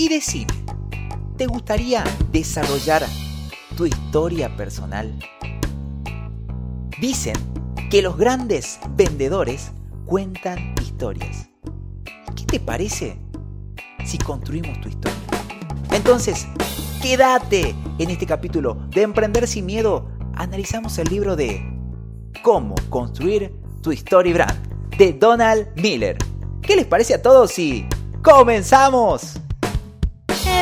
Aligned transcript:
Y 0.00 0.08
decime, 0.08 0.54
¿te 1.36 1.46
gustaría 1.46 2.02
desarrollar 2.32 3.04
tu 3.76 3.84
historia 3.84 4.56
personal? 4.56 5.14
Dicen 6.98 7.34
que 7.90 8.00
los 8.00 8.16
grandes 8.16 8.80
vendedores 8.96 9.72
cuentan 10.06 10.74
historias. 10.80 11.50
¿Qué 12.34 12.46
te 12.46 12.60
parece 12.60 13.18
si 14.02 14.16
construimos 14.16 14.80
tu 14.80 14.88
historia? 14.88 15.18
Entonces, 15.92 16.46
quédate 17.02 17.74
en 17.98 18.08
este 18.08 18.24
capítulo 18.24 18.78
de 18.94 19.02
Emprender 19.02 19.46
sin 19.46 19.66
Miedo. 19.66 20.08
Analizamos 20.34 20.96
el 20.96 21.10
libro 21.10 21.36
de 21.36 21.62
Cómo 22.42 22.74
construir 22.88 23.54
tu 23.82 23.92
story 23.92 24.32
brand 24.32 24.96
de 24.96 25.12
Donald 25.12 25.68
Miller. 25.76 26.16
¿Qué 26.62 26.74
les 26.74 26.86
parece 26.86 27.12
a 27.12 27.20
todos 27.20 27.50
si 27.50 27.86
comenzamos? 28.22 29.38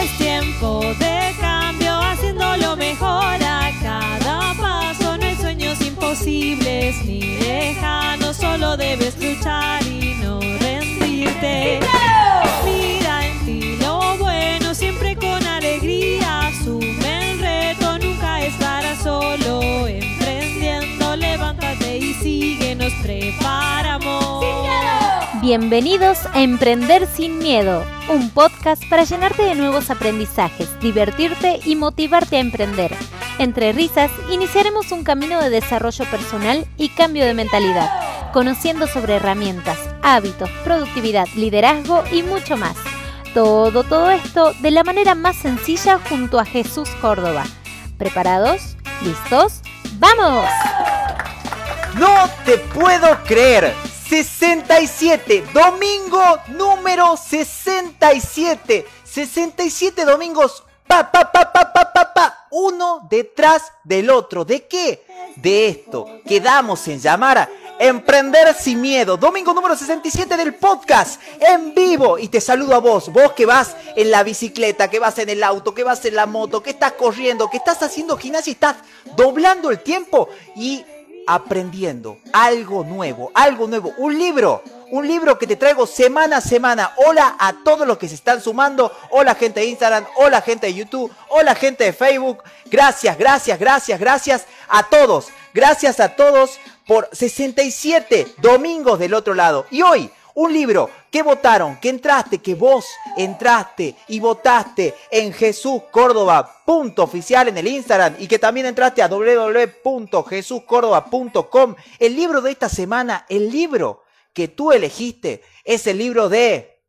Es 0.01 0.17
tiempo 0.17 0.81
de 1.01 1.35
cambio, 1.41 1.93
haciéndolo 1.93 2.77
mejor 2.77 3.43
a 3.43 3.73
cada 3.83 4.55
paso. 4.55 5.17
No 5.19 5.25
hay 5.25 5.35
sueños 5.35 5.81
imposibles 5.81 7.05
ni 7.05 7.21
lejanos, 7.39 8.37
solo 8.37 8.77
debes 8.77 9.17
luchar 9.21 9.83
y 9.83 10.15
no 10.23 10.39
rendirte. 10.41 11.81
Mira 12.65 13.27
en 13.27 13.45
ti 13.45 13.77
lo 13.81 14.17
bueno, 14.19 14.73
siempre 14.73 15.17
con 15.17 15.45
alegría. 15.45 16.47
Asume 16.47 17.33
el 17.33 17.41
reto, 17.41 17.99
nunca 17.99 18.41
estarás 18.45 19.03
solo. 19.03 19.89
Emprendiendo, 19.89 21.17
levántate 21.17 21.99
y 21.99 22.15
sigue, 22.15 22.77
nos 22.77 22.93
preparamos. 23.03 23.98
Bienvenidos 25.49 26.27
a 26.35 26.43
Emprender 26.43 27.07
sin 27.07 27.39
Miedo, 27.39 27.83
un 28.11 28.29
podcast 28.29 28.83
para 28.91 29.05
llenarte 29.05 29.45
de 29.45 29.55
nuevos 29.55 29.89
aprendizajes, 29.89 30.79
divertirte 30.79 31.59
y 31.65 31.75
motivarte 31.75 32.37
a 32.37 32.41
emprender. 32.41 32.95
Entre 33.39 33.73
risas, 33.73 34.11
iniciaremos 34.31 34.93
un 34.93 35.05
camino 35.05 35.41
de 35.41 35.49
desarrollo 35.49 36.05
personal 36.11 36.67
y 36.77 36.91
cambio 36.91 37.25
de 37.25 37.33
mentalidad, 37.33 37.89
conociendo 38.35 38.87
sobre 38.87 39.15
herramientas, 39.15 39.79
hábitos, 40.03 40.51
productividad, 40.65 41.27
liderazgo 41.35 42.05
y 42.13 42.23
mucho 42.23 42.59
más. 42.59 42.77
Todo, 43.33 43.85
todo 43.85 44.11
esto 44.11 44.53
de 44.61 44.71
la 44.71 44.85
manera 44.85 45.15
más 45.15 45.37
sencilla 45.37 45.99
junto 46.11 46.39
a 46.39 46.45
Jesús 46.45 46.91
Córdoba. 47.01 47.47
¿Preparados? 47.97 48.77
¿Listos? 49.03 49.63
¡Vamos! 49.95 50.45
No 51.99 52.29
te 52.45 52.59
puedo 52.59 53.17
creer. 53.25 53.88
67, 54.09 55.45
domingo 55.53 56.39
número 56.49 57.17
67. 57.17 58.87
67 59.05 60.05
domingos, 60.07 60.63
pa, 60.87 61.11
pa, 61.11 61.31
pa, 61.31 61.53
pa, 61.53 61.73
pa, 61.73 62.15
pa, 62.15 62.47
uno 62.51 63.07
detrás 63.11 63.71
del 63.85 64.09
otro. 64.09 64.47
¿De 64.47 64.67
qué? 64.67 65.05
De 65.37 65.69
esto 65.69 66.21
que 66.27 66.41
damos 66.41 66.89
en 66.89 67.01
llamar 67.01 67.39
a 67.39 67.49
Emprender 67.81 68.53
sin 68.55 68.81
miedo. 68.81 69.17
Domingo 69.17 69.55
número 69.55 69.77
67 69.77 70.37
del 70.37 70.57
podcast 70.57 71.21
en 71.39 71.75
vivo. 71.75 72.19
Y 72.19 72.27
te 72.27 72.41
saludo 72.41 72.75
a 72.75 72.81
vos, 72.81 73.09
vos 73.13 73.35
que 73.35 73.47
vas 73.47 73.77
en 73.95 74.11
la 74.11 74.25
bicicleta, 74.25 74.91
que 74.91 74.99
vas 74.99 75.17
en 75.19 75.29
el 75.29 75.45
auto, 75.45 75.75
que 75.75 75.85
vas 75.85 76.05
en 76.05 76.17
la 76.17 76.27
moto, 76.27 76.61
que 76.61 76.71
estás 76.71 76.95
corriendo, 76.95 77.49
que 77.49 77.59
estás 77.59 77.81
haciendo 77.83 78.17
gimnasia 78.17 78.51
y 78.51 78.55
estás 78.55 78.77
doblando 79.15 79.71
el 79.71 79.81
tiempo 79.81 80.29
y 80.57 80.85
aprendiendo 81.29 82.19
algo 82.33 82.83
nuevo, 82.85 83.31
algo 83.35 83.67
nuevo, 83.67 83.93
un 83.99 84.19
libro, 84.19 84.63
un 84.91 85.07
libro 85.07 85.39
que 85.39 85.47
te 85.47 85.57
traigo 85.57 85.87
semana 85.87 86.39
a 86.39 86.41
semana. 86.41 86.95
Hola 87.07 87.37
a 87.39 87.63
todos 87.63 87.87
los 87.87 87.99
que 87.99 88.09
se 88.09 88.15
están 88.15 88.41
sumando, 88.41 88.91
hola 89.11 89.35
gente 89.35 89.61
de 89.61 89.67
Instagram, 89.67 90.07
hola 90.17 90.41
gente 90.41 90.69
de 90.69 90.75
YouTube, 90.75 91.13
hola 91.29 91.55
gente 91.55 91.85
de 91.85 91.93
Facebook. 91.93 92.43
Gracias, 92.71 93.19
gracias, 93.19 93.59
gracias, 93.59 94.01
gracias 94.01 94.47
a 94.69 94.83
todos. 94.85 95.29
Gracias 95.53 96.01
a 96.01 96.17
todos 96.17 96.59
por 96.87 97.09
67 97.13 98.27
domingos 98.39 98.99
del 98.99 99.13
otro 99.13 99.35
lado. 99.35 99.67
Y 99.71 99.83
hoy, 99.83 100.11
un 100.39 100.53
libro 100.53 100.89
que 101.11 101.25
votaron, 101.25 101.81
que 101.81 101.89
entraste, 101.89 102.39
que 102.39 102.55
vos 102.55 102.87
entraste 103.17 103.97
y 104.07 104.21
votaste 104.21 104.95
en 105.11 105.33
Jesús 105.33 105.83
Córdoba 105.91 106.63
punto 106.65 107.03
oficial 107.03 107.49
en 107.49 107.59
el 107.59 107.67
Instagram 107.67 108.15
y 108.21 108.29
que 108.29 108.39
también 108.39 108.67
entraste 108.67 109.03
a 109.03 109.09
www.jesuscórdoba.com. 109.09 111.75
El 111.99 112.15
libro 112.15 112.41
de 112.41 112.53
esta 112.53 112.69
semana, 112.69 113.27
el 113.29 113.51
libro 113.51 114.05
que 114.33 114.47
tú 114.47 114.71
elegiste 114.71 115.43
es 115.65 115.89
el 115.89 115.99
libro 115.99 116.29
de 116.29 116.85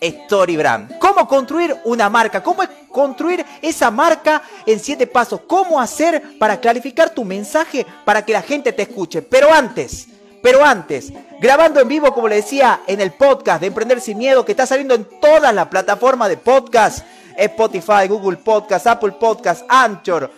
Story 0.00 0.56
Brand. 0.56 0.98
¿Cómo 0.98 1.28
construir 1.28 1.76
una 1.84 2.10
marca? 2.10 2.42
¿Cómo 2.42 2.64
construir 2.90 3.46
esa 3.60 3.92
marca 3.92 4.42
en 4.66 4.80
siete 4.80 5.06
pasos? 5.06 5.42
¿Cómo 5.46 5.80
hacer 5.80 6.36
para 6.40 6.60
clarificar 6.60 7.14
tu 7.14 7.24
mensaje 7.24 7.86
para 8.04 8.24
que 8.24 8.32
la 8.32 8.42
gente 8.42 8.72
te 8.72 8.82
escuche? 8.82 9.22
Pero 9.22 9.52
antes, 9.52 10.08
pero 10.42 10.64
antes, 10.64 11.12
grabando 11.40 11.80
en 11.80 11.88
vivo, 11.88 12.12
como 12.12 12.28
le 12.28 12.36
decía, 12.36 12.80
en 12.88 13.00
el 13.00 13.12
podcast 13.12 13.60
de 13.60 13.68
Emprender 13.68 14.00
Sin 14.00 14.18
Miedo, 14.18 14.44
que 14.44 14.52
está 14.52 14.66
saliendo 14.66 14.94
en 14.94 15.04
todas 15.20 15.54
las 15.54 15.68
plataformas 15.68 16.28
de 16.28 16.36
podcast, 16.36 17.06
Spotify, 17.36 18.08
Google 18.08 18.38
Podcast, 18.38 18.86
Apple 18.88 19.12
Podcast, 19.12 19.64
Anchor. 19.68 20.30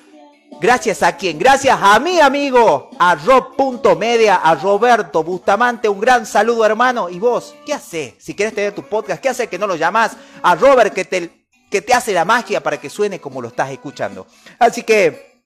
Gracias 0.60 1.02
a 1.02 1.16
quien, 1.16 1.38
gracias 1.38 1.78
a 1.80 1.98
mi 1.98 2.20
amigo, 2.20 2.90
a 2.98 3.14
Rob.media, 3.14 4.36
a 4.36 4.54
Roberto 4.54 5.24
Bustamante, 5.24 5.88
un 5.88 6.00
gran 6.00 6.26
saludo 6.26 6.64
hermano. 6.64 7.08
Y 7.08 7.18
vos, 7.18 7.54
¿qué 7.66 7.74
haces? 7.74 8.14
Si 8.18 8.34
quieres 8.34 8.54
tener 8.54 8.74
tu 8.74 8.82
podcast, 8.82 9.20
¿qué 9.20 9.30
haces 9.30 9.48
que 9.48 9.58
no 9.58 9.66
lo 9.66 9.76
llamás 9.76 10.12
a 10.42 10.54
Robert 10.54 10.94
que 10.94 11.06
te, 11.06 11.46
que 11.70 11.82
te 11.82 11.94
hace 11.94 12.12
la 12.12 12.24
magia 12.24 12.62
para 12.62 12.78
que 12.78 12.90
suene 12.90 13.20
como 13.20 13.40
lo 13.40 13.48
estás 13.48 13.70
escuchando? 13.70 14.26
Así 14.58 14.82
que... 14.82 15.42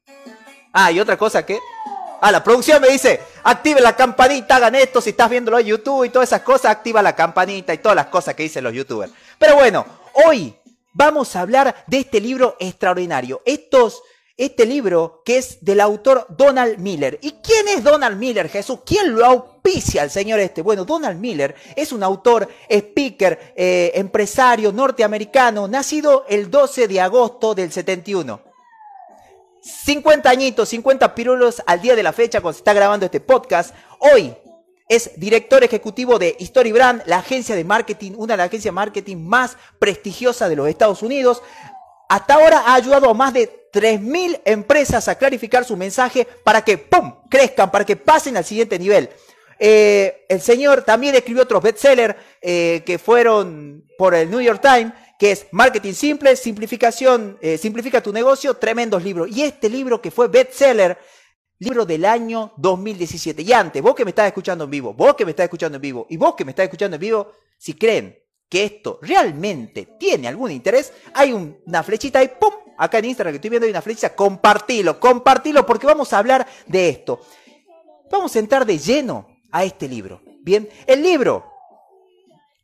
Ah, 0.73 0.93
y 0.93 1.01
otra 1.01 1.17
cosa 1.17 1.47
que... 1.47 1.59
Ah, 2.21 2.33
la 2.33 2.43
producción 2.43 2.83
me 2.83 2.89
dice, 2.89 3.21
active 3.45 3.81
la 3.81 3.95
campanita, 3.95 4.57
hagan 4.57 4.75
esto, 4.75 5.01
si 5.01 5.11
estás 5.11 5.31
viéndolo 5.31 5.59
en 5.59 5.67
YouTube 5.67 6.05
y 6.05 6.09
todas 6.09 6.29
esas 6.29 6.43
cosas, 6.43 6.73
activa 6.73 7.01
la 7.01 7.15
campanita 7.15 7.73
y 7.73 7.79
todas 7.79 7.95
las 7.95 8.07
cosas 8.07 8.35
que 8.35 8.43
dicen 8.43 8.65
los 8.65 8.73
youtubers. 8.73 9.13
Pero 9.39 9.55
bueno, 9.55 9.87
hoy 10.27 10.55
vamos 10.93 11.37
a 11.37 11.43
hablar 11.43 11.85
de 11.87 11.99
este 11.99 12.21
libro 12.21 12.57
extraordinario. 12.59 13.41
Estos, 13.45 14.03
este 14.37 14.67
libro 14.67 15.23
que 15.25 15.39
es 15.39 15.65
del 15.65 15.81
autor 15.81 16.27
Donald 16.31 16.79
Miller. 16.79 17.21
¿Y 17.23 17.35
quién 17.35 17.69
es 17.69 17.85
Donald 17.85 18.19
Miller, 18.19 18.49
Jesús? 18.49 18.81
¿Quién 18.85 19.15
lo 19.15 19.25
auspicia 19.25 20.03
al 20.03 20.11
señor 20.11 20.41
este? 20.41 20.61
Bueno, 20.61 20.85
Donald 20.85 21.21
Miller 21.21 21.55
es 21.77 21.93
un 21.93 22.03
autor, 22.03 22.49
speaker, 22.69 23.55
eh, 23.55 23.93
empresario 23.95 24.73
norteamericano, 24.73 25.69
nacido 25.69 26.27
el 26.29 26.51
12 26.51 26.89
de 26.89 27.01
agosto 27.01 27.55
del 27.55 27.71
71. 27.71 28.48
50 29.69 30.31
añitos, 30.31 30.71
50 30.71 31.15
pirulos 31.15 31.63
al 31.67 31.81
día 31.81 31.95
de 31.95 32.03
la 32.03 32.13
fecha 32.13 32.41
cuando 32.41 32.55
se 32.55 32.61
está 32.61 32.73
grabando 32.73 33.05
este 33.07 33.21
podcast. 33.21 33.75
Hoy 33.99 34.35
es 34.89 35.11
director 35.17 35.63
ejecutivo 35.63 36.19
de 36.19 36.37
Story 36.41 36.73
Brand, 36.73 37.03
la 37.05 37.19
agencia 37.19 37.55
de 37.55 37.65
marketing, 37.65 38.13
una 38.17 38.33
de 38.33 38.39
las 38.39 38.47
agencias 38.47 38.73
de 38.73 38.77
marketing 38.77 39.17
más 39.19 39.57
prestigiosas 39.79 40.49
de 40.49 40.57
los 40.57 40.69
Estados 40.69 41.03
Unidos. 41.03 41.43
Hasta 42.09 42.35
ahora 42.35 42.65
ha 42.67 42.75
ayudado 42.75 43.11
a 43.11 43.15
más 43.15 43.35
de 43.35 43.69
3.000 43.71 44.41
empresas 44.47 45.09
a 45.09 45.17
clarificar 45.17 45.65
su 45.67 45.77
mensaje 45.77 46.27
para 46.43 46.63
que, 46.63 46.79
¡pum!, 46.79 47.17
crezcan, 47.29 47.71
para 47.71 47.85
que 47.85 47.97
pasen 47.97 48.39
al 48.39 48.45
siguiente 48.45 48.79
nivel. 48.79 49.11
Eh, 49.59 50.25
el 50.29 50.41
señor 50.41 50.83
también 50.83 51.15
escribió 51.15 51.43
otros 51.43 51.63
bestsellers 51.63 52.15
eh, 52.41 52.83
que 52.87 52.99
fueron 52.99 53.85
por 53.99 54.15
el 54.15 54.31
New 54.31 54.41
York 54.41 54.63
Times 54.63 54.93
que 55.19 55.33
es 55.33 55.47
Marketing 55.51 55.93
Simple, 55.93 56.37
Simplificación, 56.37 57.39
eh, 57.43 57.59
Simplifica 57.59 58.01
tu 58.01 58.13
negocio, 58.13 58.55
tremendos 58.55 59.03
libros. 59.03 59.29
Y 59.29 59.43
este 59.43 59.69
libro 59.69 60.01
que 60.01 60.13
fue 60.13 60.29
bestseller, 60.29 60.97
libro 61.59 61.85
del 61.85 62.05
año 62.05 62.53
2017. 62.57 63.43
Y 63.43 63.53
antes, 63.53 63.83
vos 63.83 63.97
que 63.97 64.05
me 64.05 64.11
estás 64.11 64.29
escuchando 64.29 64.65
en 64.65 64.71
vivo, 64.71 64.95
vos 64.95 65.17
que 65.17 65.25
me 65.25 65.33
estás 65.33 65.45
escuchando 65.45 65.77
en 65.77 65.83
vivo, 65.83 66.07
y 66.09 66.17
vos 66.17 66.37
que 66.37 66.45
me 66.45 66.53
estás 66.53 66.65
escuchando 66.65 66.95
en 66.95 67.01
vivo, 67.01 67.33
si 67.59 67.75
creen 67.75 68.17
que 68.49 68.65
esto 68.65 69.01
realmente 69.03 69.97
tiene 69.99 70.29
algún 70.29 70.53
interés, 70.53 70.93
hay 71.13 71.33
una 71.33 71.83
flechita 71.83 72.21
ahí, 72.21 72.31
¡pum! 72.41 72.55
Acá 72.79 72.99
en 72.99 73.07
Instagram 73.07 73.33
que 73.33 73.37
estoy 73.39 73.51
viendo 73.51 73.67
hay 73.67 73.73
una 73.73 73.83
flechita, 73.83 74.15
compartilo, 74.15 75.01
compartilo, 75.01 75.67
porque 75.67 75.87
vamos 75.87 76.13
a 76.13 76.19
hablar 76.19 76.47
de 76.67 76.89
esto. 76.89 77.21
Vamos 78.09 78.37
a 78.37 78.39
entrar 78.39 78.65
de 78.65 78.79
lleno 78.79 79.27
a 79.51 79.65
este 79.65 79.89
libro. 79.89 80.23
Bien, 80.43 80.69
el 80.87 81.03
libro 81.03 81.58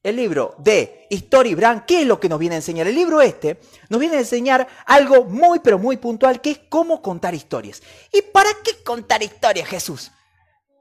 el 0.05 0.17
libro 0.17 0.55
de 0.59 1.07
Story 1.11 1.55
Brand, 1.55 1.85
¿qué 1.87 2.03
es 2.03 2.07
lo 2.07 2.21
que 2.21 2.29
nos 2.29 2.39
viene 2.39 2.55
a 2.55 2.59
enseñar? 2.59 2.87
El 2.87 2.95
libro 2.95 3.23
este 3.23 3.59
nos 3.89 3.99
viene 3.99 4.17
a 4.17 4.21
enseñar 4.21 4.69
algo 4.85 5.25
muy, 5.25 5.61
pero 5.61 5.79
muy 5.79 5.97
puntual, 5.97 6.41
que 6.41 6.51
es 6.53 6.61
cómo 6.69 7.01
contar 7.01 7.35
historias. 7.35 7.83
¿Y 8.13 8.21
para 8.23 8.51
qué 8.63 8.85
contar 8.85 9.23
historias, 9.23 9.67
Jesús? 9.67 10.13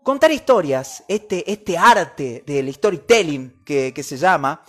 Contar 0.04 0.32
historias, 0.34 1.06
este, 1.08 1.50
este 1.50 1.78
arte 1.78 2.44
del 2.46 2.72
storytelling 2.74 3.64
que, 3.64 3.94
que 3.94 4.04
se 4.04 4.18
llama, 4.18 4.62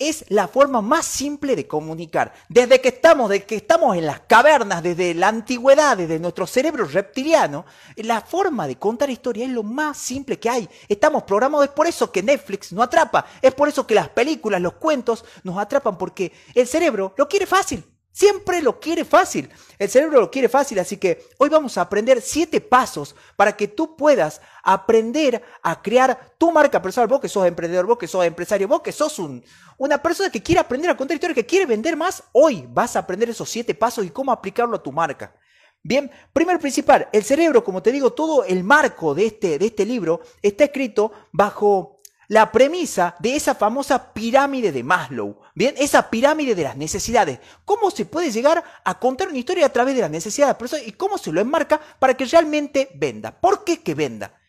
es 0.00 0.24
la 0.28 0.48
forma 0.48 0.80
más 0.80 1.04
simple 1.06 1.54
de 1.54 1.68
comunicar. 1.68 2.32
Desde 2.48 2.80
que 2.80 2.88
estamos, 2.88 3.28
desde 3.28 3.44
que 3.44 3.56
estamos 3.56 3.96
en 3.96 4.06
las 4.06 4.20
cavernas, 4.20 4.82
desde 4.82 5.14
la 5.14 5.28
antigüedad, 5.28 5.96
desde 5.96 6.18
nuestro 6.18 6.46
cerebro 6.46 6.86
reptiliano, 6.86 7.66
la 7.96 8.22
forma 8.22 8.66
de 8.66 8.76
contar 8.76 9.10
historia 9.10 9.44
es 9.44 9.50
lo 9.50 9.62
más 9.62 9.98
simple 9.98 10.38
que 10.38 10.48
hay. 10.48 10.68
Estamos 10.88 11.22
programados, 11.24 11.66
es 11.66 11.72
por 11.72 11.86
eso 11.86 12.10
que 12.10 12.22
Netflix 12.22 12.72
no 12.72 12.82
atrapa, 12.82 13.26
es 13.42 13.54
por 13.54 13.68
eso 13.68 13.86
que 13.86 13.94
las 13.94 14.08
películas, 14.08 14.60
los 14.60 14.72
cuentos 14.74 15.24
nos 15.44 15.58
atrapan, 15.58 15.98
porque 15.98 16.32
el 16.54 16.66
cerebro 16.66 17.12
lo 17.16 17.28
quiere 17.28 17.46
fácil. 17.46 17.84
Siempre 18.12 18.60
lo 18.60 18.80
quiere 18.80 19.04
fácil. 19.04 19.48
El 19.78 19.88
cerebro 19.88 20.20
lo 20.20 20.30
quiere 20.30 20.48
fácil, 20.48 20.78
así 20.78 20.96
que 20.96 21.24
hoy 21.38 21.48
vamos 21.48 21.78
a 21.78 21.82
aprender 21.82 22.20
siete 22.20 22.60
pasos 22.60 23.14
para 23.36 23.56
que 23.56 23.68
tú 23.68 23.96
puedas 23.96 24.40
aprender 24.62 25.42
a 25.62 25.80
crear 25.80 26.34
tu 26.36 26.50
marca 26.50 26.82
personal. 26.82 27.08
Vos 27.08 27.20
que 27.20 27.28
sos 27.28 27.46
emprendedor, 27.46 27.86
vos 27.86 27.98
que 27.98 28.08
sos 28.08 28.24
empresario, 28.24 28.68
vos 28.68 28.82
que 28.82 28.92
sos 28.92 29.18
un, 29.18 29.42
una 29.78 30.02
persona 30.02 30.30
que 30.30 30.42
quiere 30.42 30.60
aprender 30.60 30.90
a 30.90 30.96
contar 30.96 31.14
historias, 31.14 31.36
que 31.36 31.46
quiere 31.46 31.66
vender 31.66 31.96
más, 31.96 32.22
hoy 32.32 32.66
vas 32.68 32.96
a 32.96 32.98
aprender 32.98 33.30
esos 33.30 33.48
siete 33.48 33.74
pasos 33.74 34.04
y 34.04 34.10
cómo 34.10 34.32
aplicarlo 34.32 34.76
a 34.76 34.82
tu 34.82 34.92
marca. 34.92 35.34
Bien, 35.82 36.10
primero 36.32 36.58
principal, 36.58 37.08
el 37.12 37.24
cerebro, 37.24 37.64
como 37.64 37.82
te 37.82 37.90
digo, 37.90 38.12
todo 38.12 38.44
el 38.44 38.64
marco 38.64 39.14
de 39.14 39.26
este, 39.26 39.58
de 39.58 39.66
este 39.66 39.86
libro 39.86 40.20
está 40.42 40.64
escrito 40.64 41.10
bajo 41.32 42.00
la 42.28 42.52
premisa 42.52 43.16
de 43.18 43.34
esa 43.34 43.54
famosa 43.54 44.12
pirámide 44.12 44.70
de 44.72 44.84
Maslow. 44.84 45.40
Bien, 45.60 45.74
esa 45.76 46.08
pirámide 46.08 46.54
de 46.54 46.62
las 46.62 46.74
necesidades. 46.74 47.38
¿Cómo 47.66 47.90
se 47.90 48.06
puede 48.06 48.30
llegar 48.30 48.64
a 48.82 48.98
contar 48.98 49.28
una 49.28 49.36
historia 49.36 49.66
a 49.66 49.68
través 49.68 49.94
de 49.94 50.00
las 50.00 50.10
necesidades 50.10 50.56
de 50.70 50.84
y 50.86 50.92
cómo 50.92 51.18
se 51.18 51.30
lo 51.32 51.38
enmarca 51.38 51.78
para 51.98 52.14
que 52.14 52.24
realmente 52.24 52.88
venda? 52.94 53.38
¿Por 53.38 53.62
qué 53.62 53.82
que 53.82 53.94
venda? 53.94 54.40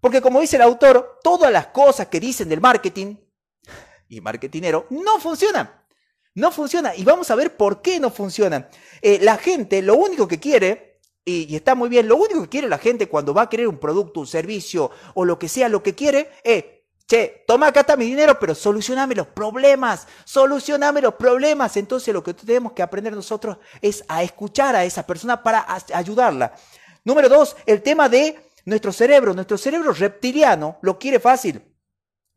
Porque 0.00 0.20
como 0.20 0.40
dice 0.40 0.56
el 0.56 0.62
autor, 0.62 1.20
todas 1.22 1.52
las 1.52 1.68
cosas 1.68 2.08
que 2.08 2.18
dicen 2.18 2.48
del 2.48 2.60
marketing 2.60 3.14
y 4.08 4.20
marketinero 4.20 4.88
no 4.90 5.20
funcionan. 5.20 5.70
No 6.34 6.50
funcionan. 6.50 6.94
Y 6.96 7.04
vamos 7.04 7.30
a 7.30 7.36
ver 7.36 7.56
por 7.56 7.80
qué 7.80 8.00
no 8.00 8.10
funcionan. 8.10 8.68
Eh, 9.00 9.20
la 9.22 9.36
gente 9.36 9.80
lo 9.80 9.94
único 9.94 10.26
que 10.26 10.40
quiere 10.40 10.98
y, 11.24 11.54
está 11.54 11.76
muy 11.76 11.88
bien. 11.88 12.08
Lo 12.08 12.16
único 12.16 12.42
que 12.42 12.48
quiere 12.48 12.68
la 12.68 12.78
gente 12.78 13.08
cuando 13.08 13.32
va 13.32 13.42
a 13.42 13.48
querer 13.48 13.68
un 13.68 13.78
producto, 13.78 14.18
un 14.18 14.26
servicio 14.26 14.90
o 15.14 15.24
lo 15.24 15.38
que 15.38 15.48
sea, 15.48 15.68
lo 15.68 15.84
que 15.84 15.94
quiere 15.94 16.32
es 16.42 16.64
Che, 17.08 17.42
toma 17.46 17.68
acá 17.68 17.80
está 17.80 17.96
mi 17.96 18.04
dinero, 18.04 18.38
pero 18.38 18.54
solucioname 18.54 19.14
los 19.14 19.28
problemas, 19.28 20.06
solucioname 20.26 21.00
los 21.00 21.14
problemas. 21.14 21.78
Entonces 21.78 22.12
lo 22.12 22.22
que 22.22 22.34
tenemos 22.34 22.72
que 22.72 22.82
aprender 22.82 23.14
nosotros 23.14 23.56
es 23.80 24.04
a 24.08 24.22
escuchar 24.22 24.76
a 24.76 24.84
esa 24.84 25.06
persona 25.06 25.42
para 25.42 25.66
ayudarla. 25.94 26.52
Número 27.04 27.30
dos, 27.30 27.56
el 27.64 27.80
tema 27.80 28.10
de 28.10 28.38
nuestro 28.66 28.92
cerebro. 28.92 29.32
Nuestro 29.32 29.56
cerebro 29.56 29.92
reptiliano 29.92 30.76
lo 30.82 30.98
quiere 30.98 31.18
fácil. 31.18 31.62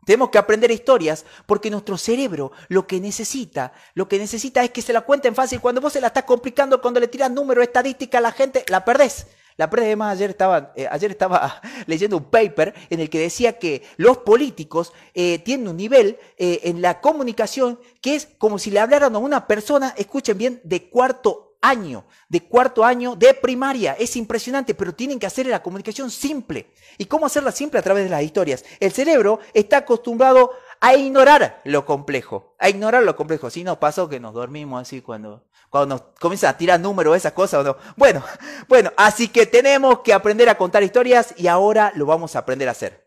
Tenemos 0.06 0.30
que 0.30 0.38
aprender 0.38 0.72
historias 0.72 1.26
porque 1.46 1.70
nuestro 1.70 1.98
cerebro 1.98 2.54
lo 2.70 2.88
que 2.88 3.02
necesita, 3.02 3.74
lo 3.94 4.08
que 4.08 4.18
necesita 4.20 4.64
es 4.64 4.72
que 4.72 4.82
se 4.82 4.94
la 4.94 5.02
cuenten 5.02 5.36
fácil. 5.36 5.60
Cuando 5.60 5.82
vos 5.82 5.92
se 5.92 6.00
la 6.00 6.08
estás 6.08 6.24
complicando, 6.24 6.82
cuando 6.82 7.02
le 7.02 7.10
tiras 7.10 7.30
números, 7.30 7.66
estadística 7.66 8.20
a 8.20 8.22
la 8.22 8.32
gente, 8.32 8.64
la 8.70 8.86
perdés. 8.86 9.28
La 9.58 9.70
prensa, 9.70 9.88
además, 9.88 10.14
ayer 10.14 10.30
estaba, 10.30 10.74
eh, 10.76 10.88
ayer 10.90 11.12
estaba 11.12 11.62
leyendo 11.86 12.18
un 12.18 12.26
paper 12.26 12.74
en 12.90 13.00
el 13.00 13.10
que 13.10 13.20
decía 13.20 13.60
que 13.60 13.84
los 13.98 14.20
políticos 14.20 14.94
eh, 15.14 15.40
tienen 15.40 15.68
un 15.68 15.78
nivel 15.78 16.18
eh, 16.38 16.62
en 16.64 16.82
la 16.82 17.02
comunicación 17.02 17.80
que 18.02 18.16
es 18.16 18.28
como 18.38 18.58
si 18.58 18.72
le 18.72 18.80
hablaran 18.80 19.16
a 19.16 19.20
una 19.20 19.48
persona, 19.48 19.94
escuchen 19.98 20.38
bien, 20.38 20.62
de 20.64 20.90
cuarto 20.90 21.52
año, 21.62 22.06
de 22.28 22.42
cuarto 22.42 22.84
año 22.84 23.16
de 23.16 23.34
primaria. 23.34 23.94
Es 23.94 24.16
impresionante, 24.16 24.74
pero 24.74 24.94
tienen 24.94 25.20
que 25.20 25.28
hacer 25.28 25.46
la 25.46 25.62
comunicación 25.62 26.10
simple. 26.10 26.72
¿Y 26.98 27.06
cómo 27.06 27.26
hacerla 27.26 27.52
simple 27.52 27.80
a 27.80 27.84
través 27.84 28.04
de 28.04 28.10
las 28.10 28.24
historias? 28.24 28.66
El 28.80 28.92
cerebro 28.92 29.40
está 29.54 29.78
acostumbrado 29.78 30.52
a 30.82 30.96
ignorar 30.96 31.62
lo 31.64 31.86
complejo, 31.86 32.56
a 32.60 32.68
ignorar 32.68 33.04
lo 33.04 33.16
complejo. 33.16 33.50
Si 33.50 33.64
nos 33.64 33.78
pasó 33.78 34.10
que 34.10 34.20
nos 34.20 34.34
dormimos 34.34 34.82
así 34.82 35.02
cuando, 35.02 35.46
cuando 35.70 35.96
nos 35.96 36.04
comienza 36.20 36.50
a 36.50 36.58
tirar 36.58 36.80
números, 36.80 37.16
esas 37.16 37.34
cosas. 37.34 37.64
No? 37.64 37.78
Bueno, 37.96 38.24
bueno, 38.68 38.92
así 38.98 39.28
que 39.28 39.46
tenemos 39.46 40.00
que 40.00 40.12
aprender 40.12 40.50
a 40.50 40.58
contar 40.58 40.84
historias 40.84 41.36
y 41.38 41.48
ahora 41.48 41.94
lo 41.96 42.08
vamos 42.08 42.36
a 42.36 42.40
aprender 42.40 42.68
a 42.68 42.72
hacer. 42.72 43.01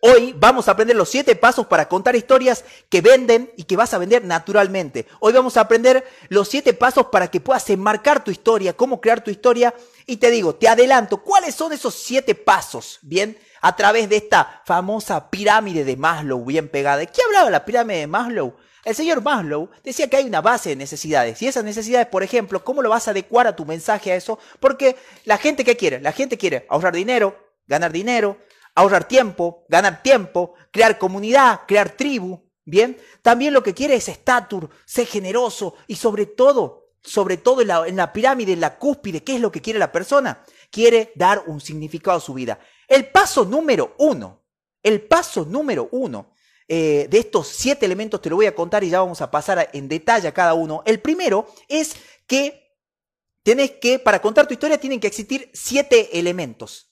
Hoy 0.00 0.32
vamos 0.38 0.68
a 0.68 0.72
aprender 0.72 0.96
los 0.96 1.08
siete 1.08 1.34
pasos 1.34 1.66
para 1.66 1.88
contar 1.88 2.14
historias 2.14 2.64
que 2.88 3.00
venden 3.00 3.50
y 3.56 3.64
que 3.64 3.76
vas 3.76 3.92
a 3.94 3.98
vender 3.98 4.24
naturalmente. 4.24 5.06
Hoy 5.18 5.32
vamos 5.32 5.56
a 5.56 5.62
aprender 5.62 6.06
los 6.28 6.48
siete 6.48 6.72
pasos 6.72 7.06
para 7.06 7.28
que 7.28 7.40
puedas 7.40 7.68
enmarcar 7.70 8.22
tu 8.22 8.30
historia, 8.30 8.76
cómo 8.76 9.00
crear 9.00 9.24
tu 9.24 9.32
historia. 9.32 9.74
Y 10.06 10.18
te 10.18 10.30
digo, 10.30 10.54
te 10.54 10.68
adelanto, 10.68 11.22
¿cuáles 11.24 11.56
son 11.56 11.72
esos 11.72 11.96
siete 11.96 12.36
pasos? 12.36 13.00
Bien, 13.02 13.36
a 13.60 13.74
través 13.74 14.08
de 14.08 14.18
esta 14.18 14.62
famosa 14.64 15.30
pirámide 15.30 15.84
de 15.84 15.96
Maslow 15.96 16.44
bien 16.44 16.68
pegada. 16.68 16.98
¿De 16.98 17.08
qué 17.08 17.20
hablaba 17.22 17.50
la 17.50 17.64
pirámide 17.64 17.98
de 17.98 18.06
Maslow? 18.06 18.54
El 18.84 18.94
señor 18.94 19.20
Maslow 19.20 19.68
decía 19.82 20.08
que 20.08 20.16
hay 20.16 20.26
una 20.26 20.40
base 20.40 20.70
de 20.70 20.76
necesidades. 20.76 21.42
Y 21.42 21.48
esas 21.48 21.64
necesidades, 21.64 22.06
por 22.06 22.22
ejemplo, 22.22 22.64
¿cómo 22.64 22.82
lo 22.82 22.90
vas 22.90 23.08
a 23.08 23.10
adecuar 23.10 23.48
a 23.48 23.56
tu 23.56 23.66
mensaje 23.66 24.12
a 24.12 24.14
eso? 24.14 24.38
Porque 24.60 24.96
la 25.24 25.38
gente 25.38 25.64
que 25.64 25.76
quiere, 25.76 26.00
la 26.00 26.12
gente 26.12 26.38
quiere 26.38 26.66
ahorrar 26.70 26.94
dinero, 26.94 27.36
ganar 27.66 27.90
dinero, 27.90 28.38
ahorrar 28.78 29.08
tiempo, 29.08 29.64
ganar 29.68 30.02
tiempo, 30.04 30.54
crear 30.70 30.98
comunidad, 30.98 31.62
crear 31.66 31.96
tribu. 31.96 32.40
Bien, 32.64 32.96
también 33.22 33.52
lo 33.52 33.62
que 33.62 33.74
quiere 33.74 33.96
es 33.96 34.08
estatus, 34.08 34.66
ser 34.84 35.06
generoso 35.06 35.74
y 35.88 35.96
sobre 35.96 36.26
todo, 36.26 36.92
sobre 37.02 37.38
todo 37.38 37.62
en 37.62 37.96
la, 37.96 38.12
pirámide, 38.12 38.52
en 38.52 38.60
la 38.60 38.78
cúspide, 38.78 39.24
¿qué 39.24 39.34
es 39.34 39.40
lo 39.40 39.50
que 39.50 39.62
quiere 39.62 39.80
la 39.80 39.90
persona? 39.90 40.44
Quiere 40.70 41.12
dar 41.16 41.42
un 41.46 41.60
significado 41.60 42.18
a 42.18 42.20
su 42.20 42.34
vida. 42.34 42.60
El 42.86 43.08
paso 43.08 43.44
número 43.44 43.96
uno, 43.98 44.44
el 44.82 45.00
paso 45.00 45.44
número 45.44 45.88
uno 45.90 46.30
eh, 46.68 47.08
de 47.10 47.18
estos 47.18 47.48
siete 47.48 47.84
elementos 47.84 48.20
te 48.20 48.30
lo 48.30 48.36
voy 48.36 48.46
a 48.46 48.54
contar 48.54 48.84
y 48.84 48.90
ya 48.90 49.00
vamos 49.00 49.20
a 49.22 49.30
pasar 49.30 49.70
en 49.72 49.88
detalle 49.88 50.28
a 50.28 50.34
cada 50.34 50.54
uno. 50.54 50.82
El 50.86 51.00
primero 51.00 51.48
es 51.66 51.96
que 52.28 52.76
tienes 53.42 53.72
que, 53.72 53.98
para 53.98 54.22
contar 54.22 54.46
tu 54.46 54.52
historia, 54.52 54.78
tienen 54.78 55.00
que 55.00 55.08
existir 55.08 55.50
siete 55.52 56.16
elementos 56.16 56.87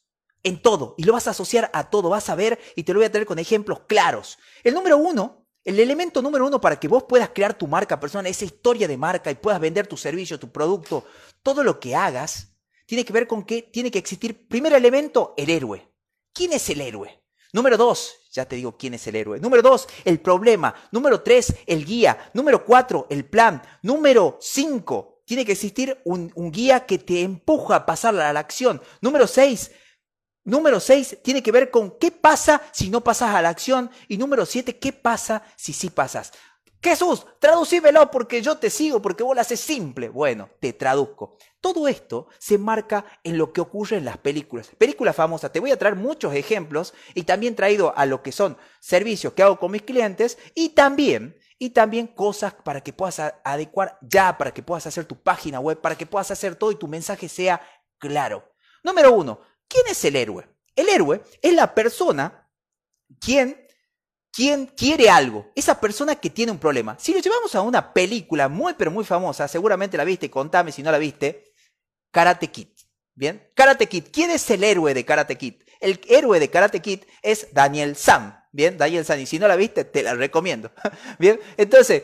en 0.46 0.62
todo 0.62 0.94
y 0.96 1.02
lo 1.02 1.12
vas 1.12 1.26
a 1.26 1.30
asociar 1.30 1.70
a 1.72 1.90
todo, 1.90 2.08
vas 2.08 2.30
a 2.30 2.36
ver 2.36 2.58
y 2.76 2.84
te 2.84 2.92
lo 2.92 3.00
voy 3.00 3.06
a 3.06 3.12
tener 3.12 3.26
con 3.26 3.40
ejemplos 3.40 3.80
claros. 3.88 4.38
El 4.62 4.74
número 4.74 4.96
uno, 4.96 5.44
el 5.64 5.80
elemento 5.80 6.22
número 6.22 6.46
uno 6.46 6.60
para 6.60 6.78
que 6.78 6.86
vos 6.86 7.02
puedas 7.02 7.30
crear 7.30 7.58
tu 7.58 7.66
marca 7.66 7.98
personal, 7.98 8.26
esa 8.26 8.44
historia 8.44 8.86
de 8.86 8.96
marca 8.96 9.30
y 9.30 9.34
puedas 9.34 9.60
vender 9.60 9.88
tu 9.88 9.96
servicio, 9.96 10.38
tu 10.38 10.52
producto, 10.52 11.04
todo 11.42 11.64
lo 11.64 11.80
que 11.80 11.96
hagas, 11.96 12.52
tiene 12.86 13.04
que 13.04 13.12
ver 13.12 13.26
con 13.26 13.42
que 13.42 13.62
tiene 13.62 13.90
que 13.90 13.98
existir, 13.98 14.46
primer 14.46 14.72
elemento, 14.72 15.34
el 15.36 15.50
héroe. 15.50 15.92
¿Quién 16.32 16.52
es 16.52 16.70
el 16.70 16.80
héroe? 16.80 17.20
Número 17.52 17.76
dos, 17.76 18.14
ya 18.30 18.44
te 18.44 18.54
digo 18.54 18.76
quién 18.76 18.94
es 18.94 19.04
el 19.08 19.16
héroe. 19.16 19.40
Número 19.40 19.62
dos, 19.62 19.88
el 20.04 20.20
problema. 20.20 20.74
Número 20.92 21.22
tres, 21.22 21.54
el 21.66 21.84
guía. 21.84 22.30
Número 22.34 22.64
cuatro, 22.64 23.06
el 23.10 23.24
plan. 23.24 23.62
Número 23.82 24.38
cinco, 24.40 25.22
tiene 25.24 25.44
que 25.44 25.52
existir 25.52 26.00
un, 26.04 26.30
un 26.36 26.52
guía 26.52 26.86
que 26.86 26.98
te 26.98 27.22
empuja 27.22 27.76
a 27.76 27.86
pasar 27.86 28.14
a 28.14 28.32
la 28.32 28.38
acción. 28.38 28.80
Número 29.00 29.26
seis, 29.26 29.72
Número 30.46 30.78
seis, 30.78 31.18
tiene 31.22 31.42
que 31.42 31.50
ver 31.50 31.72
con 31.72 31.98
qué 31.98 32.12
pasa 32.12 32.62
si 32.72 32.88
no 32.88 33.02
pasas 33.02 33.34
a 33.34 33.42
la 33.42 33.48
acción. 33.48 33.90
Y 34.06 34.16
número 34.16 34.46
siete, 34.46 34.78
qué 34.78 34.92
pasa 34.92 35.42
si 35.56 35.72
sí 35.72 35.90
pasas. 35.90 36.32
Jesús, 36.80 37.26
traducímelo 37.40 38.12
porque 38.12 38.40
yo 38.40 38.56
te 38.56 38.70
sigo, 38.70 39.02
porque 39.02 39.24
vos 39.24 39.34
lo 39.34 39.40
haces 39.40 39.58
simple. 39.58 40.08
Bueno, 40.08 40.48
te 40.60 40.72
traduzco. 40.72 41.36
Todo 41.60 41.88
esto 41.88 42.28
se 42.38 42.58
marca 42.58 43.04
en 43.24 43.38
lo 43.38 43.52
que 43.52 43.60
ocurre 43.60 43.96
en 43.96 44.04
las 44.04 44.18
películas. 44.18 44.70
Películas 44.78 45.16
famosas, 45.16 45.50
te 45.50 45.58
voy 45.58 45.72
a 45.72 45.78
traer 45.78 45.96
muchos 45.96 46.32
ejemplos 46.32 46.94
y 47.12 47.24
también 47.24 47.56
traído 47.56 47.92
a 47.96 48.06
lo 48.06 48.22
que 48.22 48.30
son 48.30 48.56
servicios 48.78 49.32
que 49.32 49.42
hago 49.42 49.58
con 49.58 49.72
mis 49.72 49.82
clientes 49.82 50.38
y 50.54 50.68
también 50.70 51.36
y 51.58 51.70
también 51.70 52.06
cosas 52.06 52.54
para 52.54 52.82
que 52.82 52.92
puedas 52.92 53.20
adecuar 53.42 53.98
ya, 54.00 54.38
para 54.38 54.54
que 54.54 54.62
puedas 54.62 54.86
hacer 54.86 55.06
tu 55.06 55.20
página 55.20 55.58
web, 55.58 55.80
para 55.80 55.96
que 55.98 56.06
puedas 56.06 56.30
hacer 56.30 56.54
todo 56.54 56.70
y 56.70 56.76
tu 56.76 56.86
mensaje 56.86 57.28
sea 57.28 57.60
claro. 57.98 58.44
Número 58.84 59.12
uno, 59.12 59.40
¿quién 59.68 59.86
es 59.88 60.04
el 60.04 60.16
héroe? 60.16 60.48
El 60.74 60.88
héroe 60.88 61.22
es 61.42 61.52
la 61.54 61.74
persona 61.74 62.50
quien 63.20 63.66
¿Quién 64.36 64.66
quiere 64.66 65.08
algo? 65.08 65.50
Esa 65.54 65.80
persona 65.80 66.14
que 66.14 66.28
tiene 66.28 66.52
un 66.52 66.58
problema. 66.58 66.98
Si 66.98 67.14
lo 67.14 67.20
llevamos 67.20 67.54
a 67.54 67.62
una 67.62 67.94
película 67.94 68.50
muy 68.50 68.74
pero 68.74 68.90
muy 68.90 69.02
famosa, 69.02 69.48
seguramente 69.48 69.96
la 69.96 70.04
viste, 70.04 70.30
contame 70.30 70.72
si 70.72 70.82
no 70.82 70.92
la 70.92 70.98
viste, 70.98 71.54
Karate 72.10 72.48
Kid. 72.48 72.68
¿Bien? 73.14 73.50
Karate 73.54 73.88
Kid. 73.88 74.08
¿Quién 74.12 74.30
es 74.30 74.50
el 74.50 74.62
héroe 74.62 74.92
de 74.92 75.06
Karate 75.06 75.38
Kid? 75.38 75.54
El 75.80 76.02
héroe 76.06 76.38
de 76.38 76.50
Karate 76.50 76.82
Kid 76.82 77.04
es 77.22 77.48
Daniel 77.54 77.96
Sam. 77.96 78.35
Bien, 78.52 78.78
Daniel. 78.78 79.04
Y 79.18 79.26
si 79.26 79.38
no 79.38 79.48
la 79.48 79.56
viste, 79.56 79.84
te 79.84 80.02
la 80.02 80.14
recomiendo. 80.14 80.70
Bien, 81.18 81.38
entonces, 81.56 82.02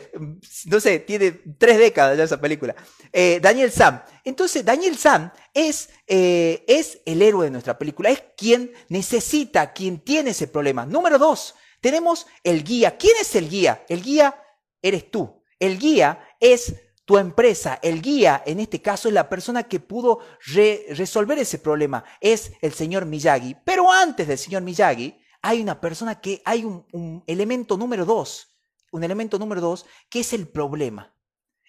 no 0.67 0.81
sé, 0.81 0.99
tiene 1.01 1.33
tres 1.59 1.79
décadas 1.79 2.19
ya 2.19 2.25
esa 2.25 2.41
película. 2.41 2.75
Eh, 3.13 3.41
Daniel 3.41 3.73
Sam. 3.73 4.03
Entonces, 4.25 4.65
Daniel 4.65 4.97
Sam 4.97 5.33
es, 5.55 5.91
eh, 6.07 6.65
es 6.69 7.01
el 7.07 7.23
héroe 7.23 7.47
de 7.47 7.51
nuestra 7.51 7.79
película. 7.79 8.11
Es 8.11 8.23
quien 8.37 8.73
necesita, 8.89 9.73
quien 9.73 10.01
tiene 10.01 10.31
ese 10.31 10.47
problema. 10.49 10.85
Número 10.85 11.19
dos, 11.19 11.55
tenemos 11.81 12.27
el 12.45 12.63
guía. 12.63 12.97
¿Quién 12.97 13.15
es 13.21 13.35
el 13.35 13.49
guía? 13.49 13.85
El 13.89 14.03
guía 14.03 14.35
eres 14.81 15.11
tú. 15.11 15.43
El 15.59 15.79
guía 15.79 16.21
es 16.39 16.75
tu 17.05 17.19
empresa. 17.19 17.79
El 17.83 18.03
guía, 18.03 18.43
en 18.47 18.61
este 18.61 18.81
caso, 18.83 19.09
es 19.09 19.15
la 19.15 19.29
persona 19.29 19.65
que 19.65 19.81
pudo 19.81 20.21
resolver 20.91 21.39
ese 21.39 21.59
problema. 21.59 22.05
Es 22.21 22.53
el 22.61 22.73
señor 22.73 23.07
Miyagi. 23.07 23.57
Pero 23.65 23.91
antes 23.91 24.29
del 24.29 24.39
señor 24.39 24.63
Miyagi, 24.63 25.22
hay 25.43 25.61
una 25.61 25.81
persona 25.81 26.21
que 26.21 26.41
hay 26.45 26.65
un, 26.65 27.23
elemento 27.27 27.77
número 27.77 28.05
dos, 28.05 28.57
un 28.93 29.05
elemento 29.05 29.39
número 29.39 29.61
dos, 29.61 29.85
que 30.09 30.21
es 30.21 30.33
el 30.33 30.49
problema. 30.49 31.15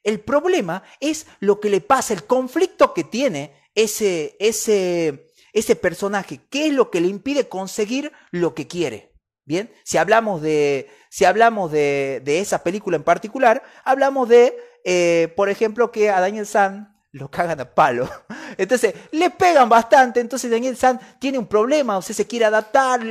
El 0.03 0.19
problema 0.19 0.83
es 0.99 1.25
lo 1.39 1.59
que 1.59 1.69
le 1.69 1.81
pasa, 1.81 2.13
el 2.13 2.25
conflicto 2.25 2.93
que 2.93 3.03
tiene 3.03 3.53
ese, 3.73 4.35
ese, 4.39 5.27
ese 5.53 5.75
personaje, 5.75 6.41
qué 6.49 6.67
es 6.67 6.73
lo 6.73 6.91
que 6.91 7.01
le 7.01 7.07
impide 7.07 7.49
conseguir 7.49 8.11
lo 8.31 8.53
que 8.53 8.67
quiere. 8.67 9.11
Bien, 9.45 9.73
si 9.83 9.97
hablamos 9.97 10.41
de, 10.41 10.89
si 11.09 11.25
hablamos 11.25 11.71
de, 11.71 12.21
de 12.23 12.39
esa 12.39 12.63
película 12.63 12.95
en 12.95 13.03
particular, 13.03 13.63
hablamos 13.83 14.29
de, 14.29 14.55
eh, 14.85 15.33
por 15.35 15.49
ejemplo, 15.49 15.91
que 15.91 16.09
a 16.09 16.21
Daniel 16.21 16.45
San 16.45 16.92
lo 17.13 17.29
cagan 17.29 17.59
a 17.59 17.65
palo. 17.73 18.09
Entonces, 18.57 18.93
le 19.11 19.29
pegan 19.29 19.69
bastante. 19.69 20.19
Entonces, 20.19 20.51
Daniel 20.51 20.75
San 20.75 20.99
tiene 21.19 21.37
un 21.37 21.47
problema, 21.47 21.97
o 21.97 22.01
sea, 22.01 22.15
se 22.15 22.27
quiere 22.27 22.45
adaptar, 22.45 23.01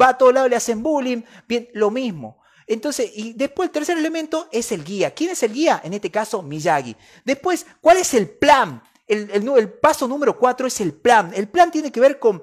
va 0.00 0.08
a 0.10 0.18
todos 0.18 0.34
lados, 0.34 0.50
le 0.50 0.56
hacen 0.56 0.82
bullying. 0.82 1.22
Bien, 1.46 1.68
lo 1.72 1.90
mismo. 1.90 2.42
Entonces, 2.66 3.10
y 3.14 3.32
después 3.32 3.68
el 3.68 3.72
tercer 3.72 3.96
elemento 3.96 4.48
es 4.52 4.72
el 4.72 4.84
guía. 4.84 5.14
¿Quién 5.14 5.30
es 5.30 5.42
el 5.42 5.52
guía? 5.52 5.80
En 5.82 5.94
este 5.94 6.10
caso, 6.10 6.42
Miyagi. 6.42 6.94
Después, 7.24 7.64
¿cuál 7.80 7.96
es 7.96 8.12
el 8.12 8.28
plan? 8.28 8.82
El, 9.06 9.30
el, 9.30 9.72
paso 9.72 10.06
número 10.06 10.38
cuatro 10.38 10.66
es 10.66 10.80
el 10.80 10.92
plan. 10.92 11.32
El 11.34 11.48
plan 11.48 11.70
tiene 11.70 11.90
que 11.90 12.00
ver 12.00 12.18
con 12.18 12.42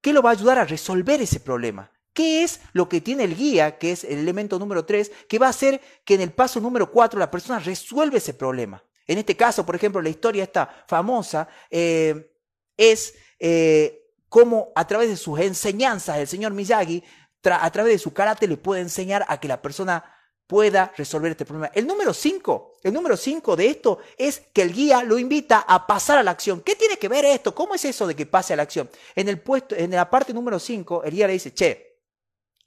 qué 0.00 0.12
lo 0.12 0.22
va 0.22 0.30
a 0.30 0.34
ayudar 0.34 0.58
a 0.58 0.64
resolver 0.64 1.20
ese 1.20 1.40
problema. 1.40 1.90
¿Qué 2.12 2.44
es 2.44 2.60
lo 2.72 2.88
que 2.88 3.00
tiene 3.00 3.24
el 3.24 3.34
guía, 3.34 3.78
que 3.78 3.90
es 3.90 4.04
el 4.04 4.18
elemento 4.18 4.60
número 4.60 4.84
tres, 4.84 5.10
que 5.28 5.40
va 5.40 5.46
a 5.46 5.50
hacer 5.50 5.80
que 6.04 6.14
en 6.14 6.20
el 6.20 6.32
paso 6.32 6.60
número 6.60 6.92
cuatro 6.92 7.18
la 7.18 7.30
persona 7.30 7.58
resuelva 7.58 8.18
ese 8.18 8.34
problema? 8.34 8.84
En 9.06 9.18
este 9.18 9.36
caso, 9.36 9.66
por 9.66 9.74
ejemplo, 9.74 10.00
la 10.00 10.08
historia 10.08 10.44
esta 10.44 10.84
famosa 10.86 11.48
eh, 11.70 12.30
es 12.76 13.14
eh, 13.38 14.02
cómo 14.28 14.72
a 14.74 14.86
través 14.86 15.08
de 15.08 15.16
sus 15.16 15.38
enseñanzas 15.40 16.18
el 16.18 16.26
señor 16.26 16.52
Miyagi, 16.52 17.02
a 17.44 17.70
través 17.70 17.92
de 17.92 17.98
su 17.98 18.12
karate, 18.14 18.48
le 18.48 18.56
puede 18.56 18.80
enseñar 18.80 19.24
a 19.28 19.38
que 19.38 19.48
la 19.48 19.60
persona 19.60 20.02
pueda 20.46 20.92
resolver 20.96 21.30
este 21.30 21.44
problema. 21.44 21.70
El 21.74 21.86
número 21.86 22.14
5, 22.14 22.76
el 22.82 22.92
número 22.92 23.16
5 23.16 23.56
de 23.56 23.66
esto 23.66 23.98
es 24.16 24.42
que 24.52 24.62
el 24.62 24.72
guía 24.72 25.02
lo 25.02 25.18
invita 25.18 25.64
a 25.66 25.86
pasar 25.86 26.18
a 26.18 26.22
la 26.22 26.30
acción. 26.30 26.60
¿Qué 26.60 26.74
tiene 26.76 26.96
que 26.96 27.08
ver 27.08 27.24
esto? 27.24 27.54
¿Cómo 27.54 27.74
es 27.74 27.84
eso 27.84 28.06
de 28.06 28.14
que 28.14 28.26
pase 28.26 28.52
a 28.52 28.56
la 28.56 28.62
acción? 28.62 28.90
En 29.14 29.28
el 29.28 29.40
puesto 29.40 29.74
en 29.74 29.90
la 29.90 30.08
parte 30.08 30.32
número 30.32 30.58
5, 30.58 31.04
el 31.04 31.12
guía 31.12 31.26
le 31.26 31.34
dice, 31.34 31.52
"Che, 31.52 31.93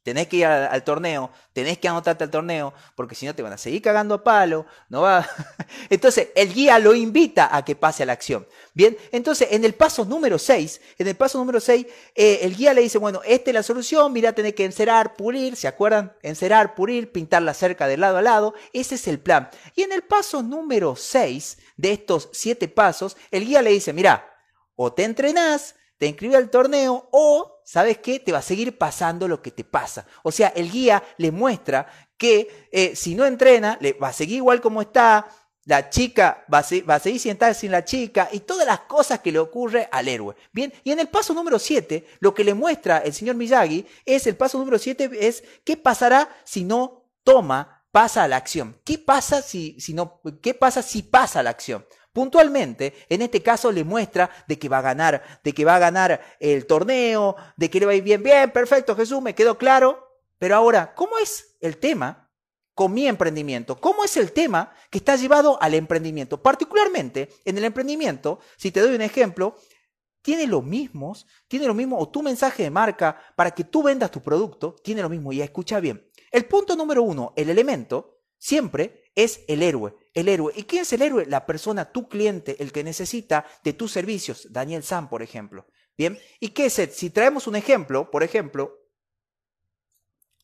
tenés 0.07 0.29
que 0.29 0.37
ir 0.37 0.45
al, 0.45 0.83
torneo, 0.85 1.29
tenés 1.51 1.79
que 1.79 1.89
anotarte 1.89 2.23
al 2.23 2.31
torneo, 2.31 2.73
porque 2.95 3.13
si 3.13 3.25
no 3.25 3.35
te 3.35 3.41
van 3.41 3.51
a 3.51 3.57
seguir 3.57 3.81
cagando 3.81 4.15
a 4.15 4.23
palo, 4.23 4.65
no 4.87 5.01
va. 5.01 5.27
Entonces, 5.89 6.29
el 6.33 6.53
guía 6.53 6.79
lo 6.79 6.95
invita 6.95 7.53
a 7.53 7.65
que 7.65 7.75
pase 7.75 8.03
a 8.03 8.05
la 8.05 8.13
acción. 8.13 8.47
Bien, 8.73 8.95
entonces, 9.11 9.49
en 9.51 9.65
el 9.65 9.73
paso 9.73 10.05
número 10.05 10.39
6, 10.39 10.79
en 10.97 11.07
el 11.09 11.15
paso 11.17 11.39
número 11.39 11.59
6, 11.59 11.85
eh, 12.15 12.39
el 12.43 12.55
guía 12.55 12.73
le 12.73 12.83
dice, 12.83 12.99
bueno, 12.99 13.19
esta 13.25 13.49
es 13.49 13.53
la 13.53 13.63
solución, 13.63 14.13
mira, 14.13 14.31
tenés 14.31 14.53
que 14.53 14.63
encerar, 14.63 15.17
pulir, 15.17 15.57
¿se 15.57 15.67
acuerdan? 15.67 16.13
Encerar, 16.21 16.73
pulir, 16.73 17.11
pintar 17.11 17.41
la 17.41 17.53
cerca 17.53 17.85
de 17.85 17.97
lado 17.97 18.15
a 18.17 18.21
lado, 18.21 18.53
ese 18.71 18.95
es 18.95 19.09
el 19.09 19.19
plan. 19.19 19.49
Y 19.75 19.81
en 19.81 19.91
el 19.91 20.03
paso 20.03 20.41
número 20.41 20.95
6 20.95 21.57
de 21.75 21.91
estos 21.91 22.29
siete 22.31 22.69
pasos, 22.69 23.17
el 23.29 23.45
guía 23.45 23.61
le 23.61 23.71
dice, 23.71 23.91
mira, 23.91 24.31
o 24.75 24.93
te 24.93 25.03
entrenás, 25.03 25.75
te 25.97 26.07
inscribe 26.07 26.35
al 26.35 26.49
torneo 26.49 27.09
o, 27.11 27.61
¿sabes 27.65 27.97
qué? 27.99 28.19
Te 28.19 28.31
va 28.31 28.39
a 28.39 28.43
seguir 28.43 28.77
pasando 28.77 29.27
lo 29.27 29.41
que 29.41 29.51
te 29.51 29.63
pasa. 29.63 30.05
O 30.23 30.31
sea, 30.31 30.49
el 30.49 30.71
guía 30.71 31.03
le 31.17 31.31
muestra 31.31 31.87
que 32.17 32.69
eh, 32.71 32.95
si 32.95 33.15
no 33.15 33.25
entrena, 33.25 33.77
le 33.81 33.93
va 33.93 34.09
a 34.09 34.13
seguir 34.13 34.37
igual 34.37 34.61
como 34.61 34.81
está, 34.81 35.27
la 35.65 35.89
chica 35.89 36.45
va 36.51 36.59
a, 36.59 36.65
va 36.89 36.95
a, 36.95 36.99
seguir 36.99 37.19
sentada 37.19 37.53
sin 37.53 37.71
la 37.71 37.83
chica 37.83 38.29
y 38.31 38.39
todas 38.39 38.65
las 38.65 38.81
cosas 38.81 39.19
que 39.19 39.31
le 39.33 39.39
ocurre 39.39 39.89
al 39.91 40.07
héroe. 40.07 40.35
Bien, 40.53 40.73
y 40.83 40.91
en 40.91 40.99
el 40.99 41.09
paso 41.09 41.33
número 41.33 41.59
7, 41.59 42.05
lo 42.19 42.33
que 42.33 42.45
le 42.45 42.53
muestra 42.53 42.99
el 42.99 43.13
señor 43.13 43.35
Miyagi 43.35 43.85
es 44.05 44.27
el 44.27 44.37
paso 44.37 44.57
número 44.57 44.79
7 44.79 45.09
es 45.19 45.43
qué 45.65 45.75
pasará 45.75 46.29
si 46.45 46.63
no 46.63 47.11
toma, 47.23 47.83
pasa 47.91 48.23
a 48.23 48.27
la 48.27 48.37
acción. 48.37 48.79
¿Qué 48.85 48.97
pasa 48.97 49.41
si, 49.41 49.77
si 49.79 49.93
no, 49.93 50.21
qué 50.41 50.53
pasa 50.53 50.81
si 50.81 51.01
pasa 51.01 51.39
a 51.41 51.43
la 51.43 51.49
acción? 51.49 51.85
Puntualmente, 52.17 52.95
en 53.09 53.21
este 53.21 53.43
caso 53.43 53.71
le 53.71 53.83
muestra 53.83 54.31
de 54.47 54.57
que 54.57 54.67
va 54.67 54.79
a 54.79 54.81
ganar, 54.81 55.21
de 55.43 55.53
que 55.53 55.63
va 55.63 55.75
a 55.75 55.79
ganar 55.79 56.19
el 56.39 56.65
torneo, 56.65 57.35
de 57.55 57.69
que 57.69 57.79
le 57.79 57.85
va 57.85 57.91
a 57.91 57.95
ir 57.95 58.01
bien, 58.01 58.23
bien, 58.23 58.49
perfecto, 58.49 58.95
Jesús, 58.95 59.21
me 59.21 59.35
quedó 59.35 59.55
claro. 59.55 60.03
Pero 60.39 60.55
ahora, 60.55 60.95
¿cómo 60.95 61.19
es 61.19 61.55
el 61.61 61.77
tema 61.77 62.31
con 62.73 62.91
mi 62.91 63.07
emprendimiento? 63.07 63.79
¿Cómo 63.79 64.03
es 64.03 64.17
el 64.17 64.31
tema 64.31 64.73
que 64.89 64.97
está 64.97 65.15
llevado 65.15 65.61
al 65.61 65.75
emprendimiento? 65.75 66.41
Particularmente 66.41 67.29
en 67.45 67.59
el 67.59 67.65
emprendimiento, 67.65 68.39
si 68.57 68.71
te 68.71 68.79
doy 68.79 68.95
un 68.95 69.01
ejemplo, 69.03 69.55
tiene 70.23 70.47
lo 70.47 70.63
mismo, 70.63 71.15
tiene 71.47 71.67
lo 71.67 71.75
mismo, 71.75 71.99
o 71.99 72.09
tu 72.09 72.23
mensaje 72.23 72.63
de 72.63 72.71
marca 72.71 73.15
para 73.35 73.51
que 73.51 73.63
tú 73.63 73.83
vendas 73.83 74.09
tu 74.09 74.23
producto, 74.23 74.75
tiene 74.83 75.03
lo 75.03 75.09
mismo. 75.09 75.31
Y 75.33 75.43
escucha 75.43 75.79
bien, 75.79 76.09
el 76.31 76.45
punto 76.45 76.75
número 76.75 77.03
uno, 77.03 77.33
el 77.35 77.51
elemento, 77.51 78.21
siempre 78.39 79.06
es 79.17 79.41
el 79.47 79.63
héroe. 79.63 79.95
El 80.13 80.29
héroe. 80.29 80.53
¿Y 80.55 80.63
quién 80.63 80.83
es 80.83 80.93
el 80.93 81.01
héroe? 81.01 81.25
La 81.25 81.45
persona, 81.45 81.91
tu 81.91 82.07
cliente, 82.07 82.55
el 82.59 82.71
que 82.71 82.83
necesita 82.83 83.45
de 83.63 83.73
tus 83.73 83.91
servicios. 83.91 84.47
Daniel 84.51 84.83
Sam, 84.83 85.09
por 85.09 85.23
ejemplo. 85.23 85.65
Bien. 85.97 86.19
¿Y 86.39 86.49
qué 86.49 86.67
es? 86.67 86.79
Si 86.93 87.09
traemos 87.09 87.47
un 87.47 87.55
ejemplo, 87.55 88.11
por 88.11 88.21
ejemplo, 88.21 88.77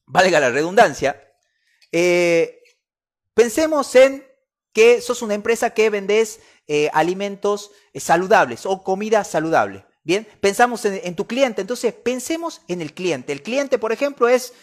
valga 0.07 0.39
la 0.39 0.49
redundancia, 0.49 1.23
eh, 1.91 2.63
pensemos 3.35 3.93
en 3.93 4.27
que 4.73 5.01
sos 5.01 5.21
una 5.21 5.35
empresa 5.35 5.69
que 5.69 5.91
vendes 5.91 6.39
eh, 6.65 6.89
alimentos 6.93 7.69
eh, 7.93 7.99
saludables 7.99 8.65
o 8.65 8.83
comida 8.83 9.23
saludable. 9.23 9.85
Bien, 10.05 10.27
pensamos 10.41 10.83
en, 10.83 11.15
tu 11.15 11.25
cliente, 11.25 11.61
entonces 11.61 11.93
pensemos 11.93 12.61
en 12.67 12.81
el 12.81 12.93
cliente. 12.93 13.31
El 13.31 13.41
cliente, 13.41 13.77
por 13.77 13.93
ejemplo, 13.93 14.27
es 14.27 14.53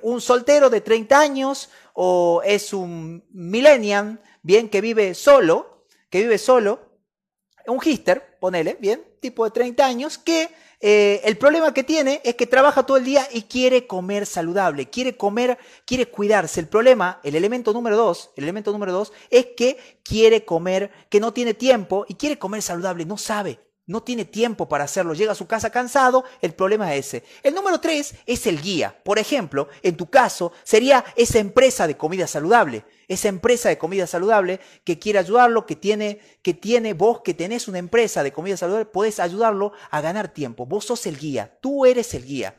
un 0.00 0.22
soltero 0.22 0.70
de 0.70 0.80
30 0.80 1.20
años 1.20 1.68
o 1.92 2.40
es 2.44 2.72
un 2.72 3.22
millennial, 3.30 4.22
bien, 4.42 4.70
que 4.70 4.80
vive 4.80 5.14
solo, 5.14 5.84
que 6.08 6.20
vive 6.20 6.38
solo, 6.38 6.80
un 7.66 7.78
hister, 7.84 8.38
ponele, 8.40 8.78
bien, 8.80 9.04
tipo 9.20 9.44
de 9.44 9.50
30 9.50 9.84
años, 9.84 10.16
que 10.16 10.48
eh, 10.80 11.20
el 11.24 11.36
problema 11.36 11.74
que 11.74 11.84
tiene 11.84 12.22
es 12.24 12.34
que 12.36 12.46
trabaja 12.46 12.86
todo 12.86 12.96
el 12.96 13.04
día 13.04 13.28
y 13.30 13.42
quiere 13.42 13.86
comer 13.86 14.24
saludable, 14.24 14.88
quiere 14.88 15.16
comer, 15.16 15.58
quiere 15.84 16.06
cuidarse. 16.06 16.58
El 16.58 16.68
problema, 16.68 17.20
el 17.22 17.34
elemento 17.34 17.74
número 17.74 17.98
dos, 17.98 18.30
el 18.36 18.44
elemento 18.44 18.72
número 18.72 18.92
dos 18.92 19.12
es 19.28 19.48
que 19.56 19.76
quiere 20.02 20.46
comer, 20.46 20.90
que 21.10 21.20
no 21.20 21.34
tiene 21.34 21.52
tiempo 21.52 22.06
y 22.08 22.14
quiere 22.14 22.38
comer 22.38 22.62
saludable, 22.62 23.04
no 23.04 23.18
sabe 23.18 23.60
no 23.90 24.04
tiene 24.04 24.24
tiempo 24.24 24.68
para 24.68 24.84
hacerlo, 24.84 25.14
llega 25.14 25.32
a 25.32 25.34
su 25.34 25.48
casa 25.48 25.70
cansado, 25.70 26.24
el 26.40 26.52
problema 26.52 26.94
es 26.94 27.08
ese. 27.08 27.24
El 27.42 27.54
número 27.54 27.80
tres 27.80 28.14
es 28.24 28.46
el 28.46 28.62
guía. 28.62 28.96
Por 29.02 29.18
ejemplo, 29.18 29.68
en 29.82 29.96
tu 29.96 30.08
caso, 30.08 30.52
sería 30.62 31.04
esa 31.16 31.40
empresa 31.40 31.88
de 31.88 31.96
comida 31.96 32.28
saludable, 32.28 32.84
esa 33.08 33.26
empresa 33.26 33.68
de 33.68 33.78
comida 33.78 34.06
saludable 34.06 34.60
que 34.84 35.00
quiere 35.00 35.18
ayudarlo, 35.18 35.66
que 35.66 35.74
tiene, 35.74 36.20
que 36.40 36.54
tiene 36.54 36.94
vos, 36.94 37.22
que 37.22 37.34
tenés 37.34 37.66
una 37.66 37.78
empresa 37.78 38.22
de 38.22 38.32
comida 38.32 38.56
saludable, 38.56 38.86
puedes 38.86 39.18
ayudarlo 39.18 39.72
a 39.90 40.00
ganar 40.00 40.28
tiempo. 40.28 40.66
Vos 40.66 40.84
sos 40.84 41.04
el 41.06 41.18
guía, 41.18 41.58
tú 41.60 41.84
eres 41.84 42.14
el 42.14 42.24
guía. 42.24 42.54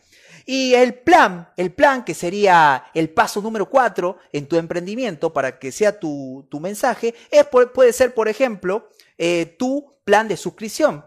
Y 0.46 0.74
el 0.74 0.96
plan, 0.96 1.48
el 1.56 1.72
plan 1.72 2.04
que 2.04 2.14
sería 2.14 2.88
el 2.94 3.10
paso 3.10 3.42
número 3.42 3.70
cuatro 3.70 4.18
en 4.34 4.48
tu 4.48 4.58
emprendimiento 4.58 5.32
para 5.32 5.60
que 5.60 5.72
sea 5.72 5.98
tu, 5.98 6.46
tu 6.50 6.60
mensaje, 6.60 7.16
es, 7.30 7.46
puede 7.46 7.94
ser, 7.94 8.14
por 8.14 8.28
ejemplo, 8.28 8.90
eh, 9.18 9.56
tu 9.58 9.96
plan 10.04 10.28
de 10.28 10.36
suscripción 10.36 11.06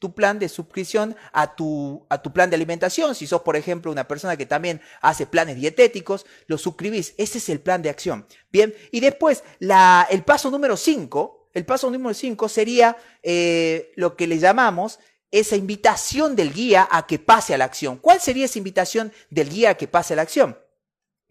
tu 0.00 0.14
plan 0.14 0.38
de 0.38 0.48
suscripción 0.48 1.14
a 1.32 1.54
tu, 1.54 2.04
a 2.08 2.20
tu 2.20 2.32
plan 2.32 2.50
de 2.50 2.56
alimentación. 2.56 3.14
Si 3.14 3.26
sos, 3.28 3.42
por 3.42 3.54
ejemplo, 3.54 3.92
una 3.92 4.08
persona 4.08 4.36
que 4.36 4.46
también 4.46 4.80
hace 5.00 5.26
planes 5.26 5.56
dietéticos, 5.56 6.26
lo 6.46 6.58
suscribís. 6.58 7.14
Ese 7.18 7.38
es 7.38 7.48
el 7.50 7.60
plan 7.60 7.82
de 7.82 7.90
acción. 7.90 8.26
Bien, 8.50 8.74
y 8.90 9.00
después 9.00 9.44
la, 9.60 10.08
el 10.10 10.24
paso 10.24 10.50
número 10.50 10.76
5, 10.76 11.50
el 11.52 11.66
paso 11.66 11.90
número 11.90 12.14
5 12.14 12.48
sería 12.48 12.96
eh, 13.22 13.92
lo 13.94 14.16
que 14.16 14.26
le 14.26 14.38
llamamos 14.38 14.98
esa 15.30 15.54
invitación 15.54 16.34
del 16.34 16.52
guía 16.52 16.88
a 16.90 17.06
que 17.06 17.18
pase 17.18 17.54
a 17.54 17.58
la 17.58 17.66
acción. 17.66 17.98
¿Cuál 17.98 18.20
sería 18.20 18.46
esa 18.46 18.58
invitación 18.58 19.12
del 19.28 19.50
guía 19.50 19.70
a 19.70 19.74
que 19.74 19.86
pase 19.86 20.14
a 20.14 20.16
la 20.16 20.22
acción? 20.22 20.56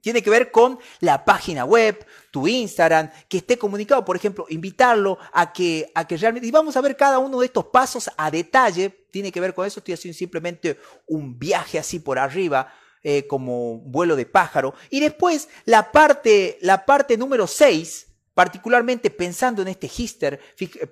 Tiene 0.02 0.22
que 0.22 0.30
ver 0.30 0.52
con 0.52 0.80
la 1.00 1.26
página 1.26 1.66
web, 1.66 2.06
tu 2.32 2.48
Instagram, 2.48 3.10
que 3.28 3.38
esté 3.38 3.58
comunicado, 3.58 4.06
por 4.06 4.16
ejemplo, 4.16 4.46
invitarlo 4.50 5.18
a 5.34 5.52
que, 5.52 5.92
a 5.96 6.08
que 6.08 6.18
realmente, 6.18 6.48
y 6.48 6.52
vamos 6.52 6.78
a 6.78 6.82
ver 6.82 6.96
cada 6.96 7.20
uno 7.20 7.40
de 7.40 7.48
estos 7.48 7.66
pasos 7.66 8.10
a 8.18 8.32
detalle, 8.32 8.90
tiene 9.12 9.32
que 9.32 9.40
ver 9.40 9.54
con 9.54 9.66
eso, 9.66 9.80
estoy 9.80 9.94
haciendo 9.94 10.18
simplemente 10.18 10.78
un 11.08 11.38
viaje 11.38 11.80
así 11.80 12.00
por 12.00 12.20
arriba, 12.20 12.74
eh, 13.02 13.28
como 13.28 13.78
vuelo 13.78 14.18
de 14.18 14.26
pájaro. 14.26 14.74
Y 14.90 15.00
después 15.00 15.48
la 15.64 15.92
parte, 15.92 16.58
la 16.62 16.86
parte 16.86 17.18
número 17.18 17.48
6, 17.48 18.09
particularmente 18.40 19.10
pensando 19.10 19.62
en 19.62 19.68
este 19.68 19.92
hister, 19.94 20.40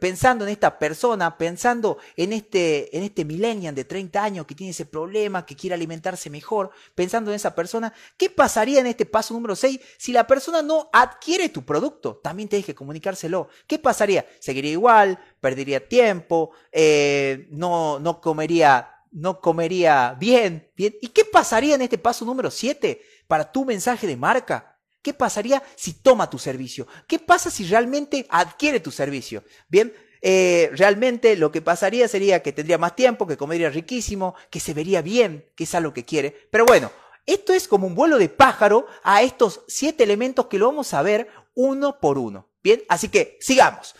pensando 0.02 0.44
en 0.44 0.52
esta 0.52 0.78
persona, 0.78 1.38
pensando 1.38 1.98
en 2.18 2.34
este, 2.34 2.98
en 2.98 3.04
este 3.04 3.24
millennial 3.24 3.74
de 3.74 3.86
30 3.86 4.22
años 4.22 4.46
que 4.46 4.54
tiene 4.54 4.72
ese 4.72 4.86
problema, 4.86 5.46
que 5.46 5.56
quiere 5.56 5.74
alimentarse 5.74 6.30
mejor, 6.30 6.72
pensando 6.94 7.32
en 7.32 7.38
esa 7.38 7.56
persona, 7.56 7.94
¿qué 8.18 8.30
pasaría 8.30 8.82
en 8.82 8.88
este 8.88 9.06
paso 9.06 9.34
número 9.34 9.56
6 9.56 9.80
si 9.98 10.12
la 10.12 10.28
persona 10.28 10.62
no 10.62 10.90
adquiere 10.92 11.48
tu 11.48 11.64
producto? 11.64 12.18
También 12.18 12.50
tienes 12.50 12.66
que 12.66 12.76
comunicárselo. 12.76 13.48
¿Qué 13.66 13.80
pasaría? 13.80 14.26
¿Seguiría 14.42 14.72
igual? 14.72 15.18
¿Perdería 15.40 15.88
tiempo? 15.88 16.52
Eh, 16.74 17.48
no, 17.52 17.98
¿No 17.98 18.20
comería 18.20 18.90
no 19.10 19.40
comería 19.40 20.18
bien, 20.20 20.70
bien. 20.76 20.98
¿Y 21.02 21.08
qué 21.08 21.24
pasaría 21.24 21.76
en 21.76 21.82
este 21.82 21.98
paso 21.98 22.26
número 22.26 22.52
7 22.52 23.02
para 23.26 23.50
tu 23.50 23.64
mensaje 23.64 24.06
de 24.06 24.18
marca? 24.18 24.77
¿Qué 25.08 25.14
pasaría 25.14 25.64
si 25.78 25.94
toma 25.94 26.30
tu 26.30 26.38
servicio? 26.38 26.86
¿Qué 27.08 27.18
pasa 27.18 27.50
si 27.50 27.64
realmente 27.64 28.28
adquiere 28.30 28.82
tu 28.82 28.92
servicio? 28.92 29.46
Bien, 29.70 29.94
eh, 30.22 30.70
realmente 30.74 31.38
lo 31.38 31.50
que 31.50 31.62
pasaría 31.62 32.10
sería 32.10 32.44
que 32.44 32.52
tendría 32.52 32.78
más 32.78 32.94
tiempo, 32.94 33.26
que 33.26 33.38
comería 33.38 33.70
riquísimo, 33.70 34.36
que 34.50 34.60
se 34.60 34.74
vería 34.74 35.02
bien, 35.02 35.50
que 35.56 35.64
es 35.64 35.74
algo 35.76 35.94
que 35.94 36.04
quiere. 36.04 36.50
Pero 36.52 36.66
bueno, 36.66 36.92
esto 37.26 37.54
es 37.54 37.70
como 37.70 37.88
un 37.88 37.96
vuelo 37.96 38.18
de 38.18 38.28
pájaro 38.28 38.86
a 39.02 39.22
estos 39.22 39.62
siete 39.70 40.04
elementos 40.04 40.48
que 40.48 40.60
lo 40.60 40.66
vamos 40.66 40.94
a 40.94 41.02
ver 41.02 41.30
uno 41.56 42.02
por 42.02 42.18
uno. 42.18 42.50
Bien, 42.62 42.84
así 42.90 43.08
que 43.08 43.38
sigamos. 43.40 43.96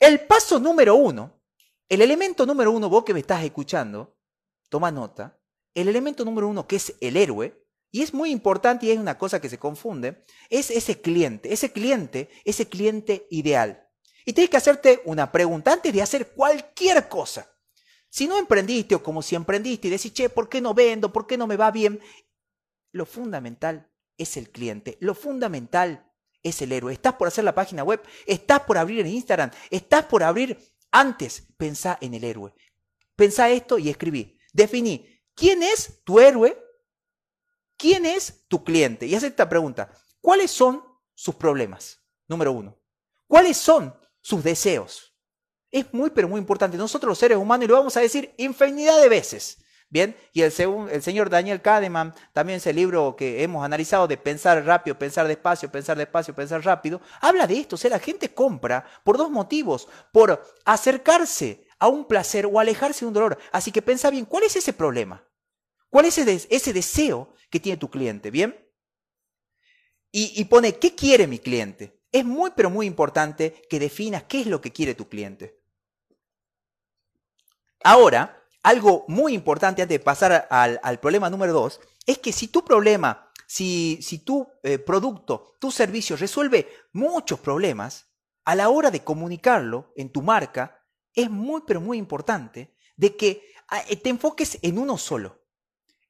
El 0.00 0.18
paso 0.18 0.58
número 0.58 0.96
uno, 0.96 1.44
el 1.88 2.02
elemento 2.02 2.44
número 2.44 2.72
uno, 2.72 2.88
vos 2.88 3.04
que 3.04 3.14
me 3.14 3.20
estás 3.20 3.44
escuchando, 3.44 4.16
toma 4.68 4.90
nota, 4.90 5.38
el 5.76 5.86
elemento 5.86 6.24
número 6.24 6.48
uno 6.48 6.66
que 6.66 6.74
es 6.74 6.96
el 7.00 7.16
héroe, 7.16 7.54
y 7.90 8.02
es 8.02 8.14
muy 8.14 8.30
importante 8.30 8.86
y 8.86 8.90
es 8.90 8.98
una 8.98 9.18
cosa 9.18 9.40
que 9.40 9.48
se 9.48 9.58
confunde, 9.58 10.24
es 10.48 10.70
ese 10.70 11.00
cliente, 11.00 11.52
ese 11.52 11.72
cliente, 11.72 12.30
ese 12.44 12.68
cliente 12.68 13.26
ideal. 13.30 13.88
Y 14.24 14.32
tienes 14.32 14.50
que 14.50 14.56
hacerte 14.56 15.00
una 15.04 15.32
pregunta 15.32 15.72
antes 15.72 15.92
de 15.92 16.02
hacer 16.02 16.28
cualquier 16.32 17.08
cosa. 17.08 17.50
Si 18.08 18.26
no 18.26 18.38
emprendiste 18.38 18.94
o 18.94 19.02
como 19.02 19.22
si 19.22 19.34
emprendiste 19.34 19.88
y 19.88 19.90
decís, 19.90 20.12
che, 20.12 20.28
¿por 20.28 20.48
qué 20.48 20.60
no 20.60 20.74
vendo? 20.74 21.12
¿Por 21.12 21.26
qué 21.26 21.36
no 21.36 21.46
me 21.46 21.56
va 21.56 21.70
bien? 21.70 22.00
Lo 22.92 23.06
fundamental 23.06 23.90
es 24.18 24.36
el 24.36 24.50
cliente. 24.50 24.98
Lo 25.00 25.14
fundamental 25.14 26.12
es 26.42 26.60
el 26.62 26.72
héroe. 26.72 26.92
Estás 26.92 27.14
por 27.14 27.28
hacer 27.28 27.44
la 27.44 27.54
página 27.54 27.82
web, 27.82 28.02
estás 28.26 28.60
por 28.60 28.78
abrir 28.78 29.00
en 29.00 29.06
Instagram, 29.08 29.50
estás 29.70 30.04
por 30.04 30.22
abrir. 30.22 30.58
Antes, 30.92 31.46
pensá 31.56 31.98
en 32.00 32.14
el 32.14 32.24
héroe. 32.24 32.52
Pensá 33.14 33.48
esto 33.48 33.78
y 33.78 33.90
escribí. 33.90 34.38
Definí 34.52 35.06
quién 35.34 35.62
es 35.62 36.02
tu 36.04 36.18
héroe, 36.18 36.58
quién 37.80 38.04
es 38.04 38.44
tu 38.46 38.62
cliente. 38.62 39.06
Y 39.06 39.14
haz 39.14 39.22
esta 39.22 39.48
pregunta. 39.48 39.90
¿Cuáles 40.20 40.50
son 40.50 40.84
sus 41.14 41.34
problemas? 41.34 41.98
Número 42.28 42.52
uno. 42.52 42.78
¿Cuáles 43.26 43.56
son 43.56 43.94
sus 44.20 44.44
deseos? 44.44 45.14
Es 45.70 45.92
muy, 45.92 46.10
pero 46.10 46.28
muy 46.28 46.38
importante. 46.38 46.76
Nosotros 46.76 47.08
los 47.08 47.18
seres 47.18 47.38
humanos, 47.38 47.64
y 47.64 47.68
lo 47.68 47.76
vamos 47.76 47.96
a 47.96 48.00
decir 48.00 48.34
infinidad 48.36 49.00
de 49.00 49.08
veces, 49.08 49.58
Bien, 49.92 50.16
y 50.32 50.42
el, 50.42 50.52
señor 50.52 51.30
Daniel 51.30 51.60
Kahneman, 51.60 52.14
también 52.32 52.58
ese 52.58 52.72
libro 52.72 53.16
que 53.16 53.42
hemos 53.42 53.64
analizado 53.64 54.06
de 54.06 54.16
pensar 54.16 54.64
rápido, 54.64 54.96
pensar 54.96 55.26
despacio, 55.26 55.68
pensar 55.68 55.98
despacio, 55.98 56.32
pensar 56.32 56.64
rápido, 56.64 57.00
habla 57.20 57.44
de 57.48 57.58
esto. 57.58 57.74
O 57.74 57.78
sea, 57.78 57.90
la 57.90 57.98
gente 57.98 58.32
compra 58.32 58.84
por 59.02 59.18
dos 59.18 59.32
motivos, 59.32 59.88
por 60.12 60.44
acercarse 60.64 61.66
a 61.80 61.88
un 61.88 62.04
placer 62.04 62.46
o 62.46 62.60
alejarse 62.60 63.00
de 63.00 63.08
un 63.08 63.14
dolor. 63.14 63.38
Así 63.50 63.72
que 63.72 63.82
pensa 63.82 64.10
bien, 64.10 64.26
¿cuál 64.26 64.44
es 64.44 64.54
ese 64.54 64.72
problema? 64.72 65.24
¿Cuál 65.88 66.04
es 66.04 66.18
ese 66.18 66.72
deseo 66.72 67.34
que 67.50 67.60
tiene 67.60 67.76
tu 67.76 67.90
cliente? 67.90 68.30
¿Bien? 68.30 68.56
Y, 70.12 70.44
pone, 70.46 70.76
¿qué 70.76 70.94
quiere 70.94 71.28
mi 71.28 71.38
cliente? 71.38 72.00
Es 72.10 72.24
muy, 72.24 72.50
pero 72.56 72.68
muy 72.68 72.86
importante 72.86 73.62
que 73.70 73.78
definas 73.78 74.24
qué 74.24 74.40
es 74.40 74.46
lo 74.48 74.60
que 74.60 74.72
quiere 74.72 74.96
tu 74.96 75.08
cliente. 75.08 75.60
Ahora, 77.84 78.42
algo 78.64 79.04
muy 79.06 79.34
importante 79.34 79.82
antes 79.82 79.98
de 79.98 80.04
pasar 80.04 80.48
al, 80.50 81.00
problema 81.00 81.30
número 81.30 81.52
dos, 81.52 81.80
es 82.06 82.18
que 82.18 82.32
si 82.32 82.48
tu 82.48 82.64
problema, 82.64 83.30
si, 83.46 84.00
si 84.02 84.18
tu 84.18 84.48
eh, 84.64 84.78
producto, 84.78 85.54
tu 85.60 85.70
servicio 85.70 86.16
resuelve 86.16 86.68
muchos 86.92 87.38
problemas, 87.38 88.06
a 88.44 88.56
la 88.56 88.68
hora 88.68 88.90
de 88.90 89.04
comunicarlo 89.04 89.92
en 89.94 90.10
tu 90.10 90.22
marca, 90.22 90.84
es 91.14 91.30
muy, 91.30 91.62
pero 91.66 91.80
muy 91.80 91.98
importante 91.98 92.74
de 92.96 93.16
que 93.16 93.52
ah, 93.68 93.82
te 94.02 94.10
enfoques 94.10 94.58
en 94.62 94.78
uno 94.78 94.98
solo. 94.98 95.39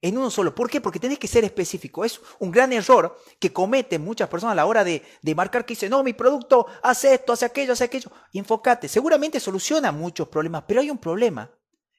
En 0.01 0.17
uno 0.17 0.31
solo. 0.31 0.55
¿Por 0.55 0.69
qué? 0.69 0.81
Porque 0.81 0.99
tenés 0.99 1.19
que 1.19 1.27
ser 1.27 1.43
específico. 1.43 2.03
Es 2.03 2.19
un 2.39 2.49
gran 2.49 2.73
error 2.73 3.19
que 3.39 3.53
cometen 3.53 4.03
muchas 4.03 4.27
personas 4.29 4.53
a 4.53 4.55
la 4.55 4.65
hora 4.65 4.83
de, 4.83 5.03
de 5.21 5.35
marcar 5.35 5.63
que 5.63 5.73
dicen, 5.73 5.91
no, 5.91 6.03
mi 6.03 6.13
producto 6.13 6.65
hace 6.81 7.13
esto, 7.13 7.33
hace 7.33 7.45
aquello, 7.45 7.73
hace 7.73 7.83
aquello. 7.83 8.11
Y 8.31 8.39
enfócate. 8.39 8.87
Seguramente 8.87 9.39
soluciona 9.39 9.91
muchos 9.91 10.27
problemas, 10.27 10.63
pero 10.67 10.81
hay 10.81 10.89
un 10.89 10.97
problema 10.97 11.51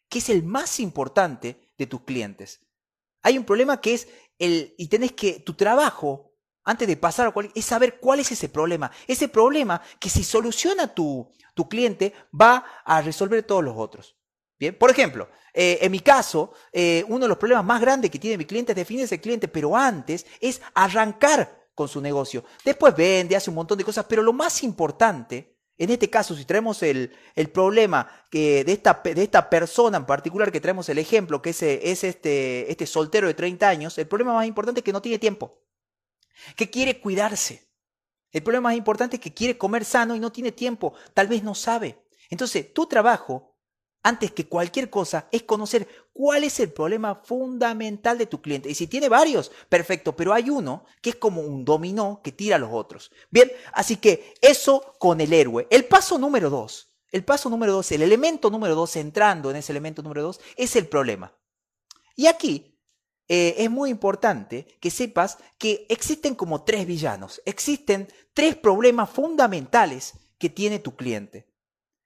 que 0.08 0.18
es 0.18 0.28
el 0.28 0.42
más 0.42 0.80
importante 0.80 1.72
de 1.78 1.86
tus 1.86 2.02
clientes. 2.02 2.60
Hay 3.22 3.38
un 3.38 3.44
problema 3.44 3.80
que 3.80 3.94
es 3.94 4.08
el, 4.38 4.74
y 4.76 4.88
tenés 4.88 5.12
que, 5.12 5.40
tu 5.40 5.54
trabajo, 5.54 6.34
antes 6.64 6.88
de 6.88 6.96
pasar 6.96 7.28
a 7.28 7.30
cual, 7.30 7.50
es 7.54 7.64
saber 7.64 8.00
cuál 8.00 8.20
es 8.20 8.32
ese 8.32 8.48
problema. 8.48 8.90
Ese 9.06 9.28
problema 9.28 9.80
que 10.00 10.10
si 10.10 10.24
soluciona 10.24 10.92
tu, 10.92 11.32
tu 11.54 11.68
cliente, 11.68 12.12
va 12.38 12.64
a 12.84 13.00
resolver 13.00 13.44
todos 13.44 13.62
los 13.62 13.74
otros. 13.76 14.16
Por 14.70 14.90
ejemplo, 14.90 15.28
eh, 15.52 15.78
en 15.80 15.90
mi 15.90 16.00
caso, 16.00 16.52
eh, 16.72 17.04
uno 17.08 17.20
de 17.20 17.28
los 17.28 17.38
problemas 17.38 17.64
más 17.64 17.80
grandes 17.80 18.10
que 18.10 18.18
tiene 18.18 18.38
mi 18.38 18.44
cliente 18.44 18.72
es 18.72 18.76
definir 18.76 19.04
ese 19.04 19.20
cliente, 19.20 19.48
pero 19.48 19.76
antes 19.76 20.24
es 20.40 20.60
arrancar 20.74 21.66
con 21.74 21.88
su 21.88 22.00
negocio. 22.00 22.44
Después 22.64 22.94
vende, 22.94 23.34
hace 23.34 23.50
un 23.50 23.56
montón 23.56 23.78
de 23.78 23.84
cosas, 23.84 24.06
pero 24.08 24.22
lo 24.22 24.32
más 24.32 24.62
importante 24.62 25.52
en 25.78 25.90
este 25.90 26.08
caso, 26.10 26.36
si 26.36 26.44
traemos 26.44 26.82
el, 26.82 27.10
problema 27.52 28.08
que 28.30 28.62
de, 28.62 28.72
esta, 28.72 29.00
de 29.02 29.22
esta 29.22 29.50
persona 29.50 29.96
en 29.96 30.06
particular, 30.06 30.52
que 30.52 30.60
traemos 30.60 30.88
el 30.88 30.98
ejemplo, 30.98 31.42
que 31.42 31.50
es, 31.50 31.62
es 31.62 32.04
este, 32.04 32.70
este 32.70 32.86
soltero 32.86 33.26
de 33.26 33.34
30 33.34 33.68
años, 33.68 33.98
el 33.98 34.06
problema 34.06 34.34
más 34.34 34.46
importante 34.46 34.80
es 34.80 34.84
que 34.84 34.92
no 34.92 35.02
tiene 35.02 35.18
tiempo, 35.18 35.60
que 36.56 36.70
quiere 36.70 37.00
cuidarse. 37.00 37.68
El 38.30 38.42
problema 38.42 38.68
más 38.68 38.76
importante 38.76 39.16
es 39.16 39.22
que 39.22 39.34
quiere 39.34 39.58
comer 39.58 39.84
sano 39.84 40.14
y 40.14 40.20
no 40.20 40.30
tiene 40.30 40.52
tiempo, 40.52 40.94
tal 41.14 41.26
vez 41.26 41.42
no 41.42 41.54
sabe. 41.54 41.98
Entonces, 42.30 42.72
tu 42.72 42.86
trabajo 42.86 43.51
antes 44.02 44.32
que 44.32 44.48
cualquier 44.48 44.90
cosa, 44.90 45.28
es 45.30 45.44
conocer 45.44 45.86
cuál 46.12 46.44
es 46.44 46.58
el 46.60 46.72
problema 46.72 47.14
fundamental 47.14 48.18
de 48.18 48.26
tu 48.26 48.42
cliente. 48.42 48.68
Y 48.68 48.74
si 48.74 48.86
tiene 48.86 49.08
varios, 49.08 49.50
perfecto, 49.68 50.14
pero 50.14 50.32
hay 50.32 50.50
uno 50.50 50.84
que 51.00 51.10
es 51.10 51.16
como 51.16 51.40
un 51.40 51.64
dominó 51.64 52.20
que 52.22 52.32
tira 52.32 52.56
a 52.56 52.58
los 52.58 52.70
otros. 52.72 53.12
Bien, 53.30 53.50
así 53.72 53.96
que 53.96 54.34
eso 54.40 54.94
con 54.98 55.20
el 55.20 55.32
héroe. 55.32 55.66
El 55.70 55.84
paso 55.84 56.18
número 56.18 56.50
dos, 56.50 56.92
el 57.10 57.24
paso 57.24 57.48
número 57.48 57.72
dos, 57.72 57.92
el 57.92 58.02
elemento 58.02 58.50
número 58.50 58.74
dos, 58.74 58.96
entrando 58.96 59.50
en 59.50 59.56
ese 59.56 59.72
elemento 59.72 60.02
número 60.02 60.22
dos, 60.22 60.40
es 60.56 60.74
el 60.76 60.86
problema. 60.88 61.32
Y 62.16 62.26
aquí 62.26 62.78
eh, 63.28 63.54
es 63.58 63.70
muy 63.70 63.90
importante 63.90 64.66
que 64.80 64.90
sepas 64.90 65.38
que 65.58 65.86
existen 65.88 66.34
como 66.34 66.64
tres 66.64 66.86
villanos, 66.86 67.40
existen 67.44 68.08
tres 68.34 68.56
problemas 68.56 69.10
fundamentales 69.10 70.14
que 70.38 70.50
tiene 70.50 70.80
tu 70.80 70.96
cliente. 70.96 71.51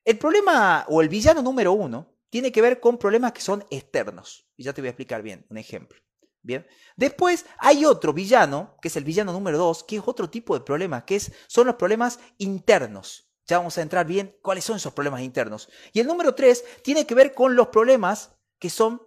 El 0.07 0.19
problema 0.19 0.87
o 0.89 1.03
el 1.03 1.09
villano 1.09 1.43
número 1.43 1.73
uno 1.73 2.15
tiene 2.31 2.53
que 2.53 2.63
ver 2.63 2.79
con 2.79 2.97
problemas 2.97 3.33
que 3.33 3.41
son 3.41 3.65
externos. 3.71 4.49
Y 4.57 4.63
ya 4.63 4.73
te 4.73 4.81
voy 4.81 4.87
a 4.87 4.91
explicar 4.91 5.21
bien, 5.21 5.45
un 5.51 5.59
ejemplo. 5.59 6.01
Bien. 6.43 6.65
Después 6.95 7.45
hay 7.59 7.85
otro 7.85 8.13
villano, 8.13 8.77
que 8.81 8.87
es 8.87 8.97
el 8.97 9.03
villano 9.03 9.33
número 9.33 9.59
dos, 9.59 9.83
que 9.83 9.97
es 9.97 10.03
otro 10.07 10.31
tipo 10.31 10.57
de 10.57 10.65
problema, 10.65 11.05
que 11.05 11.17
es, 11.17 11.33
son 11.49 11.67
los 11.67 11.75
problemas 11.75 12.21
internos. 12.39 13.33
Ya 13.49 13.59
vamos 13.59 13.77
a 13.79 13.83
entrar 13.83 14.07
bien 14.07 14.39
cuáles 14.43 14.63
son 14.63 14.77
esos 14.77 14.93
problemas 14.93 15.23
internos. 15.23 15.69
Y 15.93 15.99
el 15.99 16.07
número 16.07 16.37
tres 16.37 16.65
tiene 16.85 17.05
que 17.05 17.17
ver 17.17 17.35
con 17.35 17.57
los 17.57 17.67
problemas 17.69 18.31
que 18.61 18.71
son 18.71 19.03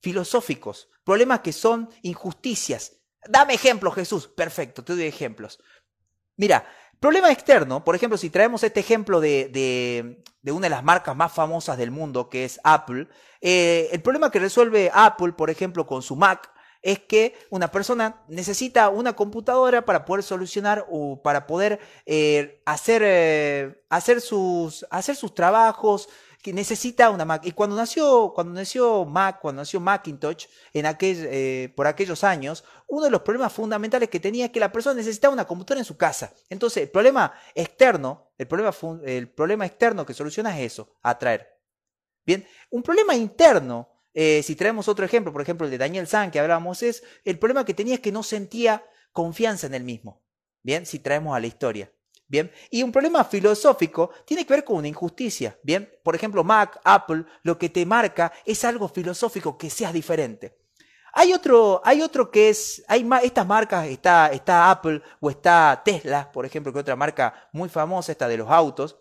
filosóficos, 0.00 0.90
problemas 1.04 1.40
que 1.40 1.52
son 1.52 1.88
injusticias. 2.02 3.00
Dame 3.28 3.54
ejemplos, 3.54 3.94
Jesús. 3.94 4.26
Perfecto, 4.26 4.82
te 4.82 4.94
doy 4.94 5.04
ejemplos. 5.04 5.60
Mira, 6.36 6.66
Problema 7.04 7.30
externo, 7.30 7.84
por 7.84 7.94
ejemplo, 7.94 8.16
si 8.16 8.30
traemos 8.30 8.64
este 8.64 8.80
ejemplo 8.80 9.20
de, 9.20 10.24
una 10.46 10.60
de 10.62 10.70
las 10.70 10.82
marcas 10.82 11.14
más 11.14 11.30
famosas 11.30 11.76
del 11.76 11.90
mundo, 11.90 12.30
que 12.30 12.46
es 12.46 12.58
Apple, 12.64 13.08
eh, 13.42 13.90
el 13.92 14.00
problema 14.00 14.30
que 14.30 14.38
resuelve 14.38 14.90
Apple, 14.90 15.34
por 15.34 15.50
ejemplo, 15.50 15.86
con 15.86 16.00
su 16.00 16.16
Mac, 16.16 16.50
es 16.80 17.00
que 17.00 17.34
una 17.50 17.70
persona 17.70 18.22
necesita 18.26 18.88
una 18.88 19.12
computadora 19.12 19.84
para 19.84 20.06
poder 20.06 20.22
solucionar 20.22 20.86
o 20.90 21.20
para 21.20 21.46
poder 21.46 21.78
eh, 22.06 22.62
hacer, 22.64 23.02
eh, 23.04 23.84
hacer, 23.90 24.22
sus, 24.22 24.86
hacer 24.88 25.14
sus 25.14 25.34
trabajos, 25.34 26.08
que 26.44 26.52
necesita 26.52 27.08
una 27.08 27.24
Mac. 27.24 27.46
Y 27.46 27.52
cuando 27.52 27.74
nació, 27.74 28.30
cuando 28.34 28.52
nació 28.52 29.06
Mac, 29.06 29.40
cuando 29.40 29.62
nació 29.62 29.80
Macintosh, 29.80 30.44
en 30.74 30.84
aquel, 30.84 31.26
eh, 31.30 31.72
por 31.74 31.86
aquellos 31.86 32.22
años, 32.22 32.64
uno 32.86 33.06
de 33.06 33.10
los 33.10 33.22
problemas 33.22 33.50
fundamentales 33.50 34.10
que 34.10 34.20
tenía 34.20 34.44
es 34.44 34.50
que 34.50 34.60
la 34.60 34.70
persona 34.70 34.94
necesitaba 34.94 35.32
una 35.32 35.46
computadora 35.46 35.80
en 35.80 35.86
su 35.86 35.96
casa. 35.96 36.34
Entonces, 36.50 36.82
el 36.82 36.90
problema 36.90 37.32
externo, 37.54 38.30
el 38.36 38.46
problema, 38.46 38.74
el 39.06 39.30
problema 39.30 39.64
externo 39.64 40.04
que 40.04 40.12
soluciona 40.12 40.54
es 40.60 40.70
eso, 40.70 40.98
atraer. 41.02 41.48
Bien, 42.26 42.46
un 42.68 42.82
problema 42.82 43.14
interno, 43.14 43.88
eh, 44.12 44.42
si 44.42 44.54
traemos 44.54 44.86
otro 44.86 45.06
ejemplo, 45.06 45.32
por 45.32 45.40
ejemplo 45.40 45.64
el 45.66 45.70
de 45.70 45.78
Daniel 45.78 46.06
San 46.06 46.30
que 46.30 46.40
hablábamos, 46.40 46.82
es 46.82 47.04
el 47.24 47.38
problema 47.38 47.64
que 47.64 47.72
tenía 47.72 47.94
es 47.94 48.00
que 48.00 48.12
no 48.12 48.22
sentía 48.22 48.84
confianza 49.12 49.66
en 49.66 49.72
él 49.72 49.84
mismo. 49.84 50.22
Bien, 50.62 50.84
si 50.84 50.98
traemos 50.98 51.34
a 51.34 51.40
la 51.40 51.46
historia. 51.46 51.90
Bien, 52.26 52.50
y 52.70 52.82
un 52.82 52.90
problema 52.90 53.22
filosófico 53.24 54.10
tiene 54.24 54.46
que 54.46 54.54
ver 54.54 54.64
con 54.64 54.76
una 54.76 54.88
injusticia. 54.88 55.58
Bien, 55.62 55.88
por 56.02 56.14
ejemplo, 56.14 56.42
Mac, 56.42 56.80
Apple, 56.82 57.24
lo 57.42 57.58
que 57.58 57.68
te 57.68 57.84
marca 57.86 58.32
es 58.44 58.64
algo 58.64 58.88
filosófico 58.88 59.58
que 59.58 59.70
seas 59.70 59.92
diferente. 59.92 60.56
Hay 61.12 61.32
otro, 61.32 61.80
hay 61.84 62.02
otro 62.02 62.30
que 62.30 62.48
es, 62.48 62.82
hay 62.88 63.08
estas 63.22 63.46
marcas, 63.46 63.86
está, 63.86 64.28
está 64.28 64.70
Apple 64.70 65.00
o 65.20 65.30
está 65.30 65.82
Tesla, 65.84 66.32
por 66.32 66.44
ejemplo, 66.44 66.72
que 66.72 66.78
es 66.78 66.82
otra 66.82 66.96
marca 66.96 67.48
muy 67.52 67.68
famosa, 67.68 68.10
esta 68.10 68.26
de 68.26 68.38
los 68.38 68.50
autos. 68.50 68.96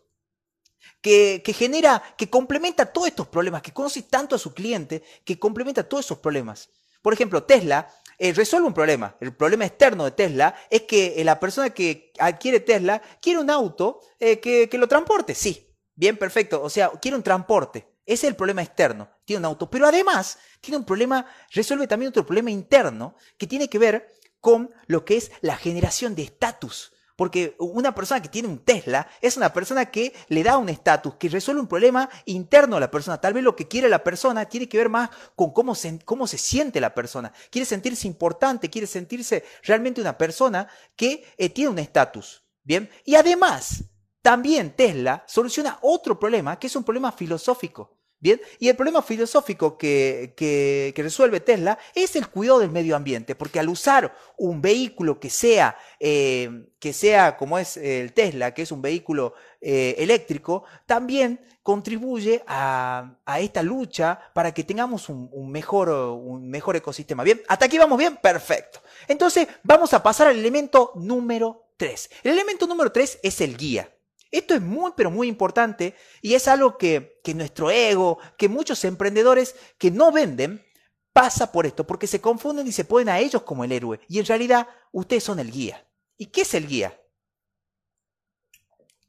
que, 1.01 1.41
que 1.43 1.53
genera, 1.53 2.01
que 2.17 2.29
complementa 2.29 2.85
todos 2.85 3.07
estos 3.07 3.27
problemas, 3.27 3.61
que 3.61 3.73
conoce 3.73 4.03
tanto 4.03 4.35
a 4.35 4.39
su 4.39 4.53
cliente, 4.53 5.03
que 5.25 5.39
complementa 5.39 5.87
todos 5.87 6.05
esos 6.05 6.19
problemas. 6.19 6.69
Por 7.01 7.13
ejemplo, 7.13 7.43
Tesla 7.43 7.89
eh, 8.17 8.33
resuelve 8.33 8.67
un 8.67 8.73
problema. 8.73 9.15
El 9.19 9.35
problema 9.35 9.65
externo 9.65 10.05
de 10.05 10.11
Tesla 10.11 10.55
es 10.69 10.83
que 10.83 11.15
eh, 11.17 11.23
la 11.23 11.39
persona 11.39 11.71
que 11.71 12.11
adquiere 12.19 12.59
Tesla 12.59 13.01
quiere 13.21 13.39
un 13.39 13.49
auto 13.49 14.01
eh, 14.19 14.39
que, 14.39 14.69
que 14.69 14.77
lo 14.77 14.87
transporte. 14.87 15.35
Sí, 15.35 15.75
bien, 15.95 16.17
perfecto. 16.17 16.61
O 16.61 16.69
sea, 16.69 16.89
quiere 17.01 17.17
un 17.17 17.23
transporte. 17.23 17.87
Ese 18.05 18.27
es 18.27 18.31
el 18.31 18.35
problema 18.35 18.61
externo. 18.61 19.09
Tiene 19.25 19.39
un 19.39 19.45
auto. 19.45 19.69
Pero 19.69 19.87
además, 19.87 20.37
tiene 20.61 20.77
un 20.77 20.85
problema, 20.85 21.25
resuelve 21.51 21.87
también 21.87 22.09
otro 22.09 22.25
problema 22.25 22.51
interno 22.51 23.15
que 23.37 23.47
tiene 23.47 23.69
que 23.69 23.79
ver 23.79 24.13
con 24.39 24.71
lo 24.87 25.05
que 25.05 25.17
es 25.17 25.31
la 25.41 25.55
generación 25.55 26.15
de 26.15 26.23
estatus. 26.23 26.92
Porque 27.15 27.55
una 27.59 27.93
persona 27.93 28.21
que 28.21 28.29
tiene 28.29 28.47
un 28.47 28.59
Tesla 28.59 29.07
es 29.21 29.37
una 29.37 29.53
persona 29.53 29.85
que 29.85 30.13
le 30.29 30.43
da 30.43 30.57
un 30.57 30.69
estatus, 30.69 31.15
que 31.15 31.29
resuelve 31.29 31.61
un 31.61 31.67
problema 31.67 32.09
interno 32.25 32.77
a 32.77 32.79
la 32.79 32.89
persona. 32.89 33.21
Tal 33.21 33.33
vez 33.33 33.43
lo 33.43 33.55
que 33.55 33.67
quiere 33.67 33.87
la 33.89 34.03
persona 34.03 34.45
tiene 34.45 34.67
que 34.67 34.77
ver 34.77 34.89
más 34.89 35.09
con 35.35 35.51
cómo 35.51 35.75
se, 35.75 35.99
cómo 36.05 36.25
se 36.25 36.37
siente 36.37 36.81
la 36.81 36.95
persona. 36.95 37.31
Quiere 37.51 37.65
sentirse 37.65 38.07
importante, 38.07 38.69
quiere 38.69 38.87
sentirse 38.87 39.43
realmente 39.63 40.01
una 40.01 40.17
persona 40.17 40.67
que 40.95 41.23
eh, 41.37 41.49
tiene 41.49 41.69
un 41.69 41.79
estatus. 41.79 42.43
Bien. 42.63 42.89
Y 43.05 43.15
además, 43.15 43.83
también 44.21 44.75
Tesla 44.75 45.23
soluciona 45.27 45.77
otro 45.81 46.17
problema, 46.17 46.57
que 46.57 46.67
es 46.67 46.75
un 46.75 46.83
problema 46.83 47.11
filosófico. 47.11 47.97
Bien, 48.23 48.39
y 48.57 48.69
el 48.69 48.77
problema 48.77 49.01
filosófico 49.01 49.77
que, 49.77 50.31
que, 50.37 50.93
resuelve 50.95 51.41
Tesla 51.41 51.77
es 51.93 52.15
el 52.15 52.29
cuidado 52.29 52.59
del 52.59 52.69
medio 52.69 52.95
ambiente, 52.95 53.35
porque 53.35 53.59
al 53.59 53.67
usar 53.67 54.15
un 54.37 54.61
vehículo 54.61 55.19
que 55.19 55.29
sea, 55.29 55.75
eh, 55.99 56.69
que 56.79 56.93
sea 56.93 57.35
como 57.35 57.59
es 57.59 57.75
el 57.75 58.13
Tesla, 58.13 58.53
que 58.53 58.61
es 58.61 58.71
un 58.71 58.81
vehículo 58.81 59.33
eh, 59.59 59.95
eléctrico, 59.97 60.63
también 60.85 61.41
contribuye 61.61 62.41
a, 62.47 63.17
esta 63.39 63.61
lucha 63.61 64.17
para 64.33 64.53
que 64.53 64.63
tengamos 64.63 65.09
un, 65.09 65.27
un, 65.33 65.51
mejor, 65.51 65.89
un 65.89 66.49
mejor 66.49 66.77
ecosistema. 66.77 67.25
Bien, 67.25 67.41
hasta 67.49 67.65
aquí 67.65 67.77
vamos 67.77 67.97
bien, 67.97 68.15
perfecto. 68.15 68.79
Entonces 69.05 69.49
vamos 69.63 69.93
a 69.93 70.01
pasar 70.01 70.27
al 70.27 70.37
elemento 70.37 70.93
número 70.95 71.73
3. 71.75 72.09
El 72.23 72.31
elemento 72.31 72.67
número 72.67 72.89
3 72.89 73.19
es 73.21 73.41
el 73.41 73.57
guía. 73.57 73.89
Esto 74.33 74.55
es 74.55 74.61
muy, 74.61 74.93
pero 74.97 75.11
muy 75.11 75.27
importante 75.27 75.95
y 76.19 76.33
es 76.33 76.47
algo 76.47 76.75
que, 76.75 77.21
que 77.23 77.35
nuestro 77.35 77.69
ego, 77.69 78.17
que 78.35 78.49
muchos 78.49 78.83
emprendedores 78.83 79.55
que 79.77 79.91
no 79.91 80.11
venden, 80.11 80.65
pasa 81.13 81.51
por 81.51 81.67
esto, 81.67 81.85
porque 81.85 82.07
se 82.07 82.19
confunden 82.19 82.65
y 82.65 82.71
se 82.71 82.83
ponen 82.83 83.09
a 83.09 83.19
ellos 83.19 83.43
como 83.43 83.63
el 83.63 83.71
héroe. 83.71 83.99
Y 84.09 84.17
en 84.17 84.25
realidad 84.25 84.67
ustedes 84.91 85.23
son 85.23 85.37
el 85.37 85.51
guía. 85.51 85.87
¿Y 86.17 86.25
qué 86.25 86.41
es 86.41 86.55
el 86.55 86.65
guía? 86.65 86.99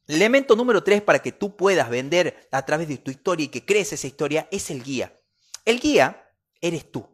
El 0.07 0.17
elemento 0.17 0.57
número 0.57 0.85
tres 0.85 1.01
para 1.01 1.21
que 1.21 1.33
tú 1.33 1.57
puedas 1.57 1.89
vender 1.89 2.47
a 2.51 2.67
través 2.67 2.87
de 2.89 2.99
tu 2.99 3.11
historia 3.11 3.45
y 3.45 3.49
que 3.49 3.65
crees 3.65 3.95
esa 3.95 4.07
historia 4.07 4.47
es 4.51 4.71
el 4.71 4.85
guía. 4.85 5.19
El 5.65 5.81
guía 5.81 6.31
eres 6.61 6.93
tú. 6.93 7.13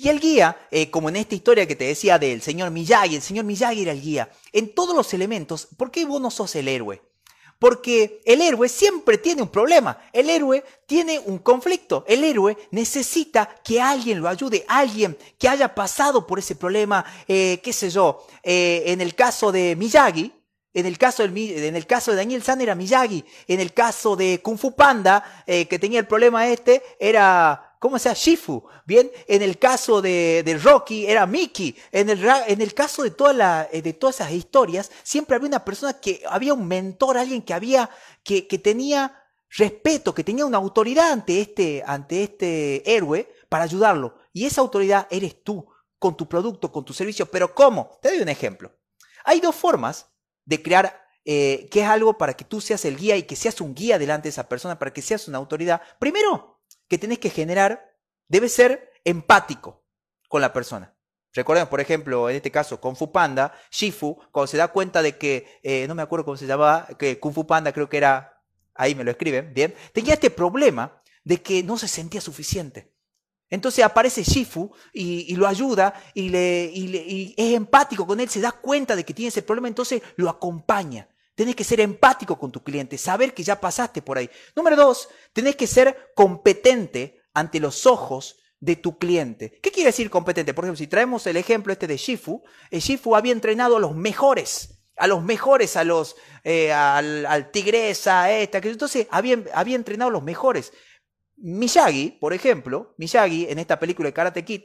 Y 0.00 0.08
el 0.10 0.20
guía, 0.20 0.56
eh, 0.70 0.90
como 0.90 1.08
en 1.08 1.16
esta 1.16 1.34
historia 1.34 1.66
que 1.66 1.74
te 1.74 1.86
decía 1.86 2.20
del 2.20 2.40
señor 2.40 2.70
Miyagi, 2.70 3.16
el 3.16 3.22
señor 3.22 3.44
Miyagi 3.44 3.82
era 3.82 3.90
el 3.90 4.00
guía. 4.00 4.30
En 4.52 4.72
todos 4.72 4.94
los 4.94 5.12
elementos, 5.12 5.66
¿por 5.76 5.90
qué 5.90 6.04
vos 6.04 6.20
no 6.20 6.30
sos 6.30 6.54
el 6.54 6.68
héroe? 6.68 7.02
Porque 7.58 8.20
el 8.24 8.40
héroe 8.40 8.68
siempre 8.68 9.18
tiene 9.18 9.42
un 9.42 9.48
problema, 9.48 9.98
el 10.12 10.30
héroe 10.30 10.62
tiene 10.86 11.18
un 11.18 11.38
conflicto, 11.38 12.04
el 12.06 12.22
héroe 12.22 12.56
necesita 12.70 13.52
que 13.64 13.80
alguien 13.80 14.20
lo 14.20 14.28
ayude, 14.28 14.64
alguien 14.68 15.18
que 15.36 15.48
haya 15.48 15.74
pasado 15.74 16.28
por 16.28 16.38
ese 16.38 16.54
problema, 16.54 17.04
eh, 17.26 17.58
qué 17.60 17.72
sé 17.72 17.90
yo, 17.90 18.24
eh, 18.44 18.84
en 18.86 19.00
el 19.00 19.16
caso 19.16 19.50
de 19.50 19.74
Miyagi, 19.74 20.32
en 20.74 20.86
el, 20.86 20.96
caso 20.96 21.24
del, 21.24 21.36
en 21.36 21.74
el 21.74 21.88
caso 21.88 22.12
de 22.12 22.18
Daniel 22.18 22.44
San 22.44 22.60
era 22.60 22.76
Miyagi, 22.76 23.24
en 23.48 23.58
el 23.58 23.72
caso 23.72 24.14
de 24.14 24.40
Kung 24.42 24.58
Fu 24.58 24.76
Panda, 24.76 25.44
que 25.44 25.78
tenía 25.80 25.98
el 25.98 26.06
problema 26.06 26.46
este, 26.46 26.84
era 27.00 27.67
¿Cómo 27.78 27.98
sea 27.98 28.12
Shifu? 28.12 28.64
Bien, 28.84 29.10
en 29.28 29.42
el 29.42 29.58
caso 29.58 30.02
de, 30.02 30.42
de 30.44 30.58
Rocky 30.58 31.06
era 31.06 31.26
Mickey. 31.26 31.76
En 31.92 32.10
el, 32.10 32.26
en 32.46 32.60
el 32.60 32.74
caso 32.74 33.02
de, 33.02 33.10
toda 33.12 33.32
la, 33.32 33.68
eh, 33.70 33.82
de 33.82 33.92
todas 33.92 34.16
esas 34.16 34.32
historias, 34.32 34.90
siempre 35.04 35.36
había 35.36 35.48
una 35.48 35.64
persona 35.64 36.00
que 36.00 36.22
había 36.28 36.54
un 36.54 36.66
mentor, 36.66 37.16
alguien 37.16 37.42
que 37.42 37.54
había, 37.54 37.88
que, 38.24 38.48
que 38.48 38.58
tenía 38.58 39.24
respeto, 39.50 40.12
que 40.12 40.24
tenía 40.24 40.44
una 40.44 40.58
autoridad 40.58 41.12
ante 41.12 41.40
este, 41.40 41.82
ante 41.86 42.24
este 42.24 42.96
héroe 42.96 43.32
para 43.48 43.64
ayudarlo. 43.64 44.16
Y 44.32 44.44
esa 44.44 44.60
autoridad 44.60 45.06
eres 45.10 45.42
tú, 45.44 45.66
con 45.98 46.16
tu 46.16 46.28
producto, 46.28 46.72
con 46.72 46.84
tu 46.84 46.92
servicio. 46.92 47.26
Pero 47.26 47.54
¿cómo? 47.54 47.98
Te 48.02 48.10
doy 48.10 48.20
un 48.20 48.28
ejemplo. 48.28 48.72
Hay 49.24 49.40
dos 49.40 49.54
formas 49.54 50.06
de 50.44 50.62
crear 50.62 51.00
eh, 51.24 51.68
que 51.70 51.82
es 51.82 51.86
algo 51.86 52.16
para 52.16 52.34
que 52.34 52.44
tú 52.44 52.60
seas 52.60 52.84
el 52.84 52.96
guía 52.96 53.16
y 53.16 53.24
que 53.24 53.36
seas 53.36 53.60
un 53.60 53.74
guía 53.74 53.98
delante 53.98 54.24
de 54.24 54.30
esa 54.30 54.48
persona, 54.48 54.78
para 54.78 54.92
que 54.92 55.02
seas 55.02 55.28
una 55.28 55.38
autoridad. 55.38 55.82
Primero, 55.98 56.57
que 56.88 56.98
tenés 56.98 57.18
que 57.18 57.30
generar 57.30 57.94
debe 58.28 58.48
ser 58.48 58.92
empático 59.04 59.84
con 60.28 60.40
la 60.40 60.52
persona. 60.52 60.94
Recuerden, 61.32 61.68
por 61.68 61.80
ejemplo, 61.80 62.30
en 62.30 62.36
este 62.36 62.50
caso, 62.50 62.80
Kung 62.80 62.96
Fu 62.96 63.12
Panda, 63.12 63.52
Shifu, 63.70 64.18
cuando 64.32 64.46
se 64.46 64.56
da 64.56 64.68
cuenta 64.68 65.02
de 65.02 65.16
que, 65.16 65.60
eh, 65.62 65.86
no 65.86 65.94
me 65.94 66.02
acuerdo 66.02 66.24
cómo 66.24 66.36
se 66.36 66.46
llamaba, 66.46 66.88
que 66.98 67.20
Kung 67.20 67.34
Fu 67.34 67.46
Panda 67.46 67.72
creo 67.72 67.88
que 67.88 67.98
era, 67.98 68.42
ahí 68.74 68.94
me 68.94 69.04
lo 69.04 69.10
escriben, 69.10 69.52
bien, 69.54 69.74
tenía 69.92 70.14
este 70.14 70.30
problema 70.30 71.02
de 71.24 71.42
que 71.42 71.62
no 71.62 71.76
se 71.76 71.88
sentía 71.88 72.20
suficiente. 72.20 72.92
Entonces 73.50 73.84
aparece 73.84 74.22
Shifu 74.24 74.70
y, 74.92 75.34
lo 75.36 75.46
ayuda 75.46 75.94
y, 76.12 76.28
le, 76.28 76.70
y 76.74 77.34
es 77.36 77.54
empático 77.54 78.06
con 78.06 78.20
él, 78.20 78.28
se 78.28 78.40
da 78.40 78.52
cuenta 78.52 78.94
de 78.94 79.04
que 79.04 79.14
tiene 79.14 79.28
ese 79.28 79.42
problema, 79.42 79.68
entonces 79.68 80.02
lo 80.16 80.28
acompaña. 80.28 81.08
Tenés 81.38 81.54
que 81.54 81.62
ser 81.62 81.78
empático 81.78 82.36
con 82.36 82.50
tu 82.50 82.64
cliente, 82.64 82.98
saber 82.98 83.32
que 83.32 83.44
ya 83.44 83.60
pasaste 83.60 84.02
por 84.02 84.18
ahí. 84.18 84.28
Número 84.56 84.74
dos, 84.74 85.08
tenés 85.32 85.54
que 85.54 85.68
ser 85.68 86.10
competente 86.16 87.20
ante 87.32 87.60
los 87.60 87.86
ojos 87.86 88.40
de 88.58 88.74
tu 88.74 88.98
cliente. 88.98 89.56
¿Qué 89.62 89.70
quiere 89.70 89.90
decir 89.90 90.10
competente? 90.10 90.52
Por 90.52 90.64
ejemplo, 90.64 90.78
si 90.78 90.88
traemos 90.88 91.24
el 91.28 91.36
ejemplo 91.36 91.72
este 91.72 91.86
de 91.86 91.96
Shifu, 91.96 92.42
el 92.72 92.80
Shifu 92.80 93.14
había 93.14 93.30
entrenado 93.30 93.76
a 93.76 93.78
los 93.78 93.94
mejores, 93.94 94.80
a 94.96 95.06
los 95.06 95.22
mejores, 95.22 95.76
a 95.76 95.84
los, 95.84 96.16
eh, 96.42 96.72
al, 96.72 97.52
tigresa, 97.52 98.32
esta, 98.32 98.58
entonces 98.58 99.06
había, 99.08 99.40
había 99.54 99.76
entrenado 99.76 100.08
a 100.08 100.14
los 100.14 100.24
mejores. 100.24 100.72
Miyagi, 101.36 102.18
por 102.20 102.32
ejemplo, 102.32 102.96
Miyagi 102.98 103.46
en 103.48 103.60
esta 103.60 103.78
película 103.78 104.08
de 104.08 104.12
Karate 104.12 104.44
Kid, 104.44 104.62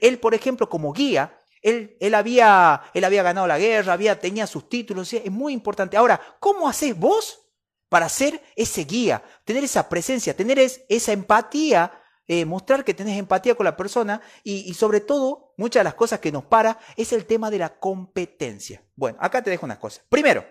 él, 0.00 0.18
por 0.18 0.34
ejemplo, 0.34 0.68
como 0.68 0.92
guía, 0.92 1.40
él, 1.62 2.14
había, 2.14 2.82
él 2.94 3.04
había 3.04 3.22
ganado 3.22 3.46
la 3.46 3.58
guerra, 3.58 3.92
había, 3.92 4.18
tenía 4.18 4.46
sus 4.46 4.68
títulos, 4.68 5.12
es 5.12 5.30
muy 5.30 5.52
importante. 5.52 5.96
Ahora, 5.96 6.20
¿cómo 6.40 6.68
haces 6.68 6.96
vos 6.96 7.46
para 7.88 8.08
ser 8.08 8.42
ese 8.56 8.84
guía, 8.84 9.22
tener 9.44 9.64
esa 9.64 9.88
presencia, 9.88 10.36
tener 10.36 10.58
esa 10.58 11.12
empatía, 11.12 11.92
eh, 12.26 12.44
mostrar 12.44 12.84
que 12.84 12.94
tenés 12.94 13.18
empatía 13.18 13.54
con 13.54 13.64
la 13.64 13.76
persona 13.76 14.20
y, 14.42 14.68
y, 14.68 14.74
sobre 14.74 15.00
todo, 15.00 15.54
muchas 15.56 15.80
de 15.80 15.84
las 15.84 15.94
cosas 15.94 16.18
que 16.18 16.32
nos 16.32 16.44
para 16.44 16.78
es 16.96 17.12
el 17.12 17.24
tema 17.24 17.50
de 17.50 17.58
la 17.58 17.78
competencia. 17.78 18.84
Bueno, 18.96 19.16
acá 19.20 19.42
te 19.42 19.50
dejo 19.50 19.66
unas 19.66 19.78
cosas. 19.78 20.04
Primero, 20.08 20.44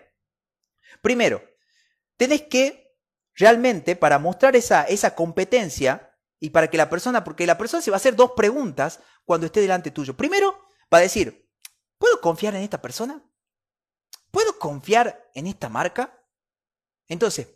primero, 1.02 1.42
tenés 2.16 2.42
que 2.42 2.96
realmente, 3.34 3.96
para 3.96 4.18
mostrar 4.18 4.56
esa, 4.56 4.84
esa 4.84 5.14
competencia 5.14 6.14
y 6.40 6.50
para 6.50 6.68
que 6.70 6.78
la 6.78 6.88
persona, 6.88 7.24
porque 7.24 7.46
la 7.46 7.58
persona 7.58 7.82
se 7.82 7.90
va 7.90 7.96
a 7.96 7.98
hacer 7.98 8.16
dos 8.16 8.32
preguntas 8.32 9.00
cuando 9.24 9.46
esté 9.46 9.60
delante 9.60 9.90
tuyo. 9.90 10.16
Primero, 10.16 10.65
va 10.92 10.98
a 10.98 11.02
decir, 11.02 11.48
¿puedo 11.98 12.20
confiar 12.20 12.54
en 12.54 12.62
esta 12.62 12.80
persona? 12.80 13.22
¿Puedo 14.30 14.58
confiar 14.58 15.30
en 15.34 15.46
esta 15.46 15.68
marca? 15.68 16.22
Entonces, 17.08 17.48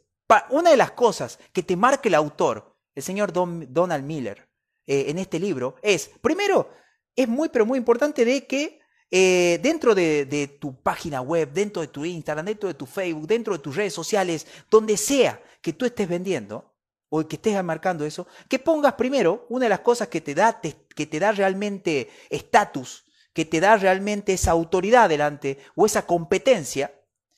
una 0.51 0.71
de 0.71 0.77
las 0.77 0.93
cosas 0.93 1.39
que 1.53 1.63
te 1.63 1.77
marca 1.77 2.09
el 2.09 2.15
autor, 2.15 2.77
el 2.95 3.03
señor 3.03 3.33
Donald 3.33 4.05
Miller, 4.05 4.49
eh, 4.87 5.07
en 5.09 5.19
este 5.19 5.39
libro, 5.39 5.77
es, 5.83 6.11
primero, 6.21 6.71
es 7.15 7.29
muy, 7.29 7.49
pero 7.49 7.67
muy 7.67 7.79
importante 7.79 8.25
de 8.25 8.47
que 8.47 8.81
eh, 9.11 9.59
dentro 9.63 9.95
de, 9.95 10.25
de, 10.25 10.47
tu 10.47 10.81
página 10.81 11.21
web, 11.21 11.53
dentro 11.53 11.83
de 11.83 11.89
tu 11.89 12.05
Instagram, 12.05 12.47
dentro 12.47 12.69
de 12.69 12.75
tu 12.75 12.87
Facebook, 12.87 13.27
dentro 13.27 13.53
de 13.53 13.59
tus 13.59 13.75
redes 13.75 13.93
sociales, 13.93 14.47
donde 14.71 14.97
sea 14.97 15.43
que 15.61 15.73
tú 15.73 15.85
estés 15.85 16.09
vendiendo 16.09 16.73
o 17.09 17.27
que 17.27 17.37
estés 17.37 17.63
marcando 17.65 18.05
eso, 18.05 18.27
que 18.49 18.61
pongas 18.61 18.95
primero 18.95 19.47
una 19.49 19.65
de 19.65 19.71
las 19.71 19.81
cosas 19.81 20.09
que 20.09 20.21
te 20.21 20.35
da, 20.35 20.61
que 20.61 21.07
te 21.07 21.19
da 21.19 21.33
realmente 21.33 22.09
estatus 22.31 23.05
que 23.41 23.47
te 23.47 23.59
da 23.59 23.79
realmente 23.79 24.35
esa 24.35 24.51
autoridad 24.51 25.09
delante 25.09 25.57
o 25.75 25.87
esa 25.87 26.05
competencia, 26.05 26.93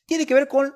tiene 0.05 0.27
que 0.27 0.35
ver 0.35 0.49
con 0.49 0.75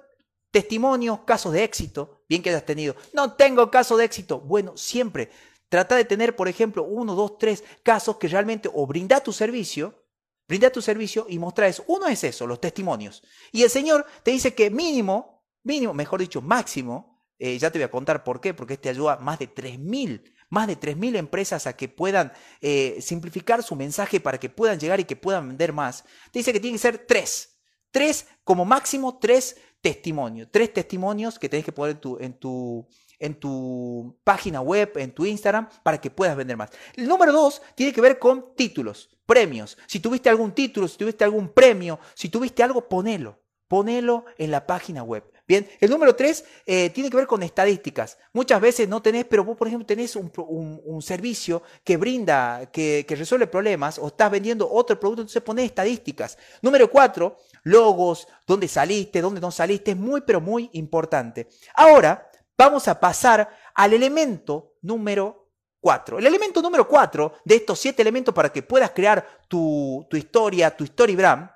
testimonios, 0.52 1.18
casos 1.26 1.52
de 1.52 1.64
éxito, 1.64 2.22
bien 2.28 2.44
que 2.44 2.50
hayas 2.50 2.64
tenido. 2.64 2.94
No 3.12 3.32
tengo 3.32 3.68
caso 3.68 3.96
de 3.96 4.04
éxito. 4.04 4.38
Bueno, 4.38 4.76
siempre 4.76 5.30
trata 5.68 5.96
de 5.96 6.04
tener, 6.04 6.36
por 6.36 6.46
ejemplo, 6.46 6.84
uno, 6.84 7.16
dos, 7.16 7.38
tres 7.38 7.64
casos 7.82 8.18
que 8.18 8.28
realmente 8.28 8.70
o 8.72 8.86
brinda 8.86 9.18
tu 9.18 9.32
servicio, 9.32 10.06
brinda 10.46 10.70
tu 10.70 10.80
servicio 10.80 11.26
y 11.28 11.40
mostrar 11.40 11.70
eso. 11.70 11.82
Uno 11.88 12.06
es 12.06 12.22
eso, 12.22 12.46
los 12.46 12.60
testimonios. 12.60 13.24
Y 13.50 13.64
el 13.64 13.70
Señor 13.70 14.06
te 14.22 14.30
dice 14.30 14.54
que 14.54 14.70
mínimo, 14.70 15.44
mínimo, 15.64 15.92
mejor 15.92 16.20
dicho, 16.20 16.40
máximo, 16.40 17.20
eh, 17.36 17.58
ya 17.58 17.72
te 17.72 17.80
voy 17.80 17.84
a 17.86 17.90
contar 17.90 18.22
por 18.22 18.40
qué, 18.40 18.54
porque 18.54 18.74
este 18.74 18.90
ayuda 18.90 19.16
más 19.16 19.40
de 19.40 19.52
3.000 19.52 20.35
más 20.48 20.66
de 20.66 20.78
3.000 20.78 21.16
empresas 21.16 21.66
a 21.66 21.76
que 21.76 21.88
puedan 21.88 22.32
eh, 22.60 22.98
simplificar 23.00 23.62
su 23.62 23.76
mensaje 23.76 24.20
para 24.20 24.38
que 24.38 24.48
puedan 24.48 24.78
llegar 24.78 25.00
y 25.00 25.04
que 25.04 25.16
puedan 25.16 25.48
vender 25.48 25.72
más, 25.72 26.04
te 26.30 26.38
dice 26.38 26.52
que 26.52 26.60
tiene 26.60 26.76
que 26.76 26.82
ser 26.82 26.98
tres. 26.98 27.52
Tres, 27.90 28.26
como 28.44 28.64
máximo, 28.64 29.18
tres 29.18 29.56
testimonio. 29.80 30.48
Tres 30.50 30.72
testimonios 30.72 31.38
que 31.38 31.48
tenés 31.48 31.64
que 31.64 31.72
poner 31.72 31.94
en 31.94 32.00
tu, 32.00 32.18
en 32.18 32.34
tu, 32.34 32.88
en 33.20 33.34
tu 33.38 34.18
página 34.24 34.60
web, 34.60 34.92
en 34.96 35.12
tu 35.12 35.24
Instagram, 35.24 35.68
para 35.84 36.00
que 36.00 36.10
puedas 36.10 36.36
vender 36.36 36.56
más. 36.56 36.70
El 36.96 37.06
número 37.06 37.32
dos 37.32 37.62
tiene 37.76 37.92
que 37.92 38.00
ver 38.00 38.18
con 38.18 38.54
títulos, 38.56 39.08
premios. 39.24 39.78
Si 39.86 40.00
tuviste 40.00 40.28
algún 40.28 40.52
título, 40.52 40.88
si 40.88 40.98
tuviste 40.98 41.22
algún 41.22 41.50
premio, 41.50 42.00
si 42.14 42.28
tuviste 42.28 42.64
algo, 42.64 42.88
ponelo. 42.88 43.45
Ponelo 43.68 44.24
en 44.38 44.50
la 44.50 44.66
página 44.66 45.02
web. 45.02 45.24
Bien, 45.48 45.68
el 45.80 45.90
número 45.90 46.16
tres 46.16 46.44
eh, 46.66 46.90
tiene 46.90 47.08
que 47.08 47.16
ver 47.16 47.26
con 47.28 47.42
estadísticas. 47.42 48.18
Muchas 48.32 48.60
veces 48.60 48.88
no 48.88 49.00
tenés, 49.00 49.24
pero 49.26 49.44
vos, 49.44 49.56
por 49.56 49.68
ejemplo, 49.68 49.86
tenés 49.86 50.16
un, 50.16 51.02
servicio 51.02 51.62
que 51.84 51.96
brinda, 51.96 52.68
que, 52.72 53.04
que, 53.06 53.14
resuelve 53.14 53.46
problemas, 53.46 53.98
o 53.98 54.08
estás 54.08 54.30
vendiendo 54.30 54.68
otro 54.68 54.98
producto, 54.98 55.22
entonces 55.22 55.42
ponés 55.42 55.66
estadísticas. 55.66 56.36
Número 56.62 56.90
cuatro, 56.90 57.36
logos, 57.62 58.26
dónde 58.44 58.66
saliste, 58.66 59.20
dónde 59.20 59.40
no 59.40 59.52
saliste, 59.52 59.92
es 59.92 59.96
muy, 59.96 60.22
pero 60.22 60.40
muy 60.40 60.68
importante. 60.72 61.48
Ahora, 61.74 62.28
vamos 62.58 62.88
a 62.88 62.98
pasar 62.98 63.48
al 63.74 63.92
elemento 63.92 64.74
número 64.82 65.50
cuatro. 65.80 66.18
El 66.18 66.26
elemento 66.26 66.60
número 66.60 66.88
cuatro 66.88 67.34
de 67.44 67.56
estos 67.56 67.78
siete 67.78 68.02
elementos 68.02 68.34
para 68.34 68.52
que 68.52 68.62
puedas 68.62 68.90
crear 68.90 69.24
tu, 69.46 70.04
tu 70.10 70.16
historia, 70.16 70.76
tu 70.76 70.82
story 70.82 71.14
brand, 71.14 71.48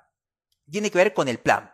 tiene 0.69 0.89
que 0.89 0.97
ver 0.97 1.13
con 1.13 1.27
el 1.27 1.39
plan. 1.39 1.70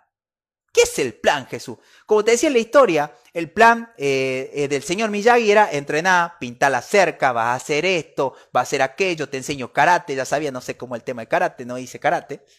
¿Qué 0.78 0.84
es 0.84 1.00
el 1.00 1.16
plan, 1.16 1.48
Jesús? 1.48 1.80
Como 2.06 2.24
te 2.24 2.30
decía 2.30 2.50
en 2.50 2.54
la 2.54 2.60
historia, 2.60 3.12
el 3.34 3.50
plan 3.50 3.92
eh, 3.98 4.52
eh, 4.54 4.68
del 4.68 4.84
señor 4.84 5.10
Miyagi 5.10 5.50
era 5.50 5.72
entrenar, 5.72 6.38
pintar 6.40 6.72
la 6.72 6.84
cerca, 6.84 7.32
vas 7.32 7.48
a 7.48 7.56
hacer 7.56 7.84
esto, 7.84 8.36
vas 8.54 8.62
a 8.62 8.68
hacer 8.68 8.82
aquello, 8.84 9.28
te 9.28 9.38
enseño 9.38 9.74
karate, 9.74 10.14
ya 10.14 10.24
sabía, 10.24 10.52
no 10.52 10.62
sé 10.62 10.78
cómo 10.78 10.94
el 10.94 11.02
tema 11.02 11.24
de 11.24 11.28
karate, 11.28 11.66
no 11.66 11.80
hice 11.80 12.00
karate. 12.00 12.46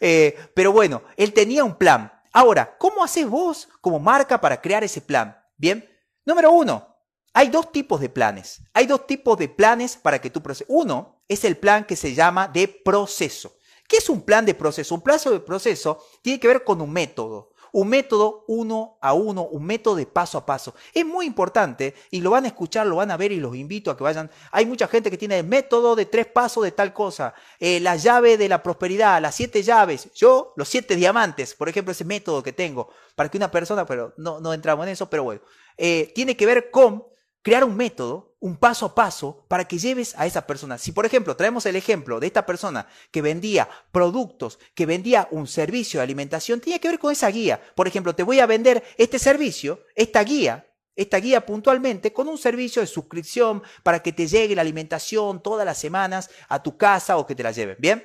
Eh, 0.00 0.36
pero 0.54 0.70
bueno, 0.70 1.02
él 1.16 1.32
tenía 1.32 1.64
un 1.64 1.74
plan. 1.74 2.12
Ahora, 2.32 2.76
¿cómo 2.78 3.02
haces 3.02 3.28
vos 3.28 3.68
como 3.80 3.98
marca 3.98 4.40
para 4.40 4.60
crear 4.60 4.84
ese 4.84 5.00
plan? 5.00 5.36
Bien, 5.56 5.88
número 6.24 6.52
uno, 6.52 6.96
hay 7.32 7.48
dos 7.48 7.72
tipos 7.72 8.00
de 8.00 8.08
planes. 8.08 8.62
Hay 8.72 8.86
dos 8.86 9.08
tipos 9.08 9.36
de 9.38 9.48
planes 9.48 9.96
para 9.96 10.20
que 10.20 10.30
tú 10.30 10.40
proceses. 10.40 10.68
Uno 10.70 11.20
es 11.26 11.44
el 11.44 11.56
plan 11.56 11.84
que 11.84 11.96
se 11.96 12.14
llama 12.14 12.46
de 12.46 12.68
proceso. 12.68 13.55
¿Qué 13.88 13.98
es 13.98 14.08
un 14.08 14.22
plan 14.22 14.44
de 14.44 14.54
proceso? 14.54 14.94
Un 14.94 15.02
plazo 15.02 15.30
de 15.30 15.40
proceso 15.40 16.04
tiene 16.22 16.40
que 16.40 16.48
ver 16.48 16.64
con 16.64 16.80
un 16.80 16.92
método. 16.92 17.52
Un 17.72 17.88
método 17.88 18.44
uno 18.48 18.96
a 19.02 19.12
uno, 19.12 19.42
un 19.42 19.64
método 19.64 19.96
de 19.96 20.06
paso 20.06 20.38
a 20.38 20.46
paso. 20.46 20.74
Es 20.94 21.04
muy 21.04 21.26
importante 21.26 21.94
y 22.10 22.20
lo 22.20 22.30
van 22.30 22.44
a 22.44 22.48
escuchar, 22.48 22.86
lo 22.86 22.96
van 22.96 23.10
a 23.10 23.16
ver 23.16 23.32
y 23.32 23.36
los 23.36 23.54
invito 23.54 23.90
a 23.90 23.96
que 23.96 24.02
vayan. 24.02 24.30
Hay 24.50 24.64
mucha 24.64 24.88
gente 24.88 25.10
que 25.10 25.18
tiene 25.18 25.38
el 25.40 25.46
método 25.46 25.94
de 25.94 26.06
tres 26.06 26.26
pasos 26.26 26.64
de 26.64 26.72
tal 26.72 26.94
cosa, 26.94 27.34
eh, 27.60 27.78
la 27.80 27.96
llave 27.96 28.38
de 28.38 28.48
la 28.48 28.62
prosperidad, 28.62 29.20
las 29.20 29.34
siete 29.34 29.62
llaves. 29.62 30.10
Yo, 30.14 30.54
los 30.56 30.68
siete 30.68 30.96
diamantes, 30.96 31.54
por 31.54 31.68
ejemplo, 31.68 31.92
ese 31.92 32.04
método 32.04 32.42
que 32.42 32.54
tengo 32.54 32.88
para 33.14 33.28
que 33.28 33.36
una 33.36 33.50
persona, 33.50 33.84
pero 33.84 34.14
no, 34.16 34.40
no 34.40 34.54
entramos 34.54 34.86
en 34.86 34.92
eso, 34.92 35.10
pero 35.10 35.24
bueno, 35.24 35.42
eh, 35.76 36.12
tiene 36.14 36.36
que 36.36 36.46
ver 36.46 36.70
con 36.70 37.04
crear 37.46 37.62
un 37.62 37.76
método, 37.76 38.34
un 38.40 38.56
paso 38.56 38.86
a 38.86 38.94
paso 38.96 39.46
para 39.46 39.68
que 39.68 39.78
lleves 39.78 40.16
a 40.18 40.26
esa 40.26 40.48
persona. 40.48 40.78
Si, 40.78 40.90
por 40.90 41.06
ejemplo, 41.06 41.36
traemos 41.36 41.64
el 41.66 41.76
ejemplo 41.76 42.18
de 42.18 42.26
esta 42.26 42.44
persona 42.44 42.88
que 43.12 43.22
vendía 43.22 43.68
productos, 43.92 44.58
que 44.74 44.84
vendía 44.84 45.28
un 45.30 45.46
servicio 45.46 46.00
de 46.00 46.04
alimentación, 46.04 46.60
tenía 46.60 46.80
que 46.80 46.88
ver 46.88 46.98
con 46.98 47.12
esa 47.12 47.28
guía. 47.28 47.60
Por 47.76 47.86
ejemplo, 47.86 48.16
te 48.16 48.24
voy 48.24 48.40
a 48.40 48.46
vender 48.46 48.82
este 48.98 49.20
servicio, 49.20 49.84
esta 49.94 50.24
guía, 50.24 50.74
esta 50.96 51.18
guía 51.18 51.46
puntualmente 51.46 52.12
con 52.12 52.26
un 52.26 52.36
servicio 52.36 52.82
de 52.82 52.88
suscripción 52.88 53.62
para 53.84 54.02
que 54.02 54.12
te 54.12 54.26
llegue 54.26 54.56
la 54.56 54.62
alimentación 54.62 55.40
todas 55.40 55.64
las 55.64 55.78
semanas 55.78 56.28
a 56.48 56.60
tu 56.60 56.76
casa 56.76 57.16
o 57.16 57.28
que 57.28 57.36
te 57.36 57.44
la 57.44 57.52
lleven. 57.52 57.76
¿Bien? 57.78 58.04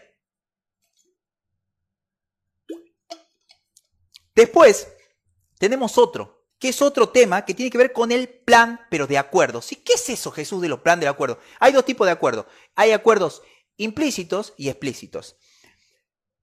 Después, 4.36 4.88
tenemos 5.58 5.98
otro, 5.98 6.41
que 6.62 6.70
es 6.70 6.82
otro 6.84 7.10
tema 7.10 7.44
que 7.44 7.56
tiene 7.56 7.72
que 7.72 7.78
ver 7.80 7.92
con 7.92 8.12
el 8.12 8.30
plan, 8.30 8.80
pero 8.92 9.08
de 9.08 9.18
acuerdo. 9.18 9.64
¿Sí? 9.64 9.78
¿Qué 9.78 9.94
es 9.94 10.10
eso, 10.10 10.30
Jesús, 10.30 10.62
de 10.62 10.70
los 10.70 10.82
planes 10.82 11.02
de 11.02 11.08
acuerdo? 11.08 11.40
Hay 11.60 11.74
dos 11.74 11.84
tipos 11.84 12.06
de 12.06 12.12
acuerdos. 12.12 12.46
Hay 12.76 12.92
acuerdos 12.92 13.42
implícitos 13.78 14.54
y 14.58 14.70
explícitos. 14.70 15.38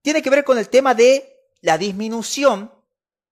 Tiene 0.03 0.21
que 0.21 0.29
ver 0.29 0.43
con 0.43 0.59
el 0.59 0.69
tema 0.69 0.93
de 0.97 1.37
la 1.61 1.79
disminución, 1.79 2.73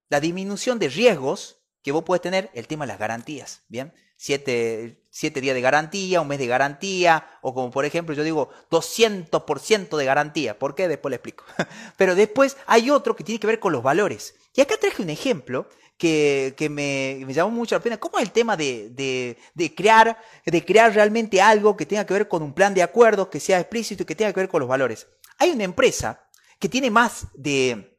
la 0.09 0.21
disminución 0.21 0.79
de 0.79 0.89
riesgos 0.89 1.59
que 1.83 1.91
vos 1.91 2.05
puedes 2.05 2.23
tener, 2.23 2.51
el 2.55 2.69
tema 2.69 2.85
de 2.85 2.93
las 2.93 3.01
garantías, 3.01 3.65
¿bien? 3.67 3.93
Siete, 4.17 5.05
siete 5.11 5.41
días 5.41 5.57
de 5.57 5.61
garantía, 5.63 6.21
un 6.21 6.29
mes 6.29 6.39
de 6.39 6.47
garantía, 6.47 7.29
o 7.43 7.53
como 7.53 7.73
por 7.73 7.85
ejemplo 7.85 8.15
yo 8.15 8.23
digo 8.23 8.51
200% 8.71 9.97
de 9.97 10.05
garantía. 10.05 10.57
¿Por 10.57 10.77
qué? 10.77 10.87
Después 10.87 11.11
le 11.11 11.17
explico. 11.17 11.45
Pero 11.97 12.15
después 12.15 12.57
hay 12.67 12.91
otro 12.91 13.17
que 13.17 13.25
tiene 13.25 13.41
que 13.41 13.49
ver 13.49 13.59
con 13.59 13.73
los 13.73 13.83
valores. 13.83 14.37
Y 14.55 14.61
acá 14.61 14.77
traje 14.81 15.03
un 15.03 15.11
ejemplo 15.11 15.69
que, 15.97 16.69
me, 16.71 17.25
llamó 17.33 17.51
mucho 17.51 17.75
la 17.75 17.83
pena. 17.83 17.99
¿Cómo 17.99 18.19
es 18.19 18.25
el 18.25 18.33
tema 18.33 18.57
de, 18.57 19.37
crear, 19.77 20.19
de 20.45 20.65
crear 20.65 20.95
realmente 20.95 21.41
algo 21.41 21.77
que 21.77 21.87
tenga 21.87 22.05
que 22.05 22.15
ver 22.15 22.29
con 22.29 22.43
un 22.43 22.53
plan 22.53 22.75
de 22.75 22.83
acuerdos, 22.83 23.29
que 23.29 23.41
sea 23.41 23.61
explícito 23.61 24.03
y 24.03 24.07
que 24.07 24.15
tenga 24.15 24.33
que 24.33 24.41
ver 24.41 24.49
con 24.49 24.61
los 24.61 24.69
valores? 24.69 25.07
Hay 25.39 25.51
una 25.51 25.65
empresa 25.65 26.29
que 26.59 26.69
tiene 26.69 26.91
más 26.91 27.27
de, 27.35 27.99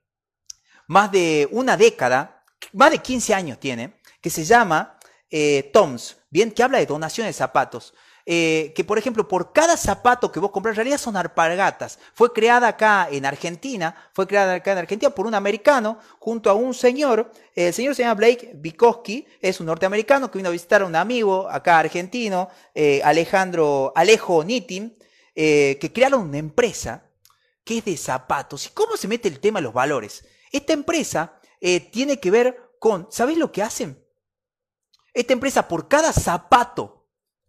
más 0.88 1.12
de 1.12 1.47
una 1.51 1.77
década, 1.77 2.43
más 2.73 2.91
de 2.91 2.99
15 2.99 3.33
años 3.33 3.60
tiene, 3.60 3.99
que 4.21 4.29
se 4.29 4.43
llama 4.43 4.97
eh, 5.29 5.69
Toms, 5.73 6.17
bien, 6.29 6.51
que 6.51 6.63
habla 6.63 6.79
de 6.79 6.86
donaciones 6.86 7.36
de 7.36 7.38
zapatos. 7.38 7.93
Eh, 8.29 8.73
que 8.75 8.83
por 8.83 8.97
ejemplo, 8.97 9.25
por 9.25 9.53
cada 9.53 9.77
zapato 9.77 10.33
que 10.33 10.41
vos 10.41 10.51
compras, 10.51 10.73
en 10.73 10.75
realidad 10.75 10.97
son 10.97 11.15
arpagatas. 11.15 11.97
Fue 12.13 12.33
creada 12.33 12.67
acá 12.67 13.07
en 13.09 13.25
Argentina, 13.25 13.95
fue 14.11 14.27
creada 14.27 14.55
acá 14.55 14.73
en 14.73 14.79
Argentina 14.79 15.09
por 15.11 15.27
un 15.27 15.33
americano 15.33 15.97
junto 16.19 16.49
a 16.49 16.53
un 16.53 16.73
señor. 16.73 17.31
El 17.55 17.73
señor 17.73 17.95
se 17.95 18.01
llama 18.01 18.15
Blake 18.15 18.51
Bikoski, 18.55 19.25
es 19.39 19.61
un 19.61 19.67
norteamericano 19.67 20.29
que 20.29 20.39
vino 20.39 20.49
a 20.49 20.51
visitar 20.51 20.81
a 20.81 20.85
un 20.85 20.97
amigo 20.97 21.49
acá 21.49 21.79
argentino, 21.79 22.49
eh, 22.75 22.99
Alejandro 23.01 23.93
Alejo 23.95 24.43
Nitin, 24.43 24.97
eh, 25.33 25.77
que 25.79 25.93
crearon 25.93 26.23
una 26.23 26.37
empresa 26.37 27.09
que 27.63 27.77
es 27.77 27.85
de 27.85 27.95
zapatos. 27.95 28.65
¿Y 28.65 28.69
cómo 28.71 28.97
se 28.97 29.07
mete 29.07 29.29
el 29.29 29.39
tema 29.39 29.59
de 29.59 29.63
los 29.63 29.73
valores? 29.73 30.25
Esta 30.51 30.73
empresa 30.73 31.39
tiene 31.91 32.19
que 32.19 32.29
ver 32.29 32.71
con, 32.77 33.07
¿sabés 33.09 33.37
lo 33.37 33.53
que 33.53 33.63
hacen? 33.63 34.05
Esta 35.13 35.33
empresa 35.33 35.67
por 35.67 35.87
cada 35.87 36.11
zapato 36.11 36.96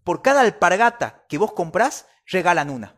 por 0.08 0.22
cada 0.22 0.40
alpargata 0.40 1.26
que 1.28 1.36
vos 1.36 1.52
comprás, 1.52 2.06
regalan 2.24 2.70
una. 2.70 2.96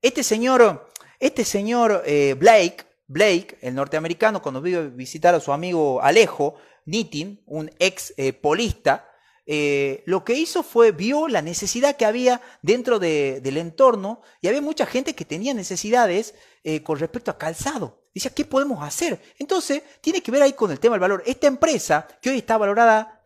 Este 0.00 0.22
señor, 0.22 0.88
este 1.20 1.44
señor 1.44 2.02
eh, 2.06 2.36
Blake, 2.38 2.86
Blake, 3.06 3.58
el 3.60 3.74
norteamericano, 3.74 4.40
cuando 4.40 4.62
vino 4.62 4.78
a 4.78 4.82
visitar 4.84 5.34
a 5.34 5.40
su 5.40 5.52
amigo 5.52 6.00
Alejo 6.00 6.54
Nitin, 6.86 7.42
un 7.44 7.70
ex 7.78 8.14
eh, 8.16 8.32
polista, 8.32 9.10
eh, 9.44 10.02
lo 10.06 10.24
que 10.24 10.32
hizo 10.32 10.62
fue, 10.62 10.92
vio 10.92 11.28
la 11.28 11.42
necesidad 11.42 11.96
que 11.96 12.06
había 12.06 12.40
dentro 12.62 12.98
del 12.98 13.58
entorno 13.58 14.22
y 14.40 14.48
había 14.48 14.62
mucha 14.62 14.86
gente 14.86 15.14
que 15.14 15.26
tenía 15.26 15.52
necesidades 15.52 16.34
con 16.82 16.98
respecto 16.98 17.30
a 17.30 17.36
calzado. 17.36 18.04
Dice, 18.14 18.30
¿qué 18.30 18.46
podemos 18.46 18.82
hacer? 18.82 19.20
Entonces, 19.38 19.82
tiene 20.00 20.22
que 20.22 20.30
ver 20.30 20.40
ahí 20.40 20.54
con 20.54 20.70
el 20.70 20.80
tema 20.80 20.94
del 20.94 21.00
valor. 21.00 21.22
Esta 21.26 21.46
empresa, 21.46 22.08
que 22.22 22.30
hoy 22.30 22.38
está 22.38 22.56
valorada 22.56 23.22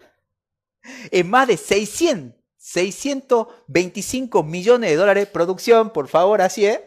en 1.13 1.31
más 1.31 1.47
de 1.47 1.57
600 1.57 2.42
625 2.63 4.45
millones 4.45 4.91
de 4.91 4.97
dólares. 4.97 5.27
Producción, 5.27 5.91
por 5.91 6.07
favor, 6.07 6.41
así 6.41 6.65
es. 6.65 6.79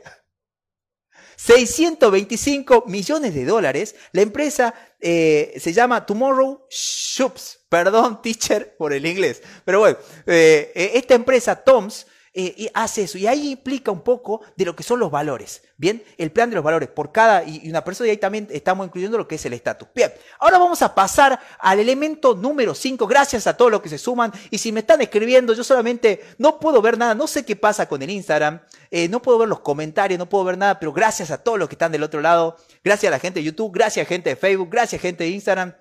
625 1.36 2.86
millones 2.88 3.36
de 3.36 3.44
dólares. 3.44 3.94
La 4.14 4.22
empresa 4.22 4.74
eh, 5.02 5.54
se 5.58 5.74
llama 5.74 6.06
Tomorrow 6.06 6.66
Shops. 6.70 7.66
Perdón, 7.68 8.22
teacher, 8.22 8.78
por 8.78 8.94
el 8.94 9.06
inglés. 9.06 9.44
Pero 9.66 9.80
bueno, 9.80 9.98
eh, 10.26 10.72
eh, 10.74 10.92
esta 10.94 11.14
empresa, 11.14 11.62
Toms, 11.62 12.08
eh, 12.38 12.54
y 12.58 12.70
hace 12.74 13.04
eso. 13.04 13.18
Y 13.18 13.28
ahí 13.28 13.52
implica 13.52 13.92
un 13.92 14.02
poco 14.02 14.42
de 14.58 14.66
lo 14.66 14.76
que 14.76 14.84
son 14.84 15.00
los 15.00 15.10
valores. 15.10 15.64
Bien, 15.78 16.04
el 16.18 16.34
plan 16.34 16.50
de 16.50 16.56
los 16.56 16.66
valores 16.66 16.90
por 16.90 17.14
cada 17.14 17.46
y 17.46 17.70
una 17.70 17.82
persona. 17.82 18.08
Y 18.08 18.12
ahí 18.12 18.18
también 18.18 18.50
estamos 18.52 18.86
incluyendo 18.86 19.18
lo 19.18 19.26
que 19.26 19.36
es 19.36 19.46
el 19.46 19.54
estatus. 19.54 19.88
Bien, 19.96 20.12
ahora 20.40 20.58
vamos 20.58 20.82
a 20.82 20.94
pasar 20.94 21.40
al 21.60 21.80
elemento 21.80 22.36
número 22.36 22.76
5. 22.76 23.08
Gracias 23.08 23.48
a 23.48 23.56
todos 23.56 23.72
los 23.72 23.82
que 23.82 23.88
se 23.88 23.98
suman. 23.98 24.34
Y 24.50 24.58
si 24.58 24.74
me 24.74 24.82
están 24.82 25.02
escribiendo, 25.02 25.54
yo 25.54 25.64
solamente 25.64 26.26
no 26.38 26.60
puedo 26.60 26.82
ver 26.82 26.98
nada. 26.98 27.16
No 27.16 27.26
sé 27.26 27.46
qué 27.46 27.56
pasa 27.56 27.88
con 27.88 28.02
el 28.02 28.10
Instagram. 28.10 28.60
Eh, 28.92 29.08
no 29.08 29.22
puedo 29.22 29.38
ver 29.38 29.48
los 29.48 29.62
comentarios, 29.62 30.20
no 30.20 30.28
puedo 30.28 30.44
ver 30.44 30.58
nada. 30.58 30.78
Pero 30.78 30.92
gracias 30.92 31.32
a 31.32 31.42
todos 31.42 31.58
los 31.58 31.70
que 31.70 31.76
están 31.76 31.94
del 31.94 32.04
otro 32.04 32.20
lado. 32.20 32.58
Gracias 32.84 33.10
a 33.10 33.16
la 33.16 33.20
gente 33.20 33.40
de 33.40 33.46
YouTube. 33.46 33.72
Gracias 33.74 34.06
a 34.06 34.10
gente 34.10 34.32
de 34.32 34.36
Facebook. 34.36 34.68
Gracias 34.70 35.00
a 35.00 35.02
gente 35.02 35.24
de 35.24 35.30
Instagram. 35.30 35.74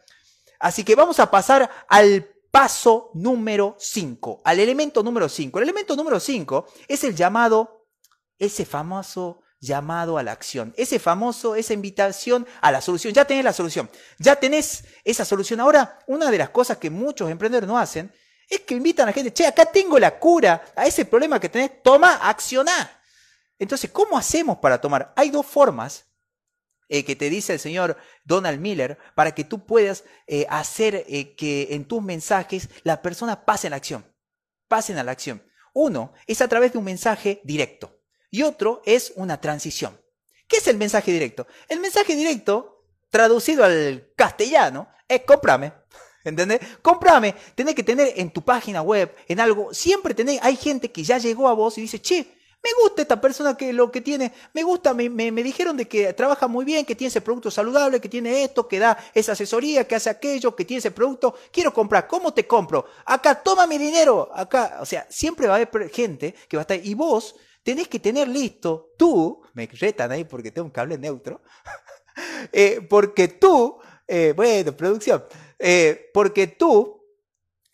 Así 0.60 0.84
que 0.84 0.94
vamos 0.94 1.18
a 1.18 1.32
pasar 1.32 1.68
al 1.88 2.28
paso 2.54 3.10
número 3.14 3.74
5, 3.80 4.42
al 4.44 4.60
elemento 4.60 5.02
número 5.02 5.28
5. 5.28 5.58
El 5.58 5.64
elemento 5.64 5.96
número 5.96 6.20
5 6.20 6.66
es 6.86 7.02
el 7.02 7.16
llamado, 7.16 7.88
ese 8.38 8.64
famoso 8.64 9.42
llamado 9.58 10.18
a 10.18 10.22
la 10.22 10.30
acción, 10.30 10.72
ese 10.76 11.00
famoso, 11.00 11.56
esa 11.56 11.72
invitación 11.72 12.46
a 12.60 12.70
la 12.70 12.80
solución. 12.80 13.12
Ya 13.12 13.24
tenés 13.24 13.44
la 13.44 13.52
solución, 13.52 13.90
ya 14.20 14.36
tenés 14.36 14.84
esa 15.02 15.24
solución. 15.24 15.58
Ahora, 15.58 15.98
una 16.06 16.30
de 16.30 16.38
las 16.38 16.50
cosas 16.50 16.78
que 16.78 16.90
muchos 16.90 17.28
emprendedores 17.28 17.66
no 17.66 17.76
hacen 17.76 18.14
es 18.48 18.60
que 18.60 18.76
invitan 18.76 19.08
a 19.08 19.10
la 19.10 19.14
gente, 19.14 19.32
che, 19.32 19.48
acá 19.48 19.66
tengo 19.66 19.98
la 19.98 20.16
cura 20.20 20.62
a 20.76 20.86
ese 20.86 21.06
problema 21.06 21.40
que 21.40 21.48
tenés, 21.48 21.82
toma, 21.82 22.20
accioná. 22.22 23.02
Entonces, 23.58 23.90
¿cómo 23.90 24.16
hacemos 24.16 24.58
para 24.58 24.80
tomar? 24.80 25.12
Hay 25.16 25.30
dos 25.30 25.44
formas 25.44 26.06
eh, 26.94 27.04
que 27.04 27.16
te 27.16 27.28
dice 27.28 27.54
el 27.54 27.58
señor 27.58 27.96
Donald 28.22 28.60
Miller 28.60 28.98
para 29.16 29.34
que 29.34 29.42
tú 29.42 29.66
puedas 29.66 30.04
eh, 30.28 30.46
hacer 30.48 31.04
eh, 31.08 31.34
que 31.34 31.66
en 31.70 31.86
tus 31.86 32.00
mensajes 32.00 32.68
la 32.84 33.02
persona 33.02 33.44
pase 33.44 33.66
a 33.66 33.70
la 33.70 33.76
acción. 33.76 34.06
Pasen 34.68 34.98
a 34.98 35.02
la 35.02 35.10
acción. 35.10 35.42
Uno 35.72 36.12
es 36.28 36.40
a 36.40 36.46
través 36.46 36.70
de 36.70 36.78
un 36.78 36.84
mensaje 36.84 37.40
directo 37.42 38.00
y 38.30 38.42
otro 38.42 38.80
es 38.86 39.12
una 39.16 39.40
transición. 39.40 40.00
¿Qué 40.46 40.58
es 40.58 40.68
el 40.68 40.76
mensaje 40.76 41.10
directo? 41.10 41.48
El 41.68 41.80
mensaje 41.80 42.14
directo, 42.14 42.86
traducido 43.10 43.64
al 43.64 44.12
castellano, 44.14 44.88
es 45.08 45.22
cómprame. 45.22 45.72
¿Entendés? 46.24 46.60
Cómprame. 46.80 47.34
Tenés 47.56 47.74
que 47.74 47.82
tener 47.82 48.12
en 48.14 48.30
tu 48.30 48.42
página 48.42 48.82
web, 48.82 49.12
en 49.26 49.40
algo, 49.40 49.74
siempre 49.74 50.14
tenés, 50.14 50.38
hay 50.44 50.54
gente 50.54 50.92
que 50.92 51.02
ya 51.02 51.18
llegó 51.18 51.48
a 51.48 51.54
vos 51.54 51.76
y 51.76 51.80
dice, 51.80 52.00
che, 52.00 52.38
me 52.64 52.70
gusta 52.82 53.02
esta 53.02 53.20
persona 53.20 53.58
que 53.58 53.74
lo 53.74 53.92
que 53.92 54.00
tiene, 54.00 54.32
me 54.54 54.62
gusta, 54.62 54.94
me, 54.94 55.10
me, 55.10 55.42
dijeron 55.42 55.76
de 55.76 55.86
que 55.86 56.14
trabaja 56.14 56.48
muy 56.48 56.64
bien, 56.64 56.86
que 56.86 56.94
tiene 56.94 57.08
ese 57.08 57.20
producto 57.20 57.50
saludable, 57.50 58.00
que 58.00 58.08
tiene 58.08 58.42
esto, 58.42 58.66
que 58.66 58.78
da 58.78 58.96
esa 59.12 59.32
asesoría, 59.32 59.86
que 59.86 59.94
hace 59.94 60.08
aquello, 60.08 60.56
que 60.56 60.64
tiene 60.64 60.78
ese 60.78 60.90
producto, 60.90 61.34
quiero 61.52 61.74
comprar, 61.74 62.08
¿cómo 62.08 62.32
te 62.32 62.46
compro? 62.46 62.86
Acá, 63.04 63.42
toma 63.42 63.66
mi 63.66 63.76
dinero, 63.76 64.30
acá, 64.34 64.78
o 64.80 64.86
sea, 64.86 65.06
siempre 65.10 65.46
va 65.46 65.52
a 65.52 65.56
haber 65.56 65.90
gente 65.90 66.34
que 66.48 66.56
va 66.56 66.62
a 66.62 66.64
estar, 66.64 66.80
y 66.82 66.94
vos 66.94 67.34
tenés 67.62 67.86
que 67.86 68.00
tener 68.00 68.28
listo, 68.28 68.94
tú, 68.96 69.42
me 69.52 69.66
retan 69.66 70.12
ahí 70.12 70.24
porque 70.24 70.50
tengo 70.50 70.64
un 70.64 70.72
cable 70.72 70.96
neutro, 70.96 71.42
eh, 72.52 72.80
porque 72.88 73.28
tú, 73.28 73.78
eh, 74.08 74.32
bueno, 74.34 74.74
producción, 74.74 75.22
eh, 75.58 76.10
porque 76.14 76.46
tú 76.46 77.04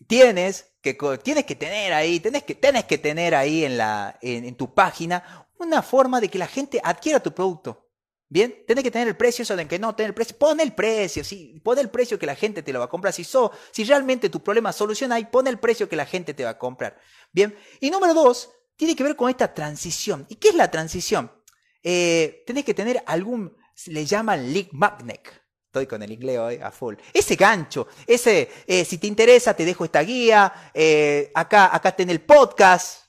tienes 0.09 0.70
que, 0.81 0.97
tienes 1.23 1.45
que 1.45 1.55
tener 1.55 1.93
ahí, 1.93 2.21
tienes 2.21 2.45
que, 2.45 2.57
que 2.57 2.99
tener 2.99 3.35
ahí 3.35 3.65
en, 3.65 3.77
la, 3.77 4.19
en, 4.23 4.55
tu 4.57 4.73
página 4.75 5.47
una 5.59 5.83
forma 5.83 6.21
de 6.21 6.29
que 6.29 6.39
la 6.39 6.47
gente 6.47 6.81
adquiera 6.83 7.21
tu 7.21 7.33
producto. 7.33 7.87
Bien, 8.29 8.65
tienes 8.65 8.85
que 8.85 8.91
tener 8.91 9.09
el 9.09 9.17
precio, 9.17 9.43
eso 9.43 9.57
de 9.57 9.67
que 9.67 9.79
no 9.79 9.95
tener 9.95 10.11
el 10.11 10.15
precio, 10.15 10.39
pon 10.39 10.61
el 10.61 10.73
precio, 10.73 11.25
sí, 11.25 11.61
pon 11.65 11.79
el 11.79 11.91
precio 11.91 12.17
que 12.19 12.27
la 12.27 12.37
gente 12.37 12.63
te 12.63 12.73
lo 12.73 12.79
va 12.79 12.85
a 12.85 12.89
comprar. 12.89 13.13
Si, 13.13 13.25
so, 13.25 13.51
si 13.73 13.83
realmente 13.83 14.31
tu 14.31 14.41
problema 14.41 14.73
soluciona 14.73 15.17
ahí, 15.17 15.25
pon 15.25 15.49
el 15.49 15.59
precio 15.59 15.89
que 15.89 15.97
la 15.97 16.07
gente 16.07 16.33
te 16.33 16.45
va 16.45 16.51
a 16.51 16.59
comprar. 16.59 16.99
Bien, 17.33 17.57
y 17.81 17.91
número 17.91 18.15
dos, 18.15 18.51
tiene 18.77 18.95
que 18.95 19.03
ver 19.03 19.17
con 19.17 19.29
esta 19.29 19.53
transición. 19.53 20.27
¿Y 20.29 20.37
qué 20.37 20.51
es 20.51 20.55
la 20.55 20.71
transición? 20.71 21.33
Eh, 21.83 22.45
tenés 22.47 22.65
que 22.65 22.73
tener 22.73 23.03
algún, 23.07 23.57
le 23.87 24.07
llaman 24.07 24.53
lead 24.53 24.69
magnet. 24.71 25.40
Estoy 25.71 25.87
con 25.87 26.03
el 26.03 26.11
inglés 26.11 26.37
hoy 26.37 26.57
a 26.57 26.73
full. 26.73 26.97
Ese 27.15 27.37
gancho, 27.37 27.87
ese, 28.05 28.51
eh, 28.67 28.85
si 28.85 28.99
te 28.99 29.07
interesa, 29.07 29.55
te 29.55 29.65
dejo 29.65 29.85
esta 29.85 30.01
guía. 30.01 30.53
Eh, 30.75 31.31
acá, 31.33 31.73
acá 31.73 31.95
en 31.97 32.11
el 32.11 32.21
podcast. 32.23 33.05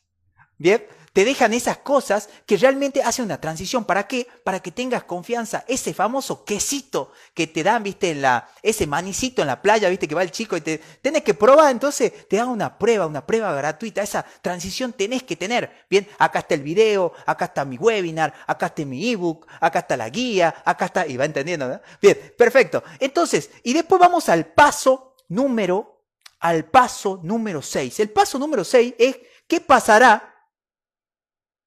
Bien 0.59 0.85
te 1.13 1.25
dejan 1.25 1.53
esas 1.53 1.77
cosas 1.77 2.29
que 2.45 2.55
realmente 2.57 3.03
hacen 3.03 3.25
una 3.25 3.41
transición. 3.41 3.83
¿Para 3.83 4.07
qué? 4.07 4.27
Para 4.43 4.61
que 4.61 4.71
tengas 4.71 5.03
confianza. 5.03 5.65
Ese 5.67 5.93
famoso 5.93 6.45
quesito 6.45 7.11
que 7.33 7.47
te 7.47 7.63
dan, 7.63 7.83
viste, 7.83 8.11
en 8.11 8.21
la, 8.21 8.49
ese 8.63 8.87
manicito 8.87 9.41
en 9.41 9.49
la 9.49 9.61
playa, 9.61 9.89
viste, 9.89 10.07
que 10.07 10.15
va 10.15 10.23
el 10.23 10.31
chico 10.31 10.55
y 10.55 10.61
te 10.61 10.77
tenés 11.01 11.23
que 11.23 11.33
probar, 11.33 11.71
entonces 11.71 12.27
te 12.29 12.37
da 12.37 12.45
una 12.45 12.77
prueba, 12.77 13.05
una 13.05 13.25
prueba 13.25 13.53
gratuita. 13.53 14.01
Esa 14.01 14.25
transición 14.41 14.93
tenés 14.93 15.23
que 15.23 15.35
tener. 15.35 15.85
Bien, 15.89 16.07
acá 16.17 16.39
está 16.39 16.55
el 16.55 16.63
video, 16.63 17.11
acá 17.25 17.45
está 17.45 17.65
mi 17.65 17.77
webinar, 17.77 18.33
acá 18.47 18.67
está 18.67 18.85
mi 18.85 19.11
ebook, 19.11 19.47
acá 19.59 19.79
está 19.79 19.97
la 19.97 20.09
guía, 20.09 20.63
acá 20.63 20.85
está, 20.85 21.05
y 21.05 21.17
va 21.17 21.25
entendiendo, 21.25 21.67
¿no? 21.67 21.81
Bien, 22.01 22.33
perfecto. 22.37 22.83
Entonces, 22.99 23.49
y 23.63 23.73
después 23.73 23.99
vamos 23.99 24.29
al 24.29 24.45
paso 24.45 25.15
número, 25.27 26.03
al 26.39 26.65
paso 26.65 27.19
número 27.21 27.61
6. 27.61 27.99
El 27.99 28.11
paso 28.11 28.39
número 28.39 28.63
6 28.63 28.95
es, 28.97 29.19
¿qué 29.45 29.59
pasará 29.59 30.30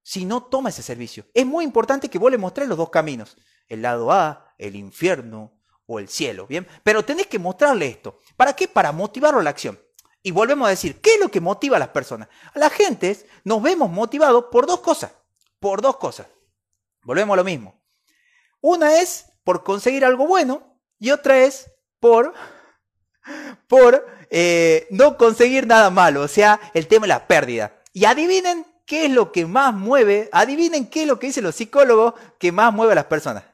si 0.05 0.27
no 0.27 0.45
toma 0.45 0.69
ese 0.69 0.83
servicio. 0.83 1.27
Es 1.33 1.47
muy 1.47 1.65
importante 1.65 2.09
que 2.09 2.19
vos 2.19 2.31
le 2.31 2.39
los 2.39 2.77
dos 2.77 2.91
caminos, 2.91 3.37
el 3.67 3.83
lado 3.83 4.13
A, 4.13 4.55
el 4.59 4.77
infierno 4.77 5.59
o 5.87 5.99
el 5.99 6.09
cielo, 6.09 6.47
¿bien? 6.47 6.69
Pero 6.83 7.05
tenés 7.05 7.27
que 7.27 7.39
mostrarle 7.39 7.89
esto. 7.89 8.21
¿Para 8.37 8.55
qué? 8.55 8.69
Para 8.69 8.93
motivarlo 8.93 9.41
a 9.41 9.43
la 9.43 9.51
acción. 9.51 9.81
Y 10.23 10.31
volvemos 10.31 10.67
a 10.67 10.71
decir, 10.71 11.01
¿qué 11.01 11.15
es 11.15 11.21
lo 11.21 11.31
que 11.31 11.41
motiva 11.41 11.77
a 11.77 11.81
las 11.81 11.89
personas? 11.89 12.29
A 12.55 12.59
la 12.59 12.71
gente 12.71 13.27
nos 13.45 13.63
vemos 13.63 13.91
motivados 13.91 14.47
por 14.53 14.67
dos 14.67 14.81
cosas, 14.81 15.13
por 15.59 15.81
dos 15.81 15.97
cosas. 15.97 16.27
Volvemos 17.03 17.35
a 17.35 17.39
lo 17.39 17.45
mismo. 17.45 17.83
Una 18.61 19.01
es 19.01 19.27
por 19.43 19.65
conseguir 19.65 20.05
algo 20.05 20.27
bueno 20.27 20.81
y 20.99 21.11
otra 21.11 21.39
es 21.39 21.71
por, 21.99 22.35
por 23.69 24.07
eh, 24.31 24.87
no 24.91 25.17
conseguir 25.17 25.67
nada 25.67 25.89
malo, 25.89 26.23
o 26.23 26.29
sea, 26.29 26.61
el 26.75 26.89
tema 26.89 27.05
de 27.05 27.09
la 27.09 27.27
pérdida. 27.27 27.83
Y 27.93 28.05
adivinen 28.05 28.67
¿qué 28.87 29.07
es 29.07 29.11
lo 29.11 29.33
que 29.33 29.47
más 29.47 29.75
mueve? 29.75 30.29
Adivinen 30.33 30.87
qué 30.87 31.03
es 31.03 31.09
lo 31.09 31.19
que 31.19 31.29
dicen 31.29 31.45
los 31.45 31.55
psicólogos 31.55 32.15
que 32.39 32.53
más 32.53 32.73
mueve 32.73 32.93
a 32.93 32.97
las 32.97 33.07
personas. 33.07 33.45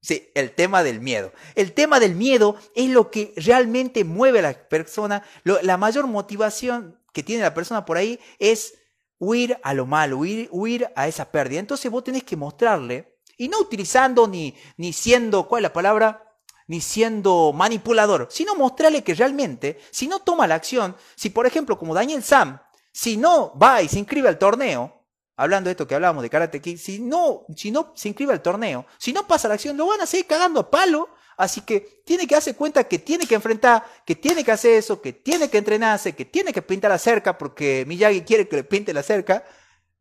Sí, 0.00 0.30
el 0.34 0.52
tema 0.52 0.82
del 0.82 1.00
miedo. 1.00 1.32
El 1.54 1.72
tema 1.72 1.98
del 2.00 2.14
miedo 2.14 2.56
es 2.74 2.88
lo 2.88 3.10
que 3.10 3.34
realmente 3.36 4.04
mueve 4.04 4.38
a 4.38 4.42
la 4.42 4.68
persona. 4.68 5.24
la 5.44 5.76
mayor 5.76 6.06
motivación 6.06 7.00
que 7.12 7.22
tiene 7.22 7.42
la 7.42 7.54
persona 7.54 7.84
por 7.84 7.96
ahí 7.96 8.20
es 8.38 8.74
huir 9.18 9.58
a 9.62 9.74
lo 9.74 9.86
malo, 9.86 10.18
huir, 10.18 10.48
huir 10.52 10.88
a 10.94 11.08
esa 11.08 11.30
pérdida. 11.30 11.58
Entonces 11.60 11.90
vos 11.90 12.04
tenés 12.04 12.22
que 12.22 12.36
mostrarle, 12.36 13.18
y 13.36 13.48
no 13.48 13.60
utilizando 13.60 14.26
ni, 14.26 14.54
ni 14.76 14.92
siendo, 14.92 15.48
¿cuál 15.48 15.60
es 15.60 15.70
la 15.70 15.72
palabra? 15.72 16.36
Ni 16.66 16.80
siendo 16.80 17.52
manipulador, 17.54 18.28
sino 18.30 18.54
mostrarle 18.54 19.02
que 19.02 19.14
realmente, 19.14 19.80
si 19.90 20.06
no 20.06 20.18
toma 20.18 20.46
la 20.46 20.56
acción, 20.56 20.96
si 21.14 21.30
por 21.30 21.46
ejemplo, 21.46 21.78
como 21.78 21.94
Daniel 21.94 22.22
Sam, 22.22 22.60
si 22.98 23.16
no 23.16 23.56
va 23.56 23.80
y 23.80 23.88
se 23.88 24.00
inscribe 24.00 24.28
al 24.28 24.40
torneo, 24.40 25.04
hablando 25.36 25.68
de 25.68 25.72
esto 25.72 25.86
que 25.86 25.94
hablábamos 25.94 26.20
de 26.24 26.30
Karate 26.30 26.60
Kid, 26.60 26.78
si 26.78 26.98
no, 26.98 27.46
si 27.54 27.70
no 27.70 27.92
se 27.94 28.08
inscribe 28.08 28.32
al 28.32 28.42
torneo, 28.42 28.86
si 28.98 29.12
no 29.12 29.24
pasa 29.24 29.46
la 29.46 29.54
acción, 29.54 29.76
lo 29.76 29.86
van 29.86 30.00
a 30.00 30.06
seguir 30.06 30.26
cagando 30.26 30.58
a 30.58 30.68
palo. 30.68 31.08
Así 31.36 31.60
que 31.60 32.02
tiene 32.04 32.26
que 32.26 32.34
darse 32.34 32.56
cuenta 32.56 32.82
que 32.82 32.98
tiene 32.98 33.24
que 33.24 33.36
enfrentar, 33.36 33.84
que 34.04 34.16
tiene 34.16 34.42
que 34.42 34.50
hacer 34.50 34.72
eso, 34.72 35.00
que 35.00 35.12
tiene 35.12 35.48
que 35.48 35.58
entrenarse, 35.58 36.16
que 36.16 36.24
tiene 36.24 36.52
que 36.52 36.60
pintar 36.60 36.90
la 36.90 36.98
cerca, 36.98 37.38
porque 37.38 37.84
Miyagi 37.86 38.22
quiere 38.22 38.48
que 38.48 38.56
le 38.56 38.64
pinte 38.64 38.92
la 38.92 39.04
cerca, 39.04 39.44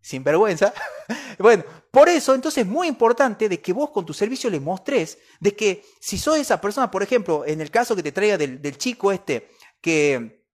sin 0.02 0.24
vergüenza. 0.24 0.74
bueno, 1.38 1.66
por 1.92 2.10
eso 2.10 2.34
entonces 2.34 2.64
es 2.64 2.68
muy 2.68 2.88
importante 2.88 3.48
de 3.48 3.62
que 3.62 3.74
vos 3.74 3.92
con 3.92 4.08
tu 4.08 4.14
servicio 4.16 4.50
le 4.50 4.60
mostres 4.60 5.20
de 5.40 5.56
que 5.56 5.86
si 6.00 6.18
sos 6.18 6.40
esa 6.40 6.60
persona, 6.60 6.90
por 6.90 7.04
ejemplo, 7.04 7.46
en 7.46 7.62
el 7.62 7.70
caso 7.70 7.96
que 7.96 8.02
te 8.02 8.12
traiga 8.12 8.40
del, 8.40 8.60
del 8.60 8.80
chico 8.80 9.12
este, 9.12 9.52
que 9.82 10.47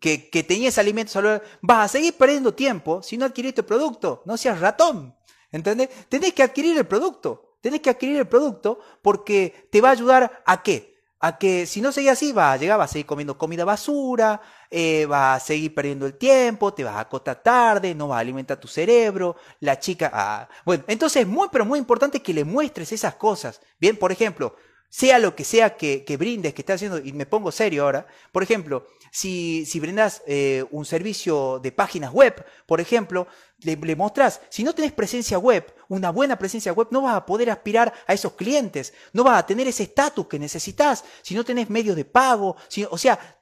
que, 0.00 0.28
que 0.30 0.42
tenías 0.42 0.78
alimentos 0.78 1.12
saludables, 1.12 1.48
vas 1.60 1.84
a 1.84 1.88
seguir 1.88 2.14
perdiendo 2.14 2.54
tiempo 2.54 3.02
si 3.02 3.16
no 3.16 3.24
adquiriste 3.24 3.62
el 3.62 3.66
producto. 3.66 4.22
No 4.26 4.36
seas 4.36 4.60
ratón. 4.60 5.14
¿Entendés? 5.50 5.88
Tenés 6.08 6.34
que 6.34 6.42
adquirir 6.42 6.76
el 6.76 6.86
producto. 6.86 7.56
Tenés 7.60 7.80
que 7.80 7.90
adquirir 7.90 8.18
el 8.18 8.28
producto 8.28 8.78
porque 9.02 9.68
te 9.70 9.80
va 9.80 9.88
a 9.88 9.92
ayudar 9.92 10.42
a 10.46 10.62
qué? 10.62 10.98
A 11.20 11.36
que 11.36 11.66
si 11.66 11.80
no 11.80 11.90
seguís 11.90 12.12
así, 12.12 12.32
vas 12.32 12.54
a 12.54 12.56
llegar, 12.58 12.78
vas 12.78 12.90
a 12.90 12.92
seguir 12.92 13.06
comiendo 13.06 13.36
comida 13.36 13.64
basura, 13.64 14.40
eh, 14.70 15.04
vas 15.06 15.42
a 15.42 15.44
seguir 15.44 15.74
perdiendo 15.74 16.06
el 16.06 16.16
tiempo, 16.16 16.72
te 16.72 16.84
vas 16.84 16.94
a 16.94 17.00
acostar 17.00 17.42
tarde, 17.42 17.92
no 17.94 18.06
vas 18.06 18.18
a 18.18 18.20
alimentar 18.20 18.60
tu 18.60 18.68
cerebro, 18.68 19.34
la 19.58 19.80
chica... 19.80 20.10
Ah. 20.14 20.48
Bueno, 20.64 20.84
entonces 20.86 21.22
es 21.22 21.28
muy, 21.28 21.48
pero 21.50 21.64
muy 21.64 21.80
importante 21.80 22.22
que 22.22 22.32
le 22.32 22.44
muestres 22.44 22.92
esas 22.92 23.16
cosas. 23.16 23.60
Bien, 23.80 23.96
por 23.96 24.12
ejemplo, 24.12 24.54
sea 24.88 25.18
lo 25.18 25.36
que 25.36 25.44
sea 25.44 25.76
que, 25.76 26.16
brindes, 26.18 26.54
que 26.54 26.62
estés 26.62 26.76
haciendo, 26.76 26.98
y 26.98 27.12
me 27.12 27.26
pongo 27.26 27.52
serio 27.52 27.84
ahora, 27.84 28.06
por 28.32 28.42
ejemplo, 28.42 28.86
si, 29.12 29.66
si 29.66 29.80
brindas 29.80 30.22
eh, 30.26 30.64
un 30.70 30.84
servicio 30.84 31.58
de 31.62 31.72
páginas 31.72 32.12
web, 32.12 32.44
por 32.66 32.80
ejemplo, 32.80 33.26
le, 33.58 33.76
le 33.76 33.96
mostrás, 33.96 34.40
si 34.48 34.64
no 34.64 34.74
tenés 34.74 34.92
presencia 34.92 35.38
web, 35.38 35.74
una 35.88 36.10
buena 36.10 36.38
presencia 36.38 36.72
web, 36.72 36.88
no 36.90 37.02
vas 37.02 37.16
a 37.16 37.26
poder 37.26 37.50
aspirar 37.50 37.92
a 38.06 38.14
esos 38.14 38.32
clientes, 38.32 38.94
no 39.12 39.24
vas 39.24 39.38
a 39.38 39.46
tener 39.46 39.66
ese 39.68 39.84
estatus 39.84 40.26
que 40.26 40.38
necesitas, 40.38 41.04
si 41.22 41.34
no 41.34 41.44
tenés 41.44 41.68
medios 41.68 41.96
de 41.96 42.04
pago, 42.04 42.56
o 42.90 42.98
sea, 42.98 43.38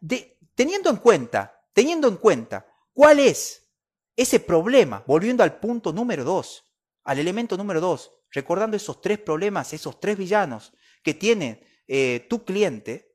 teniendo 0.54 0.90
en 0.90 0.96
cuenta, 0.96 1.62
teniendo 1.72 2.08
en 2.08 2.16
cuenta 2.16 2.66
cuál 2.92 3.20
es 3.20 3.68
ese 4.16 4.40
problema, 4.40 5.04
volviendo 5.06 5.44
al 5.44 5.60
punto 5.60 5.92
número 5.92 6.24
dos, 6.24 6.64
al 7.04 7.18
elemento 7.18 7.56
número 7.56 7.80
dos, 7.80 8.12
recordando 8.32 8.76
esos 8.76 9.00
tres 9.00 9.18
problemas, 9.18 9.72
esos 9.72 10.00
tres 10.00 10.16
villanos, 10.16 10.72
que 11.06 11.14
tiene 11.14 11.64
eh, 11.86 12.26
tu 12.28 12.44
cliente, 12.44 13.14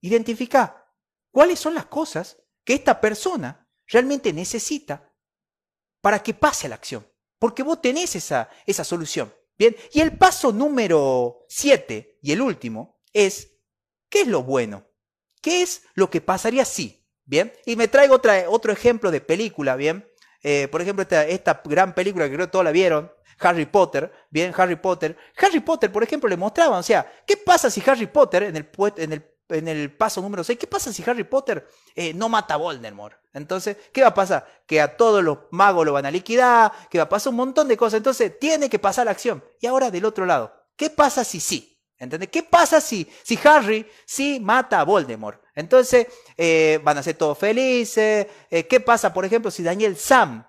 identifica 0.00 0.92
cuáles 1.30 1.60
son 1.60 1.72
las 1.72 1.86
cosas 1.86 2.42
que 2.64 2.74
esta 2.74 3.00
persona 3.00 3.70
realmente 3.86 4.32
necesita 4.32 5.14
para 6.00 6.20
que 6.20 6.34
pase 6.34 6.66
a 6.66 6.70
la 6.70 6.74
acción. 6.74 7.06
Porque 7.38 7.62
vos 7.62 7.80
tenés 7.80 8.16
esa, 8.16 8.50
esa 8.66 8.82
solución. 8.82 9.32
Bien, 9.56 9.76
y 9.92 10.00
el 10.00 10.18
paso 10.18 10.50
número 10.50 11.46
7 11.48 12.18
y 12.22 12.32
el 12.32 12.40
último 12.40 13.00
es, 13.12 13.52
¿qué 14.08 14.22
es 14.22 14.26
lo 14.26 14.42
bueno? 14.42 14.84
¿Qué 15.40 15.62
es 15.62 15.84
lo 15.94 16.10
que 16.10 16.20
pasaría 16.20 16.64
si? 16.64 17.06
Bien, 17.24 17.52
y 17.64 17.76
me 17.76 17.86
traigo 17.86 18.16
otra, 18.16 18.50
otro 18.50 18.72
ejemplo 18.72 19.12
de 19.12 19.20
película, 19.20 19.76
bien. 19.76 20.10
Eh, 20.42 20.66
por 20.66 20.82
ejemplo, 20.82 21.02
esta, 21.02 21.24
esta 21.24 21.62
gran 21.64 21.94
película 21.94 22.24
que 22.24 22.34
creo 22.34 22.46
que 22.48 22.50
todos 22.50 22.64
la 22.64 22.72
vieron, 22.72 23.12
Harry 23.42 23.66
Potter, 23.66 24.12
bien, 24.30 24.52
Harry 24.56 24.76
Potter. 24.76 25.16
Harry 25.38 25.60
Potter, 25.60 25.90
por 25.90 26.02
ejemplo, 26.02 26.28
le 26.28 26.36
mostraban, 26.36 26.80
o 26.80 26.82
sea, 26.82 27.10
¿qué 27.26 27.36
pasa 27.36 27.70
si 27.70 27.82
Harry 27.86 28.06
Potter, 28.06 28.44
en 28.44 28.56
el, 28.56 28.70
en 28.96 29.12
el, 29.12 29.34
en 29.48 29.68
el 29.68 29.96
paso 29.96 30.20
número 30.20 30.44
6, 30.44 30.58
qué 30.58 30.66
pasa 30.66 30.92
si 30.92 31.02
Harry 31.08 31.24
Potter 31.24 31.66
eh, 31.94 32.14
no 32.14 32.28
mata 32.28 32.54
a 32.54 32.56
Voldemort? 32.58 33.16
Entonces, 33.32 33.76
¿qué 33.92 34.02
va 34.02 34.08
a 34.08 34.14
pasar? 34.14 34.46
Que 34.66 34.80
a 34.80 34.96
todos 34.96 35.22
los 35.24 35.38
magos 35.50 35.86
lo 35.86 35.92
van 35.92 36.06
a 36.06 36.10
liquidar, 36.10 36.72
que 36.90 36.98
va 36.98 37.04
a 37.04 37.08
pasar 37.08 37.30
un 37.30 37.36
montón 37.36 37.68
de 37.68 37.76
cosas. 37.76 37.98
Entonces, 37.98 38.38
tiene 38.38 38.68
que 38.68 38.78
pasar 38.78 39.06
la 39.06 39.12
acción. 39.12 39.42
Y 39.60 39.66
ahora 39.66 39.90
del 39.90 40.04
otro 40.04 40.26
lado, 40.26 40.52
¿Qué 40.76 40.90
pasa 40.90 41.24
si 41.24 41.40
sí? 41.40 41.80
¿Entendés? 41.96 42.28
¿Qué 42.30 42.42
pasa 42.42 42.80
si, 42.80 43.08
si 43.22 43.38
Harry 43.44 43.88
sí 44.04 44.40
mata 44.40 44.80
a 44.80 44.84
Voldemort? 44.84 45.40
Entonces 45.54 46.08
eh, 46.36 46.80
van 46.82 46.98
a 46.98 47.02
ser 47.02 47.14
todos 47.14 47.38
felices. 47.38 48.26
Eh, 48.50 48.66
¿Qué 48.66 48.80
pasa, 48.80 49.14
por 49.14 49.24
ejemplo, 49.24 49.50
si 49.50 49.62
Daniel 49.62 49.96
Sam, 49.96 50.44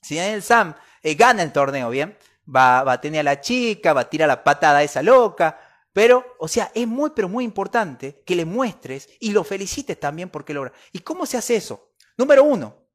si 0.00 0.16
Daniel 0.16 0.42
Sam 0.42 0.74
eh, 1.02 1.14
gana 1.14 1.42
el 1.42 1.52
torneo, 1.52 1.90
bien? 1.90 2.16
Va, 2.54 2.82
va 2.82 2.94
a 2.94 3.00
tener 3.00 3.20
a 3.20 3.24
la 3.24 3.40
chica, 3.40 3.92
va 3.92 4.02
a 4.02 4.10
tirar 4.10 4.28
la 4.28 4.42
patada 4.42 4.78
a 4.78 4.82
esa 4.82 5.02
loca. 5.02 5.58
Pero, 5.92 6.36
o 6.38 6.48
sea, 6.48 6.70
es 6.74 6.86
muy, 6.86 7.10
pero 7.10 7.28
muy 7.28 7.44
importante 7.44 8.22
que 8.24 8.36
le 8.36 8.44
muestres 8.44 9.08
y 9.20 9.32
lo 9.32 9.42
felicites 9.42 9.98
también 9.98 10.30
porque 10.30 10.54
logra. 10.54 10.72
¿Y 10.92 11.00
cómo 11.00 11.26
se 11.26 11.36
hace 11.36 11.56
eso? 11.56 11.92
Número 12.16 12.44
uno, 12.44 12.86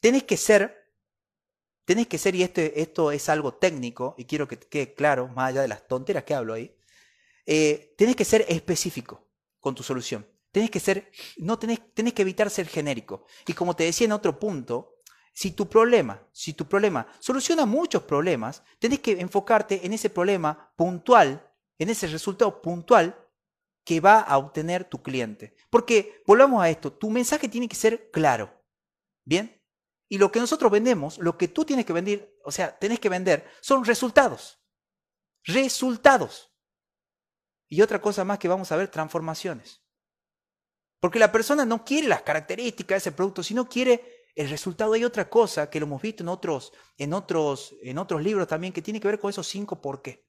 tenés 0.00 0.24
que 0.24 0.36
ser, 0.36 0.92
tenés 1.84 2.06
que 2.06 2.18
ser, 2.18 2.34
y 2.34 2.42
esto, 2.42 2.60
esto 2.60 3.10
es 3.10 3.28
algo 3.28 3.54
técnico, 3.54 4.14
y 4.18 4.24
quiero 4.24 4.46
que 4.46 4.58
quede 4.58 4.94
claro, 4.94 5.28
más 5.28 5.48
allá 5.48 5.62
de 5.62 5.68
las 5.68 5.86
tonteras 5.88 6.24
que 6.24 6.34
hablo 6.34 6.54
ahí, 6.54 6.76
eh, 7.46 7.94
tenés 7.96 8.16
que 8.16 8.24
ser 8.24 8.44
específico 8.48 9.26
con 9.60 9.74
tu 9.74 9.82
solución. 9.82 10.26
Tenés 10.52 10.70
que 10.70 10.78
ser, 10.78 11.10
no 11.38 11.58
tenés, 11.58 11.80
que 11.80 12.22
evitar 12.22 12.48
ser 12.48 12.68
genérico. 12.68 13.26
Y 13.46 13.54
como 13.54 13.74
te 13.74 13.84
decía 13.84 14.04
en 14.04 14.12
otro 14.12 14.38
punto, 14.38 14.93
si 15.34 15.50
tu 15.50 15.68
problema, 15.68 16.26
si 16.32 16.54
tu 16.54 16.66
problema 16.66 17.06
soluciona 17.18 17.66
muchos 17.66 18.04
problemas, 18.04 18.62
tenés 18.78 19.00
que 19.00 19.20
enfocarte 19.20 19.84
en 19.84 19.92
ese 19.92 20.08
problema 20.08 20.72
puntual, 20.76 21.52
en 21.76 21.90
ese 21.90 22.06
resultado 22.06 22.62
puntual 22.62 23.20
que 23.84 24.00
va 24.00 24.20
a 24.20 24.38
obtener 24.38 24.84
tu 24.84 25.02
cliente. 25.02 25.56
Porque, 25.70 26.22
volvamos 26.24 26.62
a 26.62 26.70
esto, 26.70 26.92
tu 26.92 27.10
mensaje 27.10 27.48
tiene 27.48 27.68
que 27.68 27.74
ser 27.74 28.10
claro. 28.12 28.64
¿Bien? 29.24 29.60
Y 30.08 30.18
lo 30.18 30.30
que 30.30 30.38
nosotros 30.38 30.70
vendemos, 30.70 31.18
lo 31.18 31.36
que 31.36 31.48
tú 31.48 31.64
tienes 31.64 31.84
que 31.84 31.92
vender, 31.92 32.38
o 32.44 32.52
sea, 32.52 32.78
tenés 32.78 33.00
que 33.00 33.08
vender, 33.08 33.50
son 33.60 33.84
resultados. 33.84 34.62
Resultados. 35.42 36.54
Y 37.68 37.82
otra 37.82 38.00
cosa 38.00 38.24
más 38.24 38.38
que 38.38 38.46
vamos 38.46 38.70
a 38.70 38.76
ver, 38.76 38.88
transformaciones. 38.88 39.82
Porque 41.00 41.18
la 41.18 41.32
persona 41.32 41.64
no 41.64 41.84
quiere 41.84 42.06
las 42.06 42.22
características 42.22 42.94
de 42.94 42.98
ese 42.98 43.12
producto, 43.12 43.42
sino 43.42 43.68
quiere 43.68 44.13
el 44.34 44.50
resultado. 44.50 44.92
Hay 44.92 45.04
otra 45.04 45.28
cosa 45.28 45.70
que 45.70 45.80
lo 45.80 45.86
hemos 45.86 46.02
visto 46.02 46.22
en 46.22 46.28
otros, 46.28 46.72
en 46.96 47.12
otros, 47.12 47.74
en 47.82 47.98
otros 47.98 48.22
libros 48.22 48.48
también 48.48 48.72
que 48.72 48.82
tiene 48.82 49.00
que 49.00 49.08
ver 49.08 49.18
con 49.18 49.30
esos 49.30 49.46
cinco 49.46 49.80
por 49.80 50.02
qué. 50.02 50.26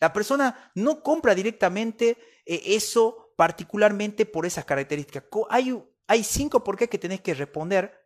La 0.00 0.12
persona 0.12 0.72
no 0.74 1.02
compra 1.02 1.34
directamente 1.34 2.18
eh, 2.44 2.62
eso 2.66 3.32
particularmente 3.36 4.26
por 4.26 4.46
esas 4.46 4.64
características. 4.64 5.24
Hay, 5.50 5.82
hay 6.06 6.24
cinco 6.24 6.62
por 6.64 6.76
qué 6.76 6.88
que 6.88 6.98
tenés 6.98 7.20
que 7.20 7.34
responder 7.34 8.04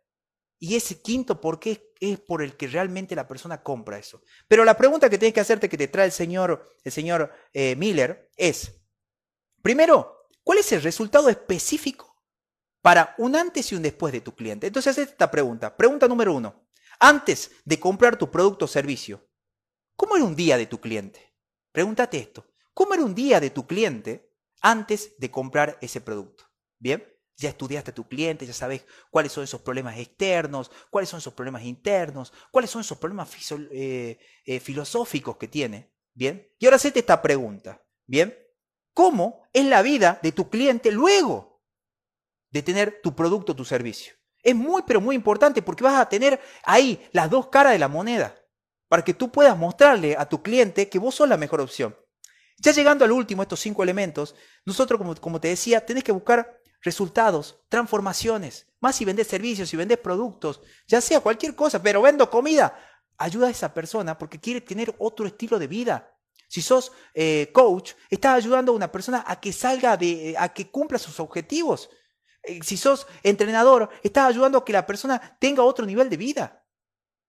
y 0.59 0.75
ese 0.75 1.01
quinto 1.01 1.39
por 1.39 1.59
qué 1.59 1.93
es 1.99 2.19
por 2.19 2.41
el 2.41 2.57
que 2.57 2.67
realmente 2.67 3.15
la 3.15 3.27
persona 3.27 3.63
compra 3.63 3.97
eso. 3.97 4.21
Pero 4.47 4.65
la 4.65 4.77
pregunta 4.77 5.09
que 5.09 5.17
tienes 5.17 5.33
que 5.33 5.39
hacerte 5.39 5.69
que 5.69 5.77
te 5.77 5.87
trae 5.87 6.05
el 6.05 6.11
señor, 6.11 6.65
el 6.83 6.91
señor 6.91 7.31
eh, 7.53 7.75
Miller 7.75 8.29
es, 8.35 8.81
primero, 9.61 10.27
¿cuál 10.43 10.59
es 10.59 10.71
el 10.73 10.81
resultado 10.81 11.29
específico 11.29 12.08
para 12.81 13.15
un 13.17 13.35
antes 13.35 13.71
y 13.71 13.75
un 13.75 13.81
después 13.81 14.13
de 14.13 14.21
tu 14.21 14.35
cliente? 14.35 14.67
Entonces, 14.67 14.97
esta 14.97 15.29
pregunta. 15.29 15.75
Pregunta 15.75 16.07
número 16.07 16.33
uno. 16.33 16.69
Antes 16.99 17.51
de 17.63 17.79
comprar 17.79 18.17
tu 18.17 18.29
producto 18.29 18.65
o 18.65 18.67
servicio, 18.67 19.25
¿cómo 19.95 20.15
era 20.15 20.25
un 20.25 20.35
día 20.35 20.57
de 20.57 20.65
tu 20.65 20.79
cliente? 20.81 21.33
Pregúntate 21.71 22.17
esto. 22.17 22.45
¿Cómo 22.73 22.93
era 22.93 23.03
un 23.03 23.15
día 23.15 23.39
de 23.39 23.49
tu 23.49 23.65
cliente 23.65 24.33
antes 24.61 25.17
de 25.17 25.31
comprar 25.31 25.77
ese 25.81 26.01
producto? 26.01 26.45
¿Bien? 26.77 27.05
Ya 27.37 27.49
estudiaste 27.49 27.91
a 27.91 27.95
tu 27.95 28.07
cliente, 28.07 28.45
ya 28.45 28.53
sabes 28.53 28.85
cuáles 29.09 29.31
son 29.31 29.45
esos 29.45 29.61
problemas 29.61 29.97
externos, 29.97 30.69
cuáles 30.89 31.09
son 31.09 31.19
esos 31.19 31.33
problemas 31.33 31.63
internos, 31.63 32.33
cuáles 32.51 32.69
son 32.69 32.81
esos 32.81 32.97
problemas 32.97 33.29
eh, 33.71 34.19
eh, 34.43 34.59
filosóficos 34.59 35.37
que 35.37 35.47
tiene. 35.47 35.93
¿Bien? 36.13 36.53
Y 36.59 36.65
ahora 36.65 36.75
hacete 36.75 36.99
esta 36.99 37.21
pregunta. 37.21 37.81
¿Bien? 38.05 38.37
¿Cómo 38.93 39.47
es 39.53 39.65
la 39.65 39.81
vida 39.81 40.19
de 40.21 40.33
tu 40.33 40.49
cliente 40.49 40.91
luego 40.91 41.48
de 42.51 42.61
tener 42.61 42.99
tu 43.01 43.15
producto 43.15 43.55
tu 43.55 43.65
servicio? 43.65 44.13
Es 44.41 44.55
muy, 44.55 44.83
pero 44.87 45.01
muy 45.01 45.15
importante 45.15 45.61
porque 45.61 45.83
vas 45.83 45.99
a 45.99 46.07
tener 46.07 46.39
ahí 46.63 47.07
las 47.11 47.29
dos 47.29 47.47
caras 47.47 47.73
de 47.73 47.79
la 47.79 47.87
moneda 47.87 48.35
para 48.87 49.03
que 49.03 49.13
tú 49.13 49.31
puedas 49.31 49.57
mostrarle 49.57 50.15
a 50.17 50.27
tu 50.27 50.41
cliente 50.41 50.89
que 50.89 50.99
vos 50.99 51.15
sos 51.15 51.29
la 51.29 51.37
mejor 51.37 51.61
opción. 51.61 51.95
Ya 52.57 52.71
llegando 52.71 53.05
al 53.05 53.11
último, 53.11 53.41
estos 53.41 53.59
cinco 53.59 53.83
elementos, 53.83 54.35
nosotros, 54.65 54.97
como, 54.97 55.15
como 55.15 55.39
te 55.39 55.49
decía, 55.49 55.85
tenés 55.85 56.03
que 56.03 56.11
buscar 56.11 56.59
resultados, 56.81 57.61
transformaciones. 57.69 58.67
Más 58.79 58.95
si 58.95 59.05
vendes 59.05 59.27
servicios, 59.27 59.69
si 59.69 59.77
vendes 59.77 59.97
productos, 59.97 60.61
ya 60.87 61.01
sea 61.01 61.19
cualquier 61.19 61.55
cosa, 61.55 61.81
pero 61.81 62.01
vendo 62.01 62.29
comida, 62.29 62.77
ayuda 63.17 63.47
a 63.47 63.51
esa 63.51 63.73
persona 63.73 64.17
porque 64.17 64.39
quiere 64.39 64.61
tener 64.61 64.95
otro 64.97 65.25
estilo 65.27 65.59
de 65.59 65.67
vida. 65.67 66.15
Si 66.47 66.61
sos 66.61 66.91
eh, 67.13 67.51
coach, 67.53 67.91
estás 68.09 68.35
ayudando 68.35 68.71
a 68.71 68.75
una 68.75 68.91
persona 68.91 69.23
a 69.27 69.39
que 69.39 69.53
salga 69.53 69.95
de, 69.95 70.35
a 70.37 70.49
que 70.49 70.71
cumpla 70.71 70.97
sus 70.97 71.19
objetivos. 71.19 71.89
Eh, 72.43 72.59
si 72.63 72.77
sos 72.77 73.07
entrenador, 73.23 73.89
estás 74.03 74.27
ayudando 74.27 74.57
a 74.57 74.65
que 74.65 74.73
la 74.73 74.85
persona 74.85 75.37
tenga 75.39 75.63
otro 75.63 75.85
nivel 75.85 76.09
de 76.09 76.17
vida. 76.17 76.65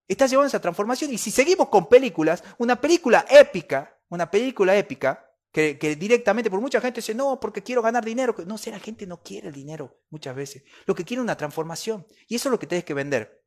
Estás 0.09 0.31
llevando 0.31 0.49
esa 0.49 0.61
transformación. 0.61 1.13
Y 1.13 1.19
si 1.19 1.31
seguimos 1.31 1.69
con 1.69 1.89
películas, 1.89 2.43
una 2.59 2.81
película 2.81 3.25
épica, 3.31 3.99
una 4.09 4.31
película 4.31 4.77
épica, 4.77 5.27
que, 5.53 5.75
directamente, 5.99 6.49
por 6.49 6.61
mucha 6.61 6.81
gente 6.81 7.01
dice, 7.01 7.15
no, 7.15 7.41
porque 7.41 7.63
quiero 7.63 7.83
ganar 7.83 8.05
dinero. 8.05 8.35
No 8.47 8.57
sé, 8.57 8.71
la 8.71 8.79
gente 8.79 9.07
no 9.07 9.23
quiere 9.23 9.49
el 9.49 9.55
dinero 9.55 10.01
muchas 10.11 10.35
veces. 10.35 10.63
Lo 10.87 10.95
que 10.95 11.05
quiere 11.05 11.21
es 11.21 11.25
una 11.25 11.37
transformación. 11.37 12.07
Y 12.29 12.37
eso 12.37 12.49
es 12.49 12.53
lo 12.53 12.59
que 12.59 12.67
tienes 12.67 12.85
que 12.85 12.95
vender. 12.95 13.45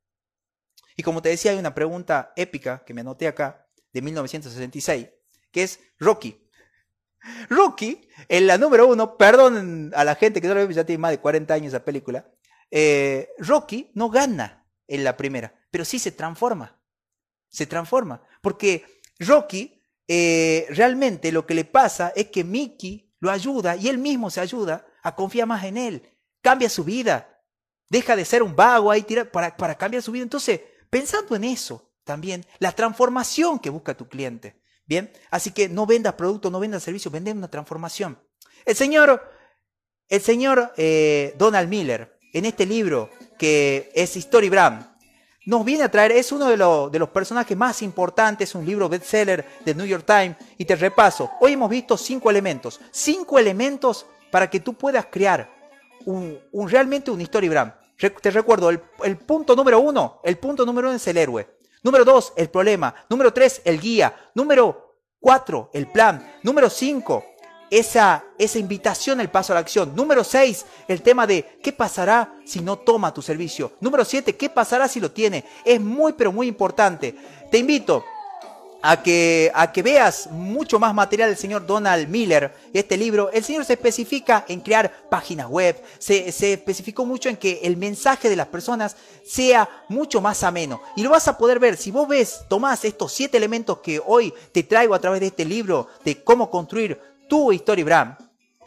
Y 0.97 1.03
como 1.03 1.21
te 1.21 1.29
decía, 1.29 1.51
hay 1.51 1.57
una 1.57 1.73
pregunta 1.73 2.33
épica 2.35 2.83
que 2.85 2.93
me 2.93 3.01
anoté 3.01 3.27
acá, 3.27 3.67
de 3.93 4.01
1966, 4.01 5.09
que 5.51 5.63
es 5.63 5.79
Rocky. 5.99 6.42
Rocky, 7.49 8.07
en 8.27 8.47
la 8.47 8.57
número 8.57 8.87
uno, 8.87 9.17
perdón 9.17 9.91
a 9.95 10.03
la 10.03 10.15
gente 10.15 10.41
que 10.41 10.47
no 10.47 10.55
lo 10.55 10.67
ve, 10.67 10.73
ya 10.73 10.85
tiene 10.85 10.99
más 10.99 11.11
de 11.11 11.19
40 11.19 11.53
años 11.53 11.67
esa 11.73 11.83
película, 11.83 12.27
eh, 12.71 13.29
Rocky 13.37 13.91
no 13.93 14.09
gana 14.09 14.65
en 14.87 15.03
la 15.03 15.15
primera, 15.15 15.53
pero 15.71 15.85
sí 15.85 15.99
se 15.99 16.11
transforma. 16.11 16.79
Se 17.49 17.67
transforma. 17.67 18.21
Porque 18.41 18.85
Rocky 19.19 19.81
eh, 20.07 20.65
realmente 20.69 21.31
lo 21.31 21.45
que 21.45 21.53
le 21.53 21.65
pasa 21.65 22.11
es 22.15 22.29
que 22.29 22.43
Mickey 22.43 23.13
lo 23.19 23.31
ayuda 23.31 23.75
y 23.75 23.87
él 23.87 23.97
mismo 23.97 24.29
se 24.29 24.41
ayuda 24.41 24.85
a 25.01 25.15
confiar 25.15 25.47
más 25.47 25.63
en 25.63 25.77
él. 25.77 26.09
Cambia 26.41 26.69
su 26.69 26.83
vida. 26.83 27.41
Deja 27.89 28.15
de 28.15 28.25
ser 28.25 28.43
un 28.43 28.55
vago 28.55 28.91
ahí 28.91 29.05
para, 29.31 29.55
para 29.55 29.77
cambiar 29.77 30.03
su 30.03 30.11
vida. 30.11 30.23
Entonces, 30.23 30.61
pensando 30.89 31.35
en 31.35 31.45
eso 31.45 31.93
también, 32.03 32.45
la 32.59 32.71
transformación 32.71 33.59
que 33.59 33.69
busca 33.69 33.95
tu 33.95 34.07
cliente. 34.07 34.61
Bien, 34.85 35.11
así 35.31 35.51
que 35.51 35.69
no 35.69 35.85
vendas 35.85 36.13
productos, 36.13 36.51
no 36.51 36.59
vendas 36.59 36.83
servicios, 36.83 37.11
vende 37.11 37.31
una 37.31 37.47
transformación. 37.47 38.19
El 38.65 38.75
señor, 38.75 39.31
el 40.09 40.21
señor 40.21 40.73
eh, 40.77 41.35
Donald 41.37 41.69
Miller, 41.69 42.17
en 42.33 42.45
este 42.45 42.65
libro 42.65 43.09
que 43.37 43.91
es 43.95 44.15
Story 44.17 44.49
Brand, 44.49 44.93
nos 45.45 45.65
viene 45.65 45.83
a 45.83 45.91
traer, 45.91 46.13
es 46.13 46.31
uno 46.31 46.45
de, 46.45 46.55
de, 46.91 46.99
los 46.99 47.09
personajes 47.09 47.57
más 47.57 47.81
importantes, 47.81 48.55
un 48.55 48.65
libro 48.65 48.87
bestseller 48.87 49.45
de 49.65 49.75
New 49.75 49.85
York 49.85 50.05
Times, 50.05 50.37
y 50.57 50.65
te 50.65 50.75
repaso, 50.75 51.31
hoy 51.41 51.53
hemos 51.53 51.69
visto 51.69 51.97
cinco 51.97 52.29
elementos, 52.29 52.79
cinco 52.91 53.37
elementos 53.37 54.05
para 54.31 54.49
que 54.49 54.61
tú 54.61 54.73
puedas 54.73 55.07
crear 55.07 55.49
un, 56.05 56.39
realmente 56.67 57.11
un 57.11 57.21
story 57.21 57.49
brand. 57.49 57.73
Te 57.97 58.31
recuerdo, 58.31 58.69
el, 58.69 58.81
el, 59.03 59.17
punto 59.17 59.55
número 59.55 59.79
uno, 59.79 60.19
el 60.23 60.37
punto 60.37 60.65
número 60.65 60.89
uno 60.89 60.97
es 60.97 61.07
el 61.07 61.17
héroe. 61.17 61.47
Número 61.83 62.05
dos, 62.05 62.33
el 62.35 62.49
problema. 62.49 62.95
Número 63.09 63.31
tres, 63.31 63.61
el 63.65 63.79
guía. 63.79 64.31
Número 64.33 64.97
cuatro, 65.19 65.69
el 65.73 65.87
plan. 65.87 66.39
Número 66.41 66.69
cinco, 66.69 67.23
esa, 67.69 68.23
esa 68.37 68.59
invitación 68.59 69.19
al 69.19 69.31
paso 69.31 69.51
a 69.51 69.55
la 69.55 69.61
acción. 69.61 69.95
Número 69.95 70.23
6, 70.23 70.65
el 70.87 71.01
tema 71.01 71.25
de 71.25 71.57
qué 71.63 71.73
pasará 71.73 72.35
si 72.45 72.59
no 72.61 72.77
toma 72.77 73.13
tu 73.13 73.23
servicio. 73.23 73.71
Número 73.79 74.05
7, 74.05 74.35
qué 74.35 74.47
pasará 74.49 74.87
si 74.87 74.99
lo 74.99 75.11
tiene. 75.11 75.43
Es 75.65 75.81
muy, 75.81 76.13
pero 76.13 76.31
muy 76.31 76.47
importante. 76.47 77.15
Te 77.49 77.57
invito 77.57 78.05
a 78.85 79.01
que, 79.01 79.49
a 79.55 79.71
que 79.71 79.81
veas 79.81 80.27
mucho 80.29 80.77
más 80.77 80.93
material 80.93 81.29
del 81.29 81.37
señor 81.37 81.65
Donald 81.65 82.09
Miller, 82.09 82.53
este 82.73 82.97
libro. 82.97 83.31
El 83.31 83.41
señor 83.41 83.63
se 83.63 83.73
especifica 83.73 84.43
en 84.49 84.59
crear 84.59 84.91
páginas 85.09 85.47
web, 85.47 85.81
se, 85.99 86.33
se 86.33 86.53
especificó 86.53 87.05
mucho 87.05 87.29
en 87.29 87.37
que 87.37 87.61
el 87.63 87.77
mensaje 87.77 88.29
de 88.29 88.35
las 88.35 88.47
personas 88.47 88.97
sea 89.25 89.69
mucho 89.87 90.19
más 90.19 90.43
ameno. 90.43 90.81
Y 90.97 91.03
lo 91.03 91.11
vas 91.11 91.29
a 91.29 91.37
poder 91.37 91.59
ver, 91.59 91.77
si 91.77 91.91
vos 91.91 92.09
ves, 92.09 92.41
tomás 92.49 92.83
estos 92.83 93.13
siete 93.13 93.37
elementos 93.37 93.79
que 93.79 94.01
hoy 94.05 94.33
te 94.51 94.63
traigo 94.63 94.93
a 94.93 94.99
través 94.99 95.21
de 95.21 95.27
este 95.27 95.45
libro 95.45 95.87
de 96.03 96.21
cómo 96.21 96.49
construir 96.49 96.99
tu 97.29 97.53
Story 97.53 97.83
Brand, 97.83 98.17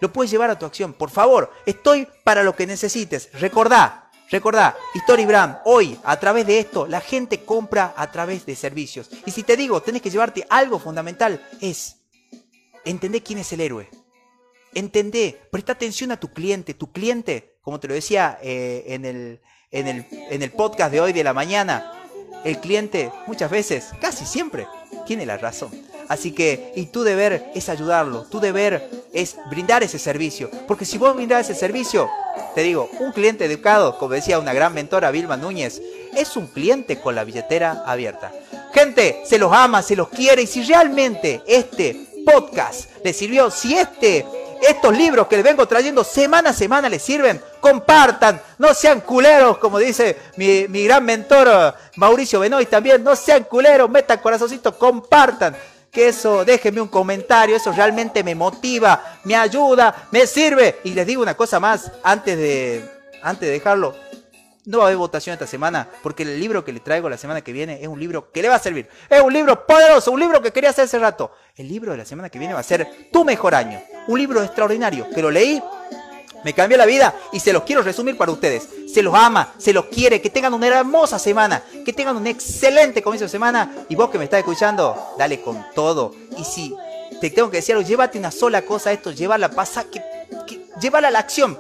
lo 0.01 0.13
puedes 0.13 0.31
llevar 0.31 0.51
a 0.51 0.59
tu 0.59 0.65
acción. 0.65 0.95
Por 0.95 1.11
favor, 1.11 1.51
estoy 1.67 2.09
para 2.25 2.43
lo 2.43 2.57
que 2.57 2.67
necesites. 2.67 3.29
Recordá, 3.35 4.06
recordá, 4.31 4.77
Story 4.95 5.27
Brand, 5.27 5.59
hoy 5.65 5.99
a 6.05 6.19
través 6.19 6.47
de 6.47 6.59
esto 6.59 6.87
la 6.87 7.01
gente 7.01 7.45
compra 7.45 7.95
a 7.97 8.11
través 8.11 8.47
de 8.47 8.57
servicios. 8.57 9.11
Y 9.25 9.31
si 9.31 9.43
te 9.43 9.57
digo, 9.57 9.81
tenés 9.83 10.03
que 10.03 10.11
llevarte 10.11 10.47
algo 10.49 10.79
fundamental, 10.79 11.47
es 11.61 11.97
entender 12.85 13.23
quién 13.23 13.39
es 13.39 13.53
el 13.53 13.61
héroe. 13.61 13.89
Entendé, 14.75 15.41
presta 15.51 15.73
atención 15.73 16.13
a 16.13 16.21
tu 16.21 16.33
cliente. 16.33 16.75
Tu 16.75 16.93
cliente, 16.93 17.57
como 17.63 17.81
te 17.81 17.89
lo 17.89 17.95
decía 17.95 18.39
eh, 18.43 18.85
en, 18.89 19.05
el, 19.05 19.41
en, 19.71 19.89
el, 19.89 20.07
en 20.11 20.43
el 20.43 20.53
podcast 20.53 20.93
de 20.93 21.01
hoy 21.01 21.13
de 21.13 21.25
la 21.25 21.33
mañana, 21.33 21.93
el 22.45 22.59
cliente 22.61 23.11
muchas 23.27 23.51
veces, 23.51 23.91
casi 24.01 24.27
siempre, 24.27 24.67
tiene 25.07 25.27
la 25.27 25.39
razón. 25.39 25.71
Así 26.09 26.33
que, 26.33 26.73
y 26.77 26.87
tu 26.87 27.03
deber 27.03 27.51
es 27.55 27.69
ayudarlo, 27.69 28.23
tu 28.23 28.41
deber 28.41 28.89
es 29.13 29.37
brindar 29.51 29.83
ese 29.83 29.99
servicio. 29.99 30.51
Porque 30.67 30.85
si 30.85 30.99
vos 30.99 31.15
brindás 31.15 31.49
ese 31.49 31.59
servicio, 31.59 32.09
te 32.55 32.63
digo, 32.63 32.89
un 33.01 33.13
cliente 33.13 33.45
educado, 33.45 33.99
como 33.99 34.15
decía 34.15 34.39
una 34.39 34.53
gran 34.53 34.75
mentora 34.75 35.11
Vilma 35.11 35.37
Núñez, 35.37 35.81
es 36.15 36.37
un 36.37 36.47
cliente 36.47 37.01
con 37.01 37.15
la 37.15 37.25
billetera 37.25 37.83
abierta. 37.87 38.33
Gente, 38.73 39.23
se 39.25 39.39
los 39.39 39.53
ama, 39.53 39.83
se 39.83 39.97
los 39.97 40.09
quiere 40.09 40.43
y 40.43 40.47
si 40.47 40.63
realmente 40.63 41.43
este 41.47 42.07
podcast 42.25 42.91
le 43.05 43.13
sirvió, 43.13 43.51
si 43.51 43.77
este 43.77 44.25
estos 44.63 44.97
libros 44.97 45.27
que 45.27 45.37
les 45.37 45.45
vengo 45.45 45.67
trayendo 45.67 46.03
semana 46.03 46.51
a 46.51 46.53
semana 46.53 46.89
les 46.89 47.03
sirven, 47.03 47.41
compartan, 47.61 48.41
no 48.59 48.75
sean 48.75 49.01
culeros, 49.01 49.59
como 49.59 49.79
dice 49.79 50.17
mi, 50.37 50.67
mi 50.69 50.85
gran 50.85 51.05
mentor 51.05 51.49
eh, 51.49 51.73
Mauricio 51.97 52.41
Benoy 52.41 52.67
también, 52.67 53.05
no 53.05 53.15
sean 53.17 53.45
culeros, 53.45 53.91
metan 53.91 54.19
corazoncito, 54.19 54.77
compartan. 54.79 55.57
Que 55.97 56.09
eso, 56.09 56.45
déjenme 56.45 56.83
un 56.83 56.89
comentario, 56.89 57.57
eso 57.57 57.73
realmente 57.73 58.23
me 58.23 58.35
motiva, 58.35 59.19
me 59.25 59.35
ayuda, 59.35 60.09
me 60.11 60.27
sirve. 60.27 60.81
Y 60.85 60.91
les 60.91 61.07
digo 61.07 61.23
una 61.23 61.35
cosa 61.35 61.59
más, 61.59 61.91
antes 62.03 62.37
de, 62.37 62.85
antes 63.23 63.49
de 63.49 63.55
dejarlo, 63.55 63.95
no 64.67 64.77
va 64.77 64.85
a 64.85 64.87
haber 64.89 64.99
votación 64.99 65.33
esta 65.33 65.47
semana, 65.47 65.89
porque 66.03 66.25
el 66.25 66.39
libro 66.39 66.63
que 66.63 66.75
le 66.75 66.81
traigo 66.81 67.09
la 67.09 67.17
semana 67.17 67.41
que 67.41 67.51
viene 67.51 67.81
es 67.81 67.89
un 67.89 67.99
libro 67.99 68.31
que 68.31 68.43
le 68.43 68.51
va 68.51 68.57
a 68.57 68.59
servir. 68.59 68.91
Es 69.09 69.23
un 69.23 69.33
libro 69.33 69.67
poderoso, 69.67 70.13
un 70.13 70.21
libro 70.21 70.43
que 70.43 70.53
quería 70.53 70.69
hacer 70.69 70.85
hace 70.85 70.99
rato. 70.99 71.33
El 71.57 71.67
libro 71.67 71.93
de 71.93 71.97
la 71.97 72.05
semana 72.05 72.29
que 72.29 72.39
viene 72.39 72.53
va 72.53 72.61
a 72.61 72.63
ser 72.63 73.09
Tu 73.11 73.25
mejor 73.25 73.55
año. 73.55 73.81
Un 74.09 74.19
libro 74.19 74.43
extraordinario, 74.43 75.09
que 75.09 75.23
lo 75.23 75.31
leí, 75.31 75.63
me 76.45 76.53
cambió 76.53 76.77
la 76.77 76.85
vida 76.85 77.15
y 77.33 77.41
se 77.41 77.55
los 77.55 77.63
quiero 77.63 77.81
resumir 77.81 78.19
para 78.19 78.33
ustedes. 78.33 78.69
Se 78.97 79.03
los 79.03 79.15
ama, 79.15 79.53
se 79.59 79.75
los 79.75 79.85
quiere, 79.85 80.23
que 80.23 80.31
tengan 80.31 80.55
una 80.55 80.69
hermosa 80.69 81.19
semana, 81.19 81.63
que 81.85 81.93
tengan 81.93 82.17
un 82.17 82.27
excelente 82.27 83.03
comienzo 83.03 83.27
de 83.27 83.29
semana. 83.29 83.85
Y 83.91 83.95
vos 83.95 84.09
que 84.09 84.17
me 84.17 84.25
estás 84.25 84.39
escuchando, 84.39 84.97
dale 85.19 85.43
con 85.43 85.67
todo. 85.75 86.15
Y 86.39 86.45
si 86.45 86.75
te 87.21 87.29
tengo 87.29 87.51
que 87.51 87.59
decir 87.59 87.75
algo, 87.75 87.87
llévate 87.87 88.19
una 88.19 88.31
sola 88.31 88.63
cosa 88.63 88.89
a 88.89 88.95
esto, 88.95 89.11
llévala, 89.11 89.51
pasa, 89.51 89.85
que, 89.85 90.03
que, 90.47 90.67
a 90.91 91.11
la 91.11 91.19
acción 91.19 91.59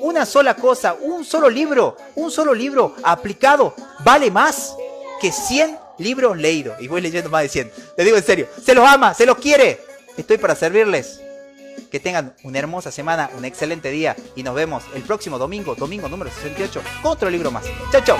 una 0.00 0.26
sola 0.26 0.56
cosa, 0.56 0.96
un 1.00 1.24
solo 1.24 1.48
libro, 1.48 1.96
un 2.16 2.32
solo 2.32 2.52
libro 2.52 2.96
aplicado 3.04 3.76
vale 4.00 4.32
más 4.32 4.74
que 5.20 5.30
100 5.30 5.78
libros 5.98 6.36
leídos. 6.36 6.82
Y 6.82 6.88
voy 6.88 7.00
leyendo 7.00 7.30
más 7.30 7.42
de 7.42 7.48
100. 7.48 7.72
Le 7.96 8.04
digo 8.04 8.16
en 8.16 8.24
serio, 8.24 8.48
se 8.60 8.74
los 8.74 8.84
ama, 8.84 9.14
se 9.14 9.24
los 9.24 9.38
quiere. 9.38 9.80
Estoy 10.16 10.36
para 10.36 10.56
servirles. 10.56 11.20
Que 11.92 12.00
tengan 12.00 12.34
una 12.42 12.58
hermosa 12.58 12.90
semana, 12.90 13.28
un 13.36 13.44
excelente 13.44 13.90
día 13.90 14.16
y 14.34 14.42
nos 14.42 14.54
vemos 14.54 14.82
el 14.94 15.02
próximo 15.02 15.38
domingo, 15.38 15.74
domingo 15.74 16.08
número 16.08 16.30
68, 16.30 16.82
con 17.02 17.12
otro 17.12 17.28
libro 17.28 17.50
más. 17.50 17.66
Chao, 17.92 18.00
chao. 18.02 18.18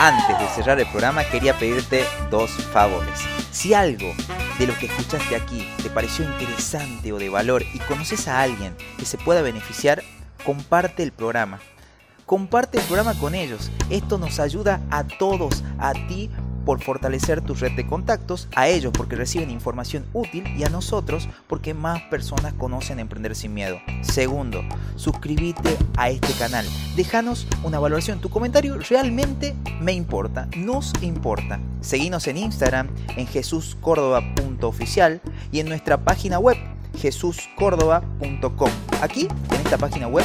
Antes 0.00 0.38
de 0.40 0.48
cerrar 0.48 0.80
el 0.80 0.86
programa 0.88 1.22
quería 1.24 1.56
pedirte 1.56 2.04
dos 2.32 2.50
favores. 2.50 3.20
Si 3.52 3.74
algo 3.74 4.12
de 4.58 4.66
lo 4.66 4.76
que 4.76 4.86
escuchaste 4.86 5.36
aquí 5.36 5.66
te 5.84 5.88
pareció 5.88 6.24
interesante 6.24 7.12
o 7.12 7.18
de 7.18 7.28
valor 7.28 7.62
y 7.72 7.78
conoces 7.78 8.26
a 8.26 8.42
alguien 8.42 8.76
que 8.98 9.06
se 9.06 9.18
pueda 9.18 9.42
beneficiar, 9.42 10.02
comparte 10.44 11.04
el 11.04 11.12
programa. 11.12 11.60
Comparte 12.26 12.78
el 12.78 12.84
programa 12.84 13.14
con 13.14 13.36
ellos. 13.36 13.70
Esto 13.88 14.18
nos 14.18 14.40
ayuda 14.40 14.80
a 14.90 15.04
todos, 15.04 15.62
a 15.78 15.92
ti 15.92 16.28
por 16.66 16.82
fortalecer 16.82 17.40
tu 17.40 17.54
red 17.54 17.72
de 17.72 17.86
contactos, 17.86 18.48
a 18.54 18.68
ellos 18.68 18.92
porque 18.92 19.16
reciben 19.16 19.50
información 19.50 20.04
útil 20.12 20.46
y 20.58 20.64
a 20.64 20.68
nosotros 20.68 21.28
porque 21.46 21.72
más 21.72 22.02
personas 22.10 22.52
conocen 22.54 22.98
Emprender 22.98 23.34
sin 23.34 23.54
Miedo. 23.54 23.78
Segundo, 24.02 24.62
suscríbete 24.96 25.78
a 25.96 26.10
este 26.10 26.34
canal. 26.34 26.66
Déjanos 26.96 27.46
una 27.62 27.78
valoración. 27.78 28.20
Tu 28.20 28.28
comentario 28.28 28.76
realmente 28.78 29.54
me 29.80 29.92
importa, 29.92 30.48
nos 30.56 30.92
importa. 31.02 31.60
Seguinos 31.80 32.26
en 32.26 32.36
Instagram 32.36 32.88
en 33.16 33.26
jesuscórdoba.oficial 33.26 35.22
y 35.52 35.60
en 35.60 35.68
nuestra 35.68 36.04
página 36.04 36.38
web 36.38 36.56
jesuscórdoba.com. 36.98 38.70
Aquí, 39.00 39.28
en 39.50 39.60
esta 39.60 39.78
página 39.78 40.08
web, 40.08 40.24